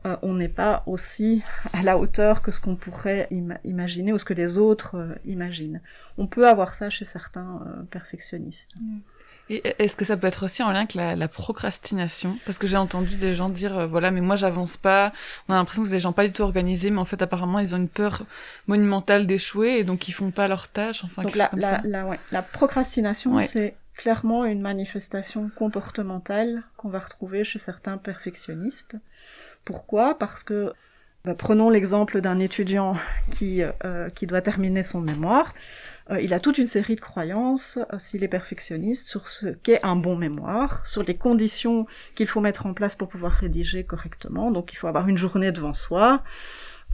euh, 0.05 0.15
on 0.21 0.33
n'est 0.35 0.47
pas 0.63 0.83
aussi 0.85 1.41
à 1.73 1.83
la 1.83 1.97
hauteur 1.97 2.41
que 2.41 2.51
ce 2.51 2.61
qu'on 2.61 2.75
pourrait 2.77 3.27
ima- 3.31 3.59
imaginer 3.65 4.13
ou 4.13 4.17
ce 4.17 4.23
que 4.25 4.33
les 4.33 4.57
autres 4.57 4.95
euh, 4.95 5.13
imaginent. 5.25 5.81
On 6.17 6.25
peut 6.27 6.47
avoir 6.47 6.73
ça 6.73 6.89
chez 6.89 7.03
certains 7.05 7.61
euh, 7.67 7.83
perfectionnistes. 7.91 8.71
Et 8.77 9.18
est-ce 9.49 9.95
que 9.95 10.05
ça 10.05 10.15
peut 10.17 10.27
être 10.27 10.45
aussi 10.45 10.61
en 10.63 10.71
lien 10.71 10.79
avec 10.79 10.93
la, 10.93 11.15
la 11.15 11.27
procrastination? 11.27 12.37
Parce 12.45 12.57
que 12.57 12.67
j'ai 12.67 12.77
entendu 12.77 13.15
des 13.15 13.33
gens 13.33 13.49
dire, 13.49 13.77
euh, 13.77 13.87
voilà, 13.87 14.11
mais 14.11 14.21
moi 14.21 14.35
j'avance 14.35 14.77
pas. 14.77 15.11
On 15.47 15.53
a 15.53 15.57
l'impression 15.57 15.83
que 15.83 15.89
c'est 15.89 15.95
des 15.95 15.99
gens 16.01 16.13
pas 16.13 16.25
du 16.27 16.31
tout 16.33 16.43
organisés, 16.43 16.91
mais 16.91 16.99
en 16.99 17.05
fait 17.05 17.21
apparemment 17.21 17.59
ils 17.59 17.73
ont 17.73 17.77
une 17.77 17.89
peur 17.89 18.23
monumentale 18.67 19.25
d'échouer 19.27 19.79
et 19.79 19.83
donc 19.83 20.07
ils 20.07 20.11
font 20.11 20.31
pas 20.31 20.47
leur 20.47 20.67
tâche. 20.67 21.03
Enfin, 21.03 21.23
Donc 21.23 21.35
la, 21.35 21.47
comme 21.47 21.59
la, 21.59 21.67
ça. 21.77 21.81
la, 21.83 22.05
ouais, 22.05 22.19
la 22.31 22.41
procrastination, 22.41 23.35
Ouais. 23.35 23.43
c'est 23.45 23.75
clairement 23.95 24.45
une 24.45 24.61
manifestation 24.61 25.49
comportementale 25.57 26.63
qu'on 26.77 26.89
va 26.89 26.99
retrouver 26.99 27.43
chez 27.43 27.59
certains 27.59 27.97
perfectionnistes. 27.97 28.95
Pourquoi? 29.65 30.17
Parce 30.17 30.43
que, 30.43 30.71
bah, 31.25 31.33
prenons 31.35 31.69
l'exemple 31.69 32.21
d'un 32.21 32.39
étudiant 32.39 32.95
qui, 33.31 33.61
euh, 33.83 34.09
qui 34.11 34.25
doit 34.25 34.41
terminer 34.41 34.83
son 34.83 35.01
mémoire. 35.01 35.53
Euh, 36.11 36.21
il 36.21 36.33
a 36.33 36.39
toute 36.39 36.57
une 36.57 36.67
série 36.67 36.95
de 36.95 37.01
croyances, 37.01 37.77
euh, 37.93 37.99
s'il 37.99 38.23
est 38.23 38.29
perfectionniste, 38.29 39.07
sur 39.07 39.27
ce 39.27 39.47
qu'est 39.47 39.83
un 39.85 39.95
bon 39.95 40.15
mémoire, 40.15 40.85
sur 40.85 41.03
les 41.03 41.15
conditions 41.15 41.85
qu'il 42.15 42.27
faut 42.27 42.41
mettre 42.41 42.65
en 42.65 42.73
place 42.73 42.95
pour 42.95 43.09
pouvoir 43.09 43.31
rédiger 43.31 43.83
correctement. 43.83 44.51
Donc 44.51 44.73
il 44.73 44.75
faut 44.75 44.87
avoir 44.87 45.07
une 45.07 45.17
journée 45.17 45.51
devant 45.51 45.73
soi, 45.73 46.23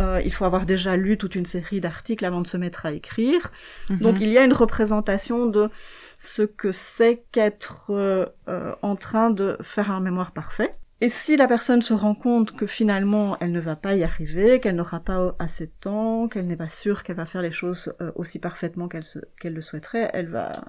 euh, 0.01 0.21
il 0.25 0.33
faut 0.33 0.43
avoir 0.43 0.65
déjà 0.65 0.97
lu 0.97 1.17
toute 1.17 1.35
une 1.35 1.45
série 1.45 1.79
d'articles 1.79 2.25
avant 2.25 2.41
de 2.41 2.47
se 2.47 2.57
mettre 2.57 2.85
à 2.85 2.91
écrire. 2.91 3.51
Mhm. 3.89 3.99
Donc 3.99 4.17
il 4.19 4.29
y 4.29 4.37
a 4.37 4.43
une 4.43 4.53
représentation 4.53 5.45
de 5.45 5.69
ce 6.17 6.41
que 6.41 6.71
c'est 6.71 7.23
qu'être 7.31 7.91
euh, 7.91 8.25
euh, 8.49 8.73
en 8.81 8.95
train 8.95 9.29
de 9.29 9.57
faire 9.61 9.91
un 9.91 10.01
mémoire 10.01 10.31
parfait. 10.31 10.75
Et 11.01 11.09
si 11.09 11.35
la 11.35 11.47
personne 11.47 11.81
se 11.81 11.93
rend 11.93 12.15
compte 12.15 12.55
que 12.55 12.67
finalement 12.67 13.37
elle 13.39 13.51
ne 13.51 13.59
va 13.59 13.75
pas 13.75 13.95
y 13.95 14.03
arriver, 14.03 14.59
qu'elle 14.59 14.75
n'aura 14.75 15.01
pas 15.01 15.35
assez 15.39 15.67
de 15.67 15.73
temps, 15.81 16.27
qu'elle 16.27 16.47
n'est 16.47 16.55
pas 16.55 16.69
sûre 16.69 17.03
qu'elle 17.03 17.17
va 17.17 17.25
faire 17.25 17.41
les 17.41 17.51
choses 17.51 17.93
euh, 18.01 18.11
aussi 18.15 18.39
parfaitement 18.39 18.87
qu'elle 18.87 19.53
le 19.53 19.61
souhaiterait, 19.61 20.09
elle 20.13 20.29
va, 20.29 20.63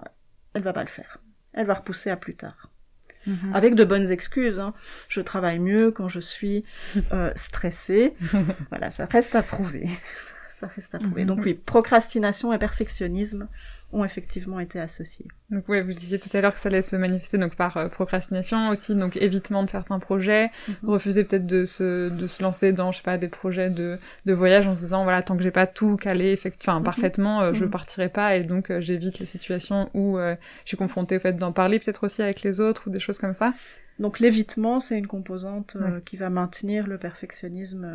elle 0.54 0.62
va 0.62 0.72
pas 0.72 0.82
le 0.82 0.88
faire. 0.88 1.18
elle 1.52 1.66
va 1.66 1.74
repousser 1.74 2.10
à 2.10 2.16
plus 2.16 2.34
tard. 2.34 2.70
Mhm. 3.26 3.54
Avec 3.54 3.74
de 3.74 3.84
bonnes 3.84 4.10
excuses. 4.10 4.60
Hein. 4.60 4.72
Je 5.08 5.20
travaille 5.20 5.58
mieux 5.58 5.90
quand 5.90 6.08
je 6.08 6.20
suis 6.20 6.64
euh, 7.12 7.32
stressée. 7.34 8.14
voilà, 8.70 8.90
ça 8.90 9.06
reste 9.06 9.34
à 9.34 9.42
prouver. 9.42 9.88
Ça 10.56 10.68
reste 10.68 10.94
à 10.94 10.98
prouver. 10.98 11.22
Mhm. 11.22 11.28
Donc 11.28 11.40
oui, 11.44 11.52
procrastination 11.52 12.50
et 12.52 12.58
perfectionnisme 12.58 13.46
ont 13.92 14.04
effectivement 14.04 14.58
été 14.58 14.80
associés. 14.80 15.26
Donc 15.50 15.68
ouais, 15.68 15.82
vous 15.82 15.92
disiez 15.92 16.18
tout 16.18 16.30
à 16.32 16.40
l'heure 16.40 16.52
que 16.52 16.58
ça 16.58 16.70
allait 16.70 16.80
se 16.82 16.96
manifester 16.96 17.36
donc 17.38 17.54
par 17.56 17.76
euh, 17.76 17.88
procrastination 17.88 18.68
aussi, 18.70 18.96
donc 18.96 19.16
évitement 19.16 19.62
de 19.62 19.68
certains 19.70 19.98
projets, 19.98 20.50
Mhm. 20.68 20.88
refuser 20.88 21.24
peut-être 21.24 21.46
de 21.46 21.64
se, 21.66 22.08
de 22.08 22.26
se 22.26 22.42
lancer 22.42 22.72
dans, 22.72 22.90
je 22.90 22.96
sais 22.98 23.02
pas, 23.04 23.18
des 23.18 23.28
projets 23.28 23.68
de, 23.70 23.98
de 24.24 24.32
voyage 24.32 24.66
en 24.66 24.72
se 24.74 24.80
disant 24.80 25.02
voilà, 25.04 25.22
tant 25.22 25.36
que 25.36 25.42
j'ai 25.42 25.50
pas 25.50 25.66
tout 25.66 25.96
calé 25.96 26.40
Mhm. 26.42 26.82
parfaitement, 26.82 27.42
euh, 27.42 27.52
je 27.52 27.64
partirai 27.66 28.08
pas 28.08 28.34
et 28.36 28.42
donc 28.42 28.70
euh, 28.70 28.80
j'évite 28.80 29.18
les 29.18 29.26
situations 29.26 29.90
où 29.92 30.16
euh, 30.18 30.34
je 30.64 30.68
suis 30.70 30.76
confrontée 30.78 31.18
au 31.18 31.20
fait 31.20 31.34
d'en 31.34 31.52
parler 31.52 31.78
peut-être 31.78 32.04
aussi 32.04 32.22
avec 32.22 32.42
les 32.42 32.60
autres 32.62 32.88
ou 32.88 32.90
des 32.90 33.00
choses 33.00 33.18
comme 33.18 33.34
ça. 33.34 33.52
Donc 33.98 34.20
l'évitement, 34.20 34.80
c'est 34.80 34.98
une 34.98 35.06
composante 35.06 35.76
Ouais. 35.80 36.00
qui 36.06 36.16
va 36.16 36.28
maintenir 36.30 36.86
le 36.86 36.96
perfectionnisme 36.98 37.86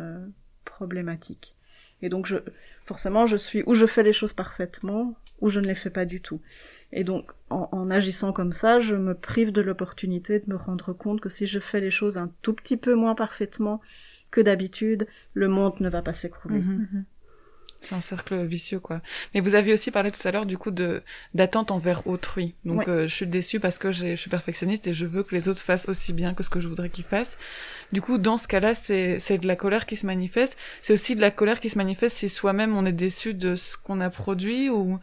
problématique. 0.64 1.54
Et 2.02 2.08
donc 2.08 2.26
je, 2.26 2.36
forcément, 2.84 3.26
je 3.26 3.36
suis 3.36 3.62
ou 3.66 3.74
je 3.74 3.86
fais 3.86 4.02
les 4.02 4.12
choses 4.12 4.32
parfaitement, 4.32 5.14
ou 5.40 5.48
je 5.48 5.60
ne 5.60 5.66
les 5.66 5.74
fais 5.74 5.90
pas 5.90 6.04
du 6.04 6.20
tout. 6.20 6.40
Et 6.92 7.04
donc 7.04 7.32
en, 7.50 7.90
agissant 7.90 8.32
comme 8.32 8.52
ça, 8.52 8.80
je 8.80 8.94
me 8.94 9.14
prive 9.14 9.52
de 9.52 9.62
l'opportunité 9.62 10.40
de 10.40 10.44
me 10.48 10.56
rendre 10.56 10.92
compte 10.92 11.20
que 11.20 11.28
si 11.28 11.46
je 11.46 11.58
fais 11.58 11.80
les 11.80 11.90
choses 11.90 12.18
un 12.18 12.30
tout 12.42 12.52
petit 12.52 12.76
peu 12.76 12.94
moins 12.94 13.14
parfaitement 13.14 13.80
que 14.30 14.40
d'habitude, 14.40 15.06
le 15.34 15.48
monde 15.48 15.80
ne 15.80 15.88
va 15.88 16.02
pas 16.02 16.12
s'écrouler. 16.12 16.60
Mhm. 16.60 17.04
C'est 17.84 17.96
un 17.96 18.00
cercle 18.00 18.44
vicieux, 18.46 18.78
quoi. 18.78 19.02
Mais 19.34 19.40
vous 19.40 19.56
aviez 19.56 19.72
aussi 19.72 19.90
parlé 19.90 20.12
tout 20.12 20.26
à 20.26 20.30
l'heure, 20.30 20.46
du 20.46 20.56
coup, 20.56 20.70
de 20.70 21.02
d'attente 21.34 21.72
envers 21.72 22.06
autrui. 22.06 22.54
Donc, 22.64 22.86
euh, 22.86 23.08
je 23.08 23.14
suis 23.14 23.26
déçue 23.26 23.58
parce 23.58 23.78
que 23.78 23.90
j'ai- 23.90 24.14
je 24.14 24.20
suis 24.20 24.30
perfectionniste 24.30 24.86
et 24.86 24.94
je 24.94 25.04
veux 25.04 25.24
que 25.24 25.34
les 25.34 25.48
autres 25.48 25.60
fassent 25.60 25.88
aussi 25.88 26.12
bien 26.12 26.32
que 26.32 26.44
ce 26.44 26.50
que 26.50 26.60
je 26.60 26.68
voudrais 26.68 26.90
qu'ils 26.90 27.04
fassent. 27.04 27.36
Du 27.92 28.00
coup, 28.00 28.18
dans 28.18 28.38
ce 28.38 28.46
cas-là, 28.46 28.74
c'est 28.74 29.18
c'est 29.18 29.38
de 29.38 29.48
la 29.48 29.56
colère 29.56 29.84
qui 29.86 29.96
se 29.96 30.06
manifeste. 30.06 30.56
C'est 30.80 30.92
aussi 30.92 31.16
de 31.16 31.20
la 31.20 31.32
colère 31.32 31.58
qui 31.58 31.70
se 31.70 31.76
manifeste 31.76 32.16
si 32.18 32.28
soi-même 32.28 32.76
on 32.76 32.86
est 32.86 32.92
déçu 32.92 33.34
de 33.34 33.56
ce 33.56 33.76
qu'on 33.76 34.00
a 34.00 34.10
produit 34.10 34.70
ou. 34.70 35.00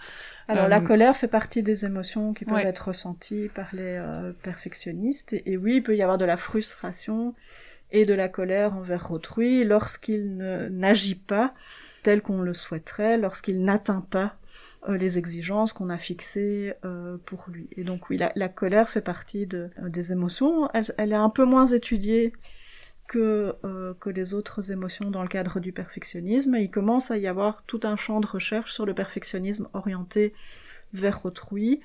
Alors 0.48 0.66
euh, 0.66 0.70
la 0.70 0.80
colère 0.82 1.18
fait 1.18 1.28
partie 1.28 1.62
des 1.64 1.86
émotions 1.86 2.34
qui 2.34 2.46
peuvent 2.46 2.56
Ouais. 2.56 2.66
être 2.66 2.88
ressenties 2.88 3.50
par 3.54 3.68
les 3.74 3.98
euh, 4.00 4.32
perfectionnistes. 4.42 5.34
Et, 5.34 5.44
et 5.52 5.58
oui, 5.58 5.76
il 5.78 5.84
peut 5.84 5.96
y 5.98 6.02
avoir 6.02 6.18
de 6.18 6.26
la 6.26 6.38
frustration 6.38 7.36
et 7.92 8.06
de 8.06 8.14
la 8.14 8.30
colère 8.30 8.74
envers 8.76 9.12
autrui 9.12 9.64
lorsqu'il 9.66 10.38
ne- 10.38 10.70
n'agit 10.70 11.16
pas 11.16 11.54
tel 12.04 12.22
qu'on 12.22 12.41
le 12.41 12.54
souhaiterait, 12.54 13.18
lorsqu'il 13.18 13.64
n'atteint 13.64 14.06
pas 14.10 14.36
euh, 14.88 14.97
les 14.97 15.18
exigences 15.18 15.74
qu'on 15.74 15.89
a 15.89 15.97
fixées 15.97 16.74
euh, 16.86 17.18
pour 17.26 17.45
lui. 17.50 17.68
Et 17.76 17.84
donc 17.84 18.10
oui, 18.10 18.18
la, 18.18 18.50
colère 18.50 18.89
fait 18.89 19.02
partie 19.02 19.47
euh, 19.54 19.68
des 19.80 20.14
émotions. 20.14 20.70
Elle, 20.74 21.12
est 21.12 21.16
un 21.16 21.30
peu 21.30 21.43
moins 21.43 21.66
étudiée 21.66 22.32
que, 23.08 23.56
que 24.00 24.10
les 24.12 24.36
autres 24.36 24.72
émotions 24.72 25.10
dans 25.10 25.24
le 25.24 25.28
cadre 25.28 25.60
du 25.60 25.74
perfectionnisme. 25.74 26.56
Il 26.56 26.70
commence 26.70 27.10
à 27.10 27.18
y 27.18 27.28
avoir 27.28 27.64
tout 27.66 27.80
un 27.84 27.95
champ 27.95 28.22
de 28.22 28.28
recherche 28.28 28.72
sur 28.72 28.86
le 28.86 28.93
perfectionnisme 28.93 29.68
orienté 29.74 30.34
vers 30.93 31.26
autrui 31.26 31.82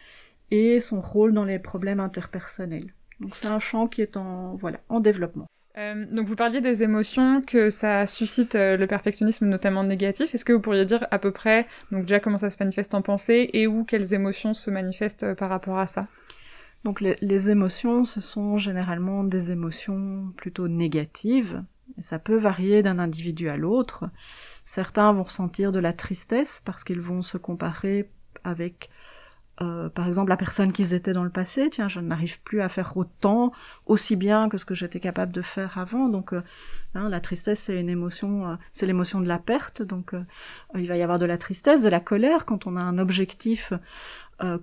et 0.50 0.80
son 0.80 1.00
rôle 1.00 1.32
dans 1.32 1.44
les 1.44 1.58
problèmes 1.58 2.00
interpersonnels. 2.00 2.92
Donc 3.20 3.36
c'est 3.36 3.48
un 3.48 3.58
champ 3.58 3.88
qui 3.88 4.02
est 4.02 4.18
en, 4.18 4.54
voilà, 4.56 4.80
en 4.90 5.00
développement. 5.00 5.48
Euh, 5.76 6.06
donc 6.08 6.28
vous 6.28 6.36
parliez 6.36 6.60
des 6.60 6.84
émotions 6.84 7.42
que 7.42 7.68
ça 7.68 8.06
suscite 8.06 8.54
euh, 8.54 8.76
le 8.76 8.86
perfectionnisme 8.86 9.46
notamment 9.46 9.82
négatif. 9.82 10.32
Est-ce 10.32 10.44
que 10.44 10.52
vous 10.52 10.60
pourriez 10.60 10.84
dire 10.84 11.06
à 11.10 11.18
peu 11.18 11.32
près 11.32 11.66
donc 11.90 12.02
déjà 12.02 12.20
comment 12.20 12.38
ça 12.38 12.50
se 12.50 12.56
manifeste 12.60 12.94
en 12.94 13.02
pensée 13.02 13.50
et 13.52 13.66
où 13.66 13.84
quelles 13.84 14.14
émotions 14.14 14.54
se 14.54 14.70
manifestent 14.70 15.24
euh, 15.24 15.34
par 15.34 15.48
rapport 15.48 15.78
à 15.78 15.86
ça? 15.86 16.06
Donc 16.84 17.00
les, 17.00 17.50
émotions, 17.50 18.04
ce 18.04 18.20
sont 18.20 18.58
généralement 18.58 19.24
des 19.24 19.50
émotions 19.50 20.32
plutôt 20.36 20.68
négatives. 20.68 21.62
Ça 21.98 22.18
peut 22.18 22.36
varier 22.36 22.82
d'un 22.82 22.98
individu 22.98 23.48
à 23.48 23.56
l'autre. 23.56 24.04
Certains 24.66 25.10
vont 25.14 25.22
ressentir 25.22 25.72
de 25.72 25.78
la 25.78 25.94
tristesse 25.94 26.60
parce 26.66 26.84
qu'ils 26.84 27.00
vont 27.00 27.22
se 27.22 27.38
comparer 27.38 28.10
avec, 28.44 28.90
euh, 29.60 29.88
par 29.88 30.08
exemple, 30.08 30.30
la 30.30 30.36
personne 30.36 30.72
qu'ils 30.72 30.94
étaient 30.94 31.12
dans 31.12 31.24
le 31.24 31.30
passé. 31.30 31.68
Tiens, 31.70 31.88
je 31.88 32.00
n'arrive 32.00 32.40
plus 32.42 32.60
à 32.60 32.68
faire 32.68 32.96
autant, 32.96 33.52
aussi 33.86 34.16
bien 34.16 34.48
que 34.48 34.58
ce 34.58 34.64
que 34.64 34.74
j'étais 34.74 35.00
capable 35.00 35.32
de 35.32 35.42
faire 35.42 35.78
avant. 35.78 36.08
Donc, 36.08 36.32
euh, 36.32 36.42
hein, 36.94 37.08
la 37.08 37.20
tristesse, 37.20 37.60
c'est 37.60 37.78
une 37.80 37.88
émotion, 37.88 38.48
euh, 38.48 38.54
c'est 38.72 38.86
l'émotion 38.86 39.20
de 39.20 39.28
la 39.28 39.38
perte. 39.38 39.82
Donc, 39.82 40.14
euh, 40.14 40.24
il 40.74 40.88
va 40.88 40.96
y 40.96 41.02
avoir 41.02 41.18
de 41.18 41.26
la 41.26 41.38
tristesse, 41.38 41.82
de 41.82 41.88
la 41.88 42.00
colère 42.00 42.46
quand 42.46 42.66
on 42.66 42.76
a 42.76 42.80
un 42.80 42.98
objectif 42.98 43.72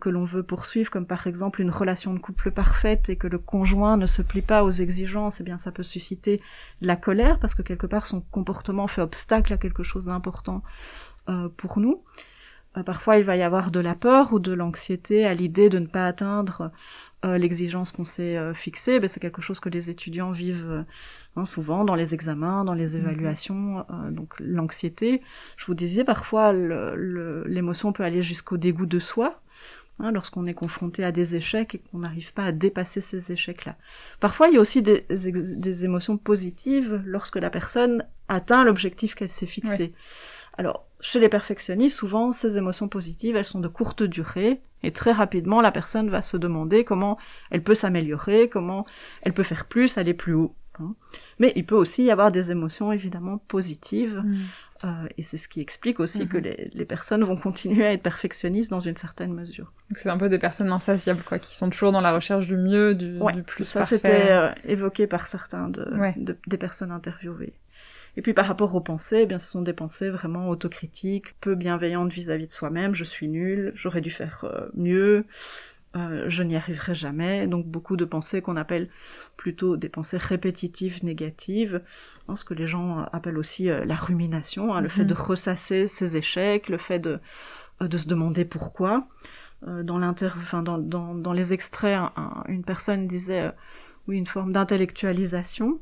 que 0.01 0.09
l'on 0.09 0.25
veut 0.25 0.43
poursuivre, 0.43 0.91
comme 0.91 1.05
par 1.05 1.27
exemple 1.27 1.61
une 1.61 1.71
relation 1.71 2.13
de 2.13 2.19
couple 2.19 2.51
parfaite 2.51 3.09
et 3.09 3.15
que 3.15 3.25
le 3.25 3.39
conjoint 3.39 3.95
ne 3.95 4.05
se 4.05 4.21
plie 4.21 4.41
pas 4.41 4.65
aux 4.65 4.69
exigences, 4.69 5.39
eh 5.39 5.43
bien 5.45 5.57
ça 5.57 5.71
peut 5.71 5.81
susciter 5.81 6.41
de 6.81 6.87
la 6.87 6.97
colère 6.97 7.39
parce 7.39 7.55
que 7.55 7.61
quelque 7.61 7.87
part 7.87 8.05
son 8.05 8.19
comportement 8.19 8.87
fait 8.87 9.01
obstacle 9.01 9.53
à 9.53 9.57
quelque 9.57 9.81
chose 9.81 10.07
d'important 10.07 10.61
pour 11.55 11.79
nous. 11.79 12.03
Euh, 12.77 12.83
parfois 12.83 13.17
il 13.17 13.23
va 13.23 13.35
y 13.35 13.41
avoir 13.41 13.71
de 13.71 13.79
la 13.79 13.95
peur 13.95 14.33
ou 14.33 14.39
de 14.39 14.53
l'anxiété 14.53 15.25
à 15.25 15.33
l'idée 15.33 15.69
de 15.69 15.79
ne 15.79 15.87
pas 15.87 16.07
atteindre 16.07 16.71
euh, 17.23 17.37
l'exigence 17.37 17.91
qu'on 17.91 18.03
s'est 18.03 18.35
euh, 18.35 18.55
fixée. 18.55 18.99
Ben, 18.99 19.07
c'est 19.07 19.19
quelque 19.19 19.43
chose 19.43 19.59
que 19.59 19.69
les 19.69 19.91
étudiants 19.91 20.31
vivent 20.31 20.85
hein, 21.35 21.45
souvent 21.45 21.83
dans 21.83 21.93
les 21.93 22.15
examens, 22.15 22.63
dans 22.63 22.73
les 22.73 22.95
évaluations. 22.95 23.85
euh, 23.91 24.09
donc 24.09 24.33
l'anxiété, 24.39 25.21
je 25.57 25.65
vous 25.67 25.75
disais 25.75 26.03
parfois 26.03 26.51
l'émotion 26.51 27.93
peut 27.93 28.03
aller 28.03 28.23
jusqu'au 28.23 28.57
dégoût 28.57 28.87
de 28.87 28.97
soi 28.97 29.39
hein, 29.99 30.11
lorsqu'on 30.11 30.47
est 30.47 30.55
confronté 30.55 31.03
à 31.03 31.11
des 31.11 31.35
échecs 31.35 31.75
et 31.75 31.81
qu'on 31.91 31.99
n'arrive 31.99 32.33
pas 32.33 32.45
à 32.45 32.51
dépasser 32.51 33.01
ces 33.01 33.31
échecs-là. 33.31 33.75
Parfois, 34.19 34.47
il 34.47 34.55
y 34.55 34.57
a 34.57 34.61
aussi 34.61 34.81
des, 34.81 35.85
émotions 35.85 36.17
positives 36.17 37.03
lorsque 37.05 37.35
la 37.35 37.51
personne 37.51 38.03
atteint 38.29 38.63
l'objectif 38.63 39.13
qu'elle 39.13 39.31
s'est 39.31 39.45
fixé. 39.45 39.83
Ouais. 39.83 39.93
Alors, 40.57 40.87
chez 41.01 41.19
les 41.19 41.29
perfectionnistes, 41.29 41.97
souvent, 41.97 42.31
ces 42.31 42.57
émotions 42.57 42.87
positives, 42.87 43.35
elles 43.35 43.45
sont 43.45 43.59
de 43.59 43.67
courte 43.67 44.03
durée, 44.03 44.61
et 44.83 44.91
très 44.91 45.11
rapidement, 45.11 45.61
la 45.61 45.71
personne 45.71 46.09
va 46.09 46.21
se 46.21 46.37
demander 46.37 46.83
comment 46.83 47.17
elle 47.51 47.63
peut 47.63 47.75
s'améliorer, 47.75 48.49
comment 48.49 48.85
elle 49.23 49.33
peut 49.33 49.43
faire 49.43 49.65
plus, 49.65 49.97
aller 49.97 50.13
plus 50.13 50.33
haut. 50.33 50.55
hein. 50.79 50.95
Mais 51.39 51.53
il 51.55 51.65
peut 51.65 51.75
aussi 51.75 52.03
y 52.03 52.11
avoir 52.11 52.31
des 52.31 52.51
émotions 52.51 52.91
évidemment 52.91 53.37
positives, 53.47 54.23
euh, 54.83 54.87
et 55.17 55.23
c'est 55.23 55.37
ce 55.37 55.47
qui 55.47 55.59
explique 55.61 55.99
aussi 55.99 56.27
que 56.27 56.37
les, 56.37 56.69
les 56.73 56.85
personnes 56.85 57.23
vont 57.23 57.35
continuer 57.37 57.85
à 57.85 57.93
être 57.93 58.01
perfectionnistes 58.03 58.71
dans 58.71 58.79
une 58.79 58.95
certaine 58.97 59.33
mesure. 59.33 59.71
Donc 59.89 59.97
c'est 59.97 60.09
un 60.09 60.17
peu 60.17 60.29
des 60.29 60.39
personnes 60.39 60.71
insatiables 60.71 61.21
quoi, 61.23 61.37
qui 61.39 61.55
sont 61.55 61.69
toujours 61.69 61.91
dans 61.91 62.01
la 62.01 62.13
recherche 62.13 62.47
du 62.47 62.55
mieux, 62.57 62.95
du, 62.95 63.17
Ouais, 63.19 63.33
du 63.33 63.43
plus 63.43 63.65
ça 63.65 63.79
parfait. 63.81 63.97
c'était 63.97 64.31
euh, 64.31 64.49
évoqué 64.65 65.05
par 65.07 65.27
certains 65.27 65.67
de, 65.69 65.83
Ouais. 65.95 66.13
de- 66.17 66.37
des 66.47 66.57
personnes 66.57 66.91
interviewées. 66.91 67.53
Et 68.17 68.21
puis 68.21 68.33
par 68.33 68.45
rapport 68.47 68.75
aux 68.75 68.81
pensées, 68.81 69.21
eh 69.21 69.25
bien 69.25 69.39
ce 69.39 69.49
sont 69.49 69.61
des 69.61 69.73
pensées 69.73 70.09
vraiment 70.09 70.49
autocritiques, 70.49 71.35
peu 71.41 71.55
bienveillantes 71.55 72.11
vis-à-vis 72.11 72.47
de 72.47 72.51
soi-même. 72.51 72.93
Je 72.95 73.03
suis 73.03 73.27
nul, 73.27 73.71
j'aurais 73.75 74.01
dû 74.01 74.11
faire 74.11 74.41
euh, 74.43 74.67
mieux, 74.75 75.25
euh, 75.95 76.25
je 76.29 76.43
n'y 76.43 76.55
arriverai 76.55 76.95
jamais. 76.95 77.47
Donc 77.47 77.65
beaucoup 77.65 77.97
de 77.97 78.05
pensées 78.05 78.41
qu'on 78.41 78.57
appelle 78.57 78.89
plutôt 79.37 79.77
des 79.77 79.89
pensées 79.89 80.17
répétitives 80.17 81.03
négatives, 81.03 81.81
hein, 82.27 82.35
ce 82.35 82.45
que 82.45 82.53
les 82.53 82.67
gens 82.67 83.05
appellent 83.13 83.37
aussi 83.37 83.69
euh, 83.69 83.85
la 83.85 83.95
rumination, 83.95 84.73
hein, 84.73 84.81
le 84.81 84.89
fait 84.89 85.03
Mhm. 85.03 85.09
de 85.09 85.13
ressasser 85.15 85.87
ses 85.87 86.17
échecs, 86.17 86.69
le 86.69 86.77
fait 86.77 86.99
de, 86.99 87.19
euh, 87.81 87.87
de 87.87 87.97
se 87.97 88.07
demander 88.07 88.45
pourquoi. 88.45 89.07
Euh, 89.67 89.83
dans, 89.83 89.99
l'inter... 89.99 90.31
enfin, 90.37 90.63
dans, 90.63 90.77
dans, 90.77 91.15
dans 91.15 91.33
les 91.33 91.53
extraits, 91.53 91.97
un- 91.97 92.11
un- 92.17 92.43
une 92.47 92.63
personne 92.63 93.07
disait 93.07 93.41
euh, 93.41 93.51
oui, 94.07 94.17
une 94.17 94.27
forme 94.27 94.51
d'intellectualisation. 94.53 95.79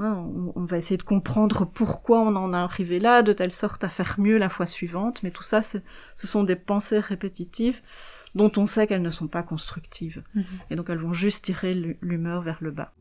Hein, 0.00 0.12
on, 0.34 0.52
on 0.56 0.64
va 0.64 0.76
essayer 0.76 0.96
de 0.96 1.02
comprendre 1.04 1.64
pourquoi 1.64 2.20
on 2.20 2.34
en 2.34 2.52
est 2.52 2.56
arrivé 2.56 2.98
là, 2.98 3.22
de 3.22 3.32
telle 3.32 3.52
sorte 3.52 3.84
à 3.84 3.88
faire 3.88 4.16
mieux 4.18 4.38
la 4.38 4.48
fois 4.48 4.66
suivante. 4.66 5.22
Mais 5.22 5.30
tout 5.30 5.44
ça, 5.44 5.62
ce 5.62 5.78
sont 6.16 6.42
des 6.42 6.56
pensées 6.56 6.98
répétitives 6.98 7.80
dont 8.34 8.50
on 8.56 8.66
sait 8.66 8.88
qu'elles 8.88 9.02
ne 9.02 9.10
sont 9.10 9.28
pas 9.28 9.44
constructives. 9.44 10.22
Mhm. 10.34 10.44
Et 10.70 10.76
donc 10.76 10.90
elles 10.90 10.98
vont 10.98 11.12
juste 11.12 11.44
tirer 11.44 11.74
l'hu- 11.74 11.98
l'humeur 12.02 12.42
vers 12.42 12.58
le 12.60 12.72
bas. 12.72 12.92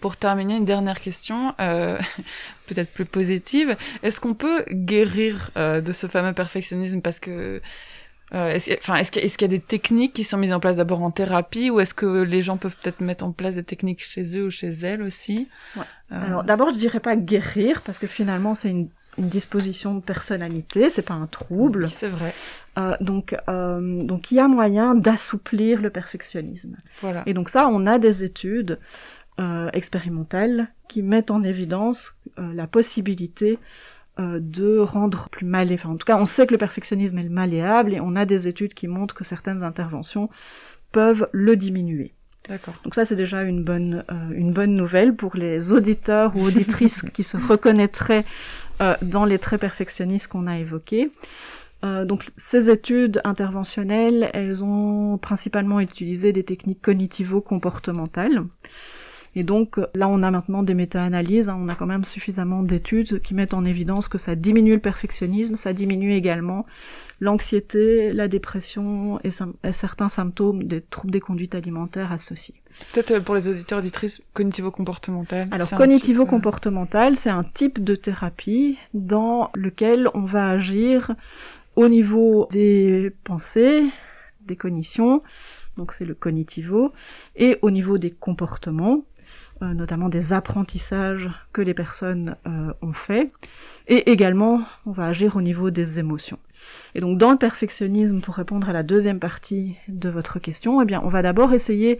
Pour 0.00 0.18
terminer, 0.18 0.56
une 0.56 0.66
dernière 0.66 1.00
question, 1.00 1.54
euh, 1.60 1.98
peut-être 2.66 2.92
plus 2.92 3.06
positive. 3.06 3.74
Est-ce 4.02 4.20
qu'on 4.20 4.34
peut 4.34 4.66
guérir 4.70 5.50
euh, 5.56 5.80
de 5.80 5.92
ce 5.92 6.06
fameux 6.08 6.34
perfectionnisme? 6.34 7.00
Parce 7.00 7.18
que 7.20 7.62
euh, 8.34 8.48
est-ce, 8.50 8.64
qu'il 8.64 8.72
y 8.74 8.76
a- 8.76 8.80
enfin, 8.82 8.94
est-ce, 8.96 9.10
qu'il 9.10 9.20
y 9.20 9.22
a- 9.22 9.26
est-ce 9.26 9.38
qu'il 9.38 9.50
y 9.50 9.54
a 9.54 9.56
des 9.56 9.62
techniques 9.64 10.12
qui 10.12 10.24
sont 10.24 10.36
mises 10.36 10.52
en 10.52 10.60
place 10.60 10.76
d'abord 10.76 11.02
en 11.02 11.10
thérapie 11.10 11.70
ou 11.70 11.80
est-ce 11.80 11.94
que 11.94 12.22
les 12.22 12.42
gens 12.42 12.56
peuvent 12.56 12.76
peut-être 12.82 13.00
mettre 13.00 13.24
en 13.24 13.32
place 13.32 13.54
des 13.54 13.62
techniques 13.64 14.02
chez 14.04 14.36
eux 14.36 14.46
ou 14.46 14.50
chez 14.50 14.68
elles 14.68 15.02
aussi 15.02 15.48
Ouais. 15.76 15.82
Euh, 16.12 16.26
Alors 16.26 16.44
d'abord, 16.44 16.70
je 16.72 16.78
dirais 16.78 17.00
pas 17.00 17.16
guérir 17.16 17.80
parce 17.82 17.98
que 17.98 18.06
finalement 18.06 18.54
c'est 18.54 18.70
une, 18.70 18.88
une 19.18 19.28
disposition 19.28 19.94
de 19.94 20.00
personnalité, 20.00 20.90
c'est 20.90 21.02
pas 21.06 21.14
un 21.14 21.26
trouble. 21.26 21.88
C'est 21.88 22.08
vrai. 22.08 22.34
Euh, 22.76 22.96
donc 23.00 23.34
donc 23.48 24.30
il 24.32 24.34
y 24.34 24.40
a 24.40 24.48
moyen 24.48 24.94
d'assouplir 24.96 25.80
le 25.80 25.90
perfectionnisme. 25.90 26.76
Voilà. 27.02 27.22
Et 27.26 27.32
donc 27.34 27.48
ça, 27.48 27.68
on 27.68 27.86
a 27.86 27.98
des 27.98 28.24
études 28.24 28.78
expérimentales 29.72 30.68
qui 30.88 31.02
mettent 31.02 31.30
en 31.30 31.42
évidence 31.42 32.16
la 32.36 32.66
possibilité 32.66 33.58
euh, 34.18 34.38
de 34.40 34.78
rendre 34.78 35.28
plus 35.30 35.46
malléable. 35.46 35.80
Enfin, 35.82 35.94
en 35.94 35.96
tout 35.96 36.06
cas, 36.06 36.18
on 36.18 36.24
sait 36.24 36.46
que 36.46 36.52
le 36.52 36.58
perfectionnisme 36.58 37.18
est 37.18 37.28
malléable 37.28 37.94
et 37.94 38.00
on 38.00 38.16
a 38.16 38.24
des 38.24 38.48
études 38.48 38.74
qui 38.74 38.88
montrent 38.88 39.14
que 39.14 39.24
certaines 39.24 39.64
interventions 39.64 40.30
peuvent 40.92 41.28
le 41.32 41.56
diminuer. 41.56 42.14
D'accord. 42.48 42.74
Donc 42.84 42.94
ça, 42.94 43.04
c'est 43.04 43.16
déjà 43.16 43.42
une 43.42 43.64
bonne, 43.64 44.04
euh, 44.10 44.30
une 44.34 44.52
bonne 44.52 44.74
nouvelle 44.74 45.14
pour 45.16 45.34
les 45.36 45.72
auditeurs 45.72 46.36
ou 46.36 46.44
auditrices 46.44 47.02
qui 47.14 47.22
se 47.22 47.36
reconnaîtraient 47.36 48.24
euh, 48.80 48.94
dans 49.02 49.24
les 49.24 49.38
traits 49.38 49.60
perfectionnistes 49.60 50.28
qu'on 50.28 50.46
a 50.46 50.58
évoqués. 50.58 51.10
Euh, 51.84 52.04
donc 52.04 52.26
ces 52.36 52.70
études 52.70 53.20
interventionnelles, 53.24 54.30
elles 54.32 54.62
ont 54.64 55.18
principalement 55.18 55.80
utilisé 55.80 56.32
des 56.32 56.44
techniques 56.44 56.82
cognitivo-comportementales. 56.82 58.44
Et 59.36 59.42
donc 59.42 59.78
là, 59.94 60.08
on 60.08 60.22
a 60.22 60.30
maintenant 60.30 60.62
des 60.62 60.74
méta-analyses, 60.74 61.48
hein, 61.48 61.58
on 61.60 61.68
a 61.68 61.74
quand 61.74 61.86
même 61.86 62.04
suffisamment 62.04 62.62
d'études 62.62 63.20
qui 63.20 63.34
mettent 63.34 63.54
en 63.54 63.64
évidence 63.64 64.08
que 64.08 64.18
ça 64.18 64.34
diminue 64.34 64.74
le 64.74 64.80
perfectionnisme, 64.80 65.56
ça 65.56 65.72
diminue 65.72 66.14
également 66.14 66.66
l'anxiété, 67.20 68.12
la 68.12 68.28
dépression 68.28 69.18
et, 69.24 69.30
et, 69.64 69.72
certains 69.72 70.08
symptômes 70.08 70.64
des 70.64 70.80
troubles 70.80 71.12
des 71.12 71.20
conduites 71.20 71.54
alimentaires 71.54 72.12
associés. 72.12 72.54
Peut-être 72.92 73.12
euh, 73.12 73.20
pour 73.20 73.34
les 73.34 73.48
auditeurs 73.48 73.78
auditrices, 73.78 74.20
cognitivo-comportemental. 74.34 75.48
Alors 75.50 75.70
cognitivo-comportemental, 75.70 77.16
c'est 77.16 77.30
un 77.30 77.44
type 77.44 77.82
de 77.82 77.94
thérapie 77.94 78.78
dans 78.94 79.50
lequel 79.54 80.08
on 80.14 80.22
va 80.22 80.48
agir 80.48 81.14
au 81.76 81.88
niveau 81.88 82.48
des 82.52 83.12
pensées, 83.24 83.84
des 84.46 84.56
cognitions, 84.56 85.22
donc 85.76 85.92
c'est 85.92 86.04
le 86.04 86.14
cognitivo, 86.14 86.92
et 87.36 87.58
au 87.62 87.70
niveau 87.70 87.98
des 87.98 88.10
comportements, 88.10 89.04
notamment 89.60 90.08
des 90.08 90.32
apprentissages 90.32 91.30
que 91.52 91.62
les 91.62 91.74
personnes 91.74 92.36
euh, 92.46 92.72
ont 92.82 92.92
fait, 92.92 93.32
et 93.86 94.10
également 94.10 94.64
on 94.86 94.92
va 94.92 95.06
agir 95.06 95.36
au 95.36 95.42
niveau 95.42 95.70
des 95.70 95.98
émotions. 95.98 96.38
Et 96.94 97.00
donc 97.00 97.18
dans 97.18 97.32
le 97.32 97.38
perfectionnisme, 97.38 98.20
pour 98.20 98.34
répondre 98.34 98.68
à 98.68 98.72
la 98.72 98.82
deuxième 98.82 99.20
partie 99.20 99.76
de 99.88 100.08
votre 100.08 100.38
question, 100.38 100.80
eh 100.80 100.84
bien 100.84 101.00
on 101.04 101.08
va 101.08 101.22
d'abord 101.22 101.52
essayer 101.52 101.98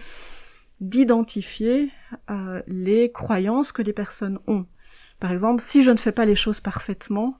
d'identifier 0.80 1.90
euh, 2.30 2.62
les 2.66 3.12
croyances 3.12 3.72
que 3.72 3.82
les 3.82 3.92
personnes 3.92 4.38
ont. 4.46 4.66
Par 5.20 5.32
exemple, 5.32 5.62
si 5.62 5.82
je 5.82 5.90
ne 5.90 5.96
fais 5.96 6.12
pas 6.12 6.24
les 6.24 6.36
choses 6.36 6.60
parfaitement, 6.60 7.38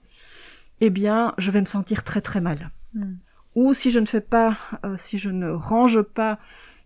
eh 0.81 0.89
bien 0.89 1.33
je 1.37 1.51
vais 1.51 1.61
me 1.61 1.65
sentir 1.65 2.03
très 2.03 2.21
très 2.21 2.41
mal. 2.41 2.71
Mm. 2.93 3.15
Ou 3.55 3.73
si 3.73 3.89
je 3.89 3.99
ne 3.99 4.05
fais 4.05 4.21
pas, 4.21 4.57
euh, 4.85 4.95
si 4.97 5.17
je 5.17 5.29
ne 5.29 5.49
range 5.49 6.01
pas 6.01 6.39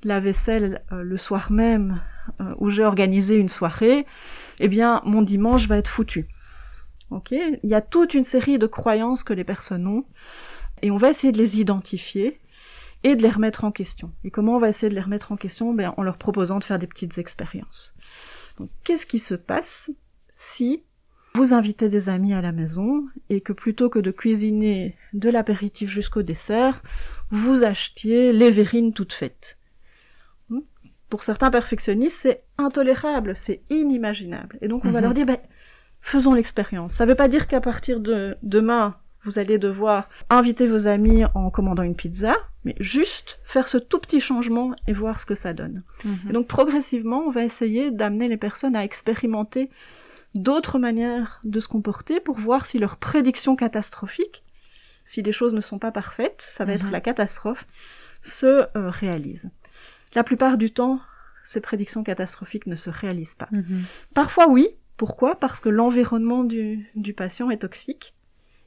la 0.04 0.20
vaisselle 0.20 0.82
euh, 0.92 1.04
le 1.04 1.18
soir 1.18 1.52
même 1.52 2.02
euh, 2.42 2.54
où 2.58 2.70
j'ai 2.70 2.84
organisé 2.84 3.36
une 3.36 3.50
soirée, 3.50 4.06
eh 4.60 4.68
bien 4.68 5.02
mon 5.06 5.22
dimanche 5.22 5.68
va 5.68 5.78
être 5.78 5.90
foutu. 5.90 6.28
Ok? 7.12 7.32
Il 7.32 7.70
y 7.70 7.74
a 7.74 7.82
toute 7.82 8.14
une 8.14 8.24
série 8.24 8.60
de 8.60 8.68
croyances 8.68 9.24
que 9.24 9.34
les 9.34 9.44
personnes 9.44 9.88
ont 9.88 10.06
et 10.82 10.92
on 10.92 10.98
va 10.98 11.10
essayer 11.10 11.34
de 11.34 11.38
les 11.38 11.60
identifier 11.60 12.40
et 13.04 13.16
de 13.16 13.24
les 13.24 13.30
remettre 13.30 13.64
en 13.64 13.72
question. 13.72 14.12
Et 14.24 14.32
comment 14.32 14.56
on 14.56 14.60
va 14.60 14.70
essayer 14.70 14.90
de 14.90 14.96
les 14.96 15.02
remettre 15.02 15.32
en 15.32 15.38
question? 15.38 15.74
Ben, 15.74 15.94
En 15.98 16.04
leur 16.04 16.18
proposant 16.18 16.60
de 16.60 16.64
faire 16.64 16.80
des 16.80 16.88
petites 16.88 17.18
expériences. 17.18 17.96
Qu'est-ce 18.84 19.06
qui 19.06 19.20
se 19.20 19.36
passe 19.36 19.92
si 20.32 20.84
vous 21.36 21.54
invitez 21.54 21.90
des 21.90 22.10
amis 22.10 22.34
à 22.34 22.42
la 22.42 22.52
maison 22.52 23.06
et 23.30 23.40
que 23.40 23.54
plutôt 23.54 23.90
que 23.90 24.00
de 24.00 24.12
cuisiner 24.12 24.98
de 25.14 25.30
l'apéritif 25.30 25.90
jusqu'au 25.90 26.24
dessert, 26.24 26.82
vous 27.32 27.64
achetiez 27.64 28.34
les 28.34 28.52
verrines 28.52 28.94
toutes 28.94 29.14
faites? 29.14 29.59
Pour 31.10 31.24
certains 31.24 31.50
perfectionnistes, 31.50 32.18
c'est 32.22 32.44
intolérable, 32.58 33.36
c'est 33.36 33.62
inimaginable. 33.70 34.58
Et 34.62 34.68
donc 34.68 34.86
on 34.86 34.92
va 34.92 35.00
Mhm. 35.00 35.04
leur 35.06 35.14
dire, 35.14 35.26
ben, 35.26 35.38
faisons 36.02 36.34
l'expérience. 36.34 36.94
Ça 36.94 37.06
ne 37.06 37.10
veut 37.10 37.16
pas 37.16 37.28
dire 37.28 37.48
qu'à 37.48 37.62
partir 37.62 38.00
de 38.00 38.38
demain, 38.44 38.96
vous 39.26 39.38
allez 39.40 39.58
devoir 39.58 40.08
inviter 40.30 40.68
vos 40.68 40.88
amis 40.88 41.24
en 41.36 41.50
commandant 41.50 41.84
une 41.84 41.96
pizza, 41.96 42.36
mais 42.64 42.76
juste 42.80 43.40
faire 43.44 43.68
ce 43.68 43.78
tout 43.78 44.00
petit 44.00 44.22
changement 44.22 44.74
et 44.88 44.94
voir 44.94 45.20
ce 45.20 45.26
que 45.26 45.36
ça 45.36 45.54
donne. 45.54 45.84
Mhm. 46.06 46.18
Et 46.30 46.34
donc 46.34 46.48
progressivement, 46.48 47.24
on 47.28 47.32
va 47.32 47.44
essayer 47.44 47.92
d'amener 47.92 48.28
les 48.30 48.38
personnes 48.38 48.76
à 48.76 48.84
expérimenter 48.86 49.70
d'autres 50.36 50.78
manières 50.78 51.40
de 51.44 51.60
se 51.60 51.68
comporter 51.68 52.20
pour 52.20 52.38
voir 52.38 52.66
si 52.66 52.78
leurs 52.80 52.98
prédictions 52.98 53.56
catastrophiques, 53.56 54.44
si 55.06 55.22
les 55.24 55.32
choses 55.32 55.56
ne 55.56 55.62
sont 55.62 55.80
pas 55.80 55.92
parfaites, 55.92 56.46
ça 56.48 56.66
va 56.66 56.74
être 56.74 56.86
Mhm. 56.86 56.92
la 56.92 57.02
catastrophe, 57.02 57.66
se 58.22 58.46
euh, 58.46 58.90
réalisent. 58.90 59.50
La 60.16 60.24
plupart 60.24 60.58
du 60.58 60.72
temps, 60.72 61.00
ces 61.44 61.62
prédictions 61.62 62.04
catastrophiques 62.04 62.68
ne 62.68 62.76
se 62.76 62.90
réalisent 62.90 63.36
pas. 63.36 63.48
Mhm. 63.52 63.84
Parfois 64.14 64.48
oui. 64.50 64.70
Pourquoi? 64.98 65.40
Parce 65.40 65.60
que 65.62 65.70
l'environnement 65.70 66.44
du, 66.44 66.90
du 66.96 67.14
patient 67.14 67.50
est 67.50 67.60
toxique. 67.60 68.14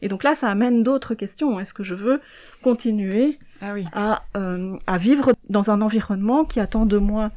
Et 0.00 0.08
donc 0.08 0.24
là, 0.24 0.34
ça 0.34 0.48
amène 0.50 0.82
d'autres 0.82 1.14
questions. 1.14 1.60
Est-ce 1.60 1.74
que 1.74 1.84
je 1.84 1.94
veux 1.94 2.20
continuer 2.62 3.38
Ah 3.60 3.74
oui. 3.74 3.84
à, 3.92 4.22
euh, 4.36 4.76
à 4.86 4.96
vivre 4.98 5.34
dans 5.50 5.70
un 5.70 5.80
environnement 5.82 6.44
qui 6.44 6.58
attend 6.58 6.86
de 6.86 6.96
moi 6.96 7.30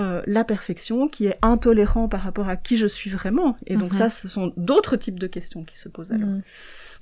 euh, 0.00 0.22
la 0.26 0.42
perfection, 0.44 1.06
qui 1.08 1.26
est 1.26 1.38
intolérant 1.42 2.08
par 2.08 2.22
rapport 2.22 2.48
à 2.48 2.56
qui 2.56 2.76
je 2.78 2.86
suis 2.86 3.10
vraiment? 3.10 3.56
Et 3.66 3.76
donc 3.76 3.92
Mhm. 3.92 3.98
ça, 3.98 4.10
ce 4.10 4.28
sont 4.28 4.52
d'autres 4.56 4.96
types 4.96 5.18
de 5.20 5.26
questions 5.26 5.62
qui 5.64 5.78
se 5.78 5.88
posent 5.90 6.12
alors. 6.12 6.28
Mhm. 6.28 6.42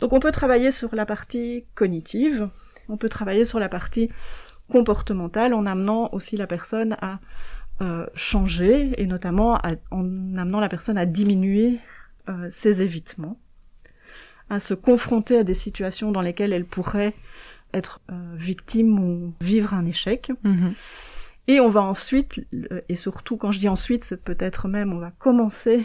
Donc 0.01 0.13
on 0.13 0.21
peut 0.21 0.33
travailler 0.33 0.73
sur 0.73 0.95
la 0.95 1.07
partie 1.07 1.65
cognitive, 1.77 2.49
on 2.89 2.97
peut 2.97 3.09
travailler 3.09 3.45
sur 3.45 3.61
la 3.61 3.69
partie 3.69 4.11
comportementale 4.71 5.53
en 5.53 5.67
amenant 5.67 6.09
aussi 6.13 6.37
la 6.39 6.47
personne 6.47 6.97
à 7.03 7.19
euh, 7.83 8.07
changer 8.15 8.93
et 9.01 9.07
notamment 9.07 9.57
à- 9.57 9.73
en 9.91 10.03
amenant 10.37 10.61
la 10.61 10.69
personne 10.69 10.97
à 10.99 11.07
diminuer 11.07 11.79
euh, 12.29 12.47
ses 12.51 12.83
évitements, 12.83 13.39
à 14.49 14.61
se 14.61 14.75
confronter 14.75 15.39
à 15.39 15.45
des 15.45 15.55
situations 15.55 16.13
dans 16.13 16.23
lesquelles 16.23 16.53
elle 16.53 16.67
pourrait 16.67 17.15
être 17.73 18.01
euh, 18.11 18.15
victime 18.37 18.99
ou 18.99 19.35
vivre 19.41 19.75
un 19.75 19.87
échec. 19.87 20.31
Mhm. 20.45 20.75
Et 21.49 21.59
on 21.59 21.69
va 21.69 21.83
ensuite, 21.83 22.39
et 22.89 22.95
surtout 22.95 23.37
quand 23.37 23.51
je 23.51 23.59
dis 23.59 23.69
ensuite, 23.69 24.05
c'est 24.05 24.23
peut-être 24.23 24.69
même, 24.69 24.93
on 24.93 24.99
va 24.99 25.11
commencer 25.19 25.85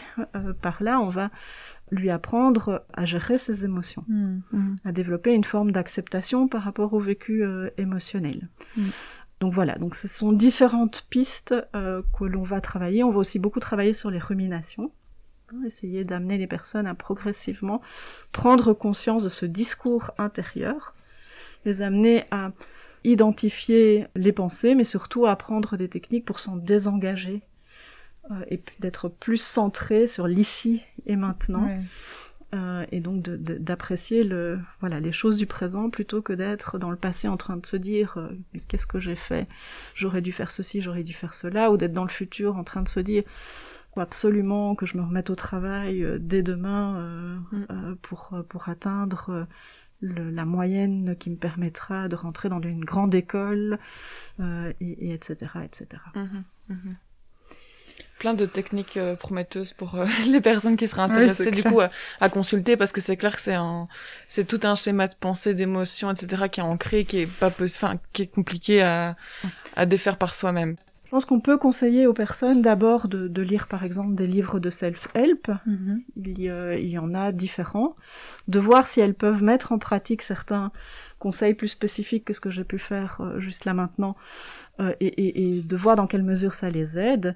par 0.62 0.84
là, 0.84 1.00
on 1.00 1.10
va 1.10 1.32
lui 1.92 2.10
apprendre 2.10 2.84
à 2.94 3.06
gérer 3.06 3.38
ses 3.38 3.64
émotions, 3.66 4.04
Mhm. 4.08 4.78
à 4.84 4.92
développer 4.92 5.34
une 5.34 5.44
forme 5.44 5.72
d'acceptation 5.72 6.48
par 6.48 6.64
rapport 6.64 6.94
au 6.94 7.00
vécu 7.00 7.44
euh, 7.44 7.70
émotionnel. 7.78 8.50
Mhm. 8.78 8.90
Donc 9.42 9.54
voilà, 9.54 9.76
donc 9.78 9.96
ce 9.96 10.08
sont 10.08 10.32
différentes 10.32 11.06
pistes 11.10 11.54
euh, 11.76 12.02
que 12.18 12.24
l'on 12.26 12.44
va 12.44 12.62
travailler. 12.62 13.04
On 13.04 13.12
va 13.12 13.20
aussi 13.20 13.38
beaucoup 13.38 13.60
travailler 13.60 13.94
sur 13.94 14.10
les 14.10 14.18
ruminations, 14.20 14.92
hein, 15.54 15.58
essayer 15.66 16.04
d'amener 16.06 16.38
les 16.38 16.48
personnes 16.48 16.88
à 16.88 16.96
progressivement 16.96 17.82
prendre 18.32 18.74
conscience 18.74 19.24
de 19.24 19.30
ce 19.30 19.46
discours 19.46 20.12
intérieur, 20.18 20.96
les 21.66 21.82
amener 21.82 22.24
à 22.32 22.52
identifier 23.04 24.08
les 24.16 24.32
pensées, 24.32 24.74
mais 24.74 24.84
surtout 24.84 25.26
à 25.28 25.32
apprendre 25.32 25.78
des 25.78 25.90
techniques 25.90 26.26
pour 26.26 26.40
s'en 26.40 26.56
désengager 26.56 27.44
et 28.50 28.58
puis 28.58 28.76
d'être 28.80 29.10
plus 29.10 29.38
centré 29.38 30.08
sur 30.08 30.28
l'ici 30.28 30.82
et 31.06 31.16
maintenant. 31.16 31.66
Ouais. 31.66 31.80
Euh, 32.54 32.86
et 32.92 33.00
donc 33.00 33.24
d'apprécier 33.24 34.24
le 34.24 34.60
voilà 34.80 35.00
les 35.00 35.12
choses 35.12 35.38
du 35.38 35.48
présent 35.48 35.90
plutôt 35.90 36.22
que 36.22 36.32
d'être 36.32 36.78
dans 36.78 36.92
le 36.92 36.96
passé 36.96 37.28
en 37.28 37.38
train 37.38 37.58
de 37.58 37.66
se 37.66 37.76
dire 37.76 38.14
euh, 38.18 38.30
qu'est-ce 38.68 38.86
que 38.86 39.00
j'ai 39.00 39.16
fait? 39.16 39.48
J'aurais 39.96 40.22
dû 40.22 40.32
faire 40.32 40.52
ceci 40.52 40.82
j'aurais 40.82 41.04
dû 41.04 41.12
faire 41.14 41.34
cela 41.34 41.72
ou 41.72 41.78
d'être 41.78 41.92
dans 41.94 42.04
le 42.04 42.10
futur 42.10 42.56
en 42.56 42.64
train 42.64 42.84
de 42.84 42.88
se 42.88 43.00
dire 43.00 43.24
absolument 43.98 44.76
que 44.76 44.86
je 44.86 44.96
me 44.98 45.04
remette 45.04 45.30
au 45.32 45.36
travail 45.36 46.04
euh, 46.04 46.18
dès 46.20 46.44
demain 46.44 46.98
euh, 46.98 47.38
euh, 47.72 47.96
pour 48.04 48.30
euh, 48.34 48.44
pour 48.44 48.70
atteindre 48.70 49.30
euh, 49.30 49.44
le- 50.02 50.30
la 50.30 50.46
moyenne 50.46 51.16
qui 51.18 51.32
me 51.32 51.38
permettra 51.38 52.08
de 52.10 52.16
rentrer 52.16 52.48
dans 52.50 52.62
une 52.62 52.86
grande 52.86 53.16
école 53.16 53.80
euh, 54.40 54.72
et, 54.82 55.10
et 55.10 55.14
etc 55.14 55.36
etc. 55.64 56.02
Plein 58.18 58.34
de 58.34 58.46
techniques 58.46 58.98
euh, 58.98 59.16
prometteuses 59.16 59.74
pour 59.74 59.96
euh, 59.96 60.06
les 60.30 60.40
personnes 60.42 60.78
qui 60.78 60.88
seraient 60.88 61.02
intéressées 61.02 61.52
du 61.52 61.62
clair. 61.62 61.74
coup 61.74 61.82
à, 61.82 61.90
à 62.22 62.30
consulter 62.30 62.78
parce 62.78 62.92
que 62.94 63.02
c'est 63.02 63.18
clair 63.18 63.36
que 63.36 63.42
c'est 63.42 63.54
un 63.56 63.88
c'est 64.28 64.46
tout 64.48 64.60
un 64.64 64.76
schéma 64.76 65.08
de 65.08 65.16
pensée 65.20 65.54
d'émotion 65.54 66.10
etc 66.12 66.44
qui 66.50 66.60
est 66.62 66.64
ancré 66.64 67.06
qui 67.06 67.20
est 67.20 67.28
pas 67.28 67.50
possi- 67.50 67.76
enfin 67.78 68.00
qui 68.14 68.24
est 68.24 68.28
compliqué 68.28 68.82
à 68.82 69.16
à 69.76 69.86
défaire 69.86 70.18
par 70.18 70.34
soi-même 70.34 70.76
Je 71.06 71.12
pense 71.12 71.26
qu'on 71.26 71.40
peut 71.40 71.58
conseiller 71.58 72.08
aux 72.08 72.14
personnes 72.14 72.62
d'abord 72.62 73.08
de, 73.08 73.28
de 73.28 73.42
lire 73.42 73.68
par 73.68 73.84
exemple 73.84 74.16
des 74.16 74.28
livres 74.28 74.60
de 74.60 74.70
self-help. 74.70 75.52
il, 76.18 76.40
y, 76.40 76.50
a- 76.50 76.76
il 76.78 76.90
y 76.90 76.98
en 76.98 77.14
a 77.14 77.32
différents. 77.32 77.96
De 78.48 78.60
voir 78.60 78.88
si 78.88 79.02
elles 79.02 79.14
peuvent 79.14 79.44
mettre 79.44 79.72
en 79.72 79.78
pratique 79.80 80.22
certains 80.24 80.72
conseils 81.20 81.54
plus 81.54 81.70
spécifiques 81.70 82.26
que 82.26 82.34
ce 82.34 82.40
que 82.42 82.50
j'ai 82.52 82.64
pu 82.64 82.80
faire 82.80 83.20
euh, 83.22 83.40
juste 83.40 83.66
là 83.66 83.74
maintenant. 83.74 84.16
euh, 84.80 84.94
et, 85.00 85.08
et- 85.08 85.58
et 85.60 85.62
de 85.62 85.76
voir 85.78 85.96
dans 85.96 86.08
quelle 86.08 86.24
mesure 86.24 86.54
ça 86.54 86.70
les 86.70 86.98
aide. 87.00 87.36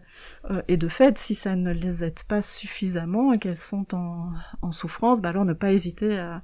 Euh, 0.51 0.61
et 0.67 0.77
de 0.77 0.87
fait, 0.89 1.17
si 1.17 1.35
ça 1.35 1.55
ne 1.55 1.71
les 1.73 2.03
aide 2.03 2.19
pas 2.27 2.41
suffisamment 2.41 3.33
et 3.33 3.39
qu'elles 3.39 3.57
sont 3.57 3.87
en, 3.95 4.31
en 4.61 4.71
souffrance, 4.71 5.21
bah 5.21 5.29
alors 5.29 5.45
ne 5.45 5.53
pas 5.53 5.71
hésiter 5.73 6.17
à, 6.19 6.41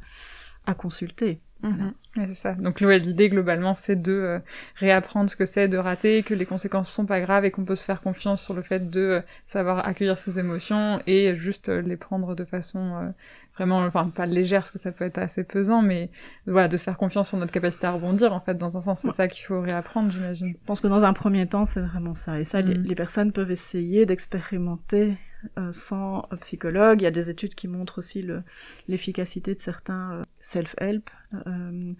à 0.65 0.73
consulter. 0.73 1.39
Voilà. 1.61 1.93
Ouais, 2.17 2.27
c'est 2.27 2.35
ça. 2.35 2.53
Donc 2.53 2.81
ouais, 2.81 2.99
l'idée 2.99 3.29
globalement, 3.29 3.75
c'est 3.75 3.95
de 4.01 4.11
euh, 4.11 4.39
réapprendre 4.75 5.29
ce 5.29 5.35
que 5.35 5.45
c'est 5.45 5.67
de 5.67 5.77
rater, 5.77 6.21
que 6.23 6.33
les 6.33 6.45
conséquences 6.45 6.91
sont 6.91 7.05
pas 7.05 7.19
graves 7.21 7.45
et 7.45 7.51
qu'on 7.51 7.65
peut 7.65 7.75
se 7.75 7.85
faire 7.85 8.01
confiance 8.01 8.43
sur 8.43 8.53
le 8.53 8.61
fait 8.61 8.89
de 8.89 8.99
euh, 9.01 9.21
savoir 9.47 9.87
accueillir 9.87 10.17
ses 10.19 10.37
émotions 10.39 11.01
et 11.07 11.35
juste 11.35 11.69
euh, 11.69 11.81
les 11.81 11.97
prendre 11.97 12.35
de 12.35 12.45
façon 12.45 13.13
vraiment, 13.55 13.79
enfin 13.79 14.09
pas 14.09 14.25
légère 14.25 14.61
parce 14.61 14.71
que 14.71 14.79
ça 14.79 14.91
peut 14.91 15.05
être 15.05 15.17
assez 15.17 15.43
pesant, 15.43 15.81
mais 15.81 16.09
voilà, 16.45 16.67
de 16.67 16.75
se 16.77 16.83
faire 16.83 16.97
confiance 16.97 17.29
sur 17.29 17.37
notre 17.37 17.51
capacité 17.53 17.87
à 17.87 17.91
rebondir 17.91 18.33
en 18.33 18.39
fait 18.41 18.55
dans 18.57 18.75
un 18.77 18.81
sens, 18.81 18.99
c'est 19.01 19.11
ça 19.11 19.27
qu'il 19.27 19.45
faut 19.45 19.61
réapprendre, 19.61 20.11
j'imagine. 20.11 20.49
Je 20.61 20.65
pense 20.65 20.81
que 20.81 20.87
dans 20.87 21.03
un 21.05 21.13
premier 21.13 21.47
temps, 21.47 21.65
c'est 21.65 21.81
vraiment 21.81 22.15
ça. 22.15 22.39
Et 22.39 22.43
ça, 22.45 22.61
les, 22.61 22.77
Mm. 22.77 22.83
les 22.83 22.95
personnes 22.95 23.31
peuvent 23.31 23.51
essayer 23.51 24.05
d'expérimenter 24.05 25.17
euh, 25.57 25.71
sans 25.71 26.27
euh, 26.33 26.37
psychologue. 26.37 27.01
Il 27.01 27.03
y 27.03 27.07
a 27.07 27.11
des 27.11 27.29
études 27.29 27.55
qui 27.55 27.67
montrent 27.67 27.99
aussi 27.99 28.21
le- 28.21 28.41
l'efficacité 28.87 29.53
de 29.55 29.61
certains 29.61 30.11
euh, 30.13 30.23
self-help. 30.39 31.09
Euh, 31.47 31.93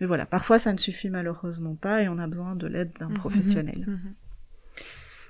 mais 0.00 0.06
voilà, 0.06 0.26
parfois 0.26 0.58
ça 0.58 0.72
ne 0.72 0.78
suffit 0.78 1.08
malheureusement 1.08 1.76
pas 1.76 2.02
et 2.02 2.08
on 2.08 2.18
a 2.18 2.26
besoin 2.26 2.56
de 2.56 2.66
l'aide 2.66 2.92
d'un 2.98 3.08
Mhm. 3.08 3.14
professionnel. 3.18 3.84
Mhm. 3.86 4.14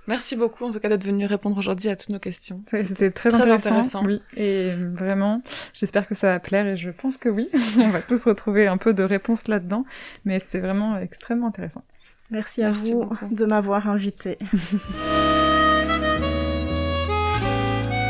Merci 0.07 0.36
beaucoup 0.36 0.64
en 0.64 0.70
tout 0.70 0.80
cas 0.80 0.88
d'être 0.90 1.05
venu 1.05 1.24
répondre 1.24 1.57
aujourd'hui 1.57 1.88
à 1.88 1.96
toutes 1.96 2.11
nos 2.11 2.18
questions. 2.18 2.62
Ouais, 2.72 2.84
C'était 2.84 3.11
très, 3.11 3.32
intéressant, 3.32 4.05
Oui, 4.05 4.20
et 4.36 4.72
vraiment, 4.74 5.42
j'espère 5.72 6.07
que 6.07 6.14
ça 6.14 6.28
va 6.28 6.40
plaire 6.40 6.66
et 6.66 6.76
je 6.76 6.90
pense 6.90 7.16
que 7.16 7.28
oui. 7.30 7.48
On 7.78 7.88
va 7.88 8.02
tous 8.02 8.22
retrouver 8.24 8.66
un 8.66 8.76
peu 8.76 8.92
de 8.92 9.02
réponses 9.02 9.48
là-dedans, 9.48 9.84
mais 10.24 10.40
c'est 10.48 10.61
vraiment 10.61 10.98
extrêmement 10.98 11.46
intéressant. 11.48 11.82
Merci 12.30 12.62
à 12.62 12.70
Merci 12.70 12.92
vous 12.92 13.05
beaucoup. 13.05 13.28
de 13.30 13.44
m'avoir 13.46 13.88
invité. 13.88 14.38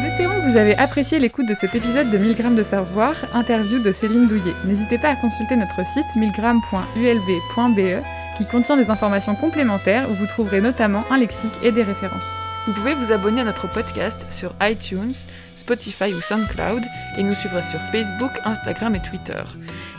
Nous 0.00 0.06
espérons 0.06 0.34
que 0.40 0.50
vous 0.50 0.56
avez 0.56 0.76
apprécié 0.76 1.18
l'écoute 1.18 1.48
de 1.48 1.54
cet 1.54 1.74
épisode 1.74 2.10
de 2.10 2.18
1000 2.18 2.34
grammes 2.36 2.56
de 2.56 2.62
savoir, 2.62 3.14
interview 3.34 3.80
de 3.80 3.92
Céline 3.92 4.26
Douillet. 4.28 4.54
N'hésitez 4.66 4.98
pas 4.98 5.10
à 5.10 5.16
consulter 5.16 5.56
notre 5.56 5.84
site 5.86 6.06
1000grammes.ulb.be 6.16 7.78
E, 7.78 7.98
qui 8.36 8.46
contient 8.46 8.76
des 8.76 8.90
informations 8.90 9.34
complémentaires 9.34 10.10
où 10.10 10.14
vous 10.14 10.26
trouverez 10.26 10.60
notamment 10.60 11.04
un 11.10 11.18
lexique 11.18 11.52
et 11.62 11.72
des 11.72 11.82
références. 11.82 12.24
Vous 12.66 12.72
pouvez 12.72 12.94
vous 12.94 13.12
abonner 13.12 13.42
à 13.42 13.44
notre 13.44 13.68
podcast 13.68 14.24
sur 14.30 14.54
iTunes, 14.62 15.12
Spotify 15.54 16.14
ou 16.14 16.22
SoundCloud 16.22 16.82
et 17.18 17.22
nous 17.22 17.34
suivre 17.34 17.62
sur 17.62 17.78
Facebook, 17.92 18.30
Instagram 18.46 18.94
et 18.94 19.02
Twitter. 19.02 19.42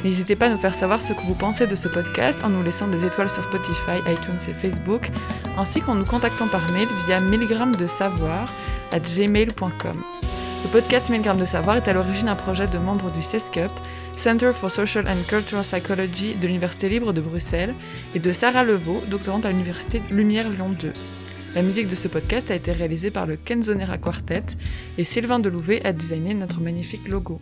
N'hésitez 0.04 0.36
pas 0.36 0.48
à 0.48 0.50
nous 0.50 0.60
faire 0.60 0.74
savoir 0.74 1.00
ce 1.00 1.14
que 1.14 1.22
vous 1.22 1.36
pensez 1.36 1.68
de 1.68 1.76
ce 1.76 1.88
podcast 1.88 2.40
en 2.44 2.50
nous 2.50 2.64
laissant 2.64 2.88
des 2.88 3.06
étoiles 3.06 3.30
sur 3.30 3.44
Spotify, 3.44 4.00
iTunes 4.12 4.50
et 4.50 4.54
Facebook, 4.60 5.12
ainsi 5.60 5.80
qu'en 5.80 5.94
nous 5.94 6.06
contactant 6.06 6.48
par 6.48 6.62
mail 6.72 6.88
via 7.06 7.20
1000 7.20 7.48
grammes 7.48 7.76
de 7.76 7.86
savoir 7.86 8.52
à 8.92 9.00
gmail.com. 9.00 10.02
Le 10.64 10.70
podcast 10.72 11.10
1000 11.10 11.22
grammes 11.22 11.40
de 11.40 11.46
savoir 11.46 11.78
est 11.78 11.88
à 11.88 11.94
l'origine 11.94 12.30
un 12.30 12.36
projet 12.36 12.66
de 12.66 12.80
membres 12.80 13.12
du 13.12 13.22
CESCUP, 13.22 13.72
Center 14.18 14.54
for 14.54 14.72
Social 14.72 15.08
and 15.08 15.24
Cultural 15.28 15.64
Psychology 15.64 16.36
de 16.36 16.48
l'Université 16.48 16.90
libre 16.90 17.14
de 17.14 17.22
Bruxelles, 17.22 17.74
et 18.14 18.20
de 18.20 18.32
Sarah 18.32 18.64
Levaux, 18.64 19.02
doctorante 19.10 19.46
à 19.46 19.52
l'Université 19.52 20.02
Lumière 20.10 20.50
Lyon 20.50 20.70
2. 20.80 20.94
La 21.56 21.62
musique 21.62 21.88
de 21.88 21.96
ce 21.96 22.08
podcast 22.08 22.52
a 22.52 22.56
été 22.56 22.72
réalisée 22.72 23.12
par 23.12 23.26
le 23.26 23.38
Kenzonera 23.38 23.98
Quartet 23.98 24.44
et 24.98 25.04
Sylvain 25.04 25.40
Delouvet 25.40 25.86
a 25.86 25.94
designé 25.94 26.34
notre 26.34 26.60
magnifique 26.60 27.08
logo. 27.08 27.40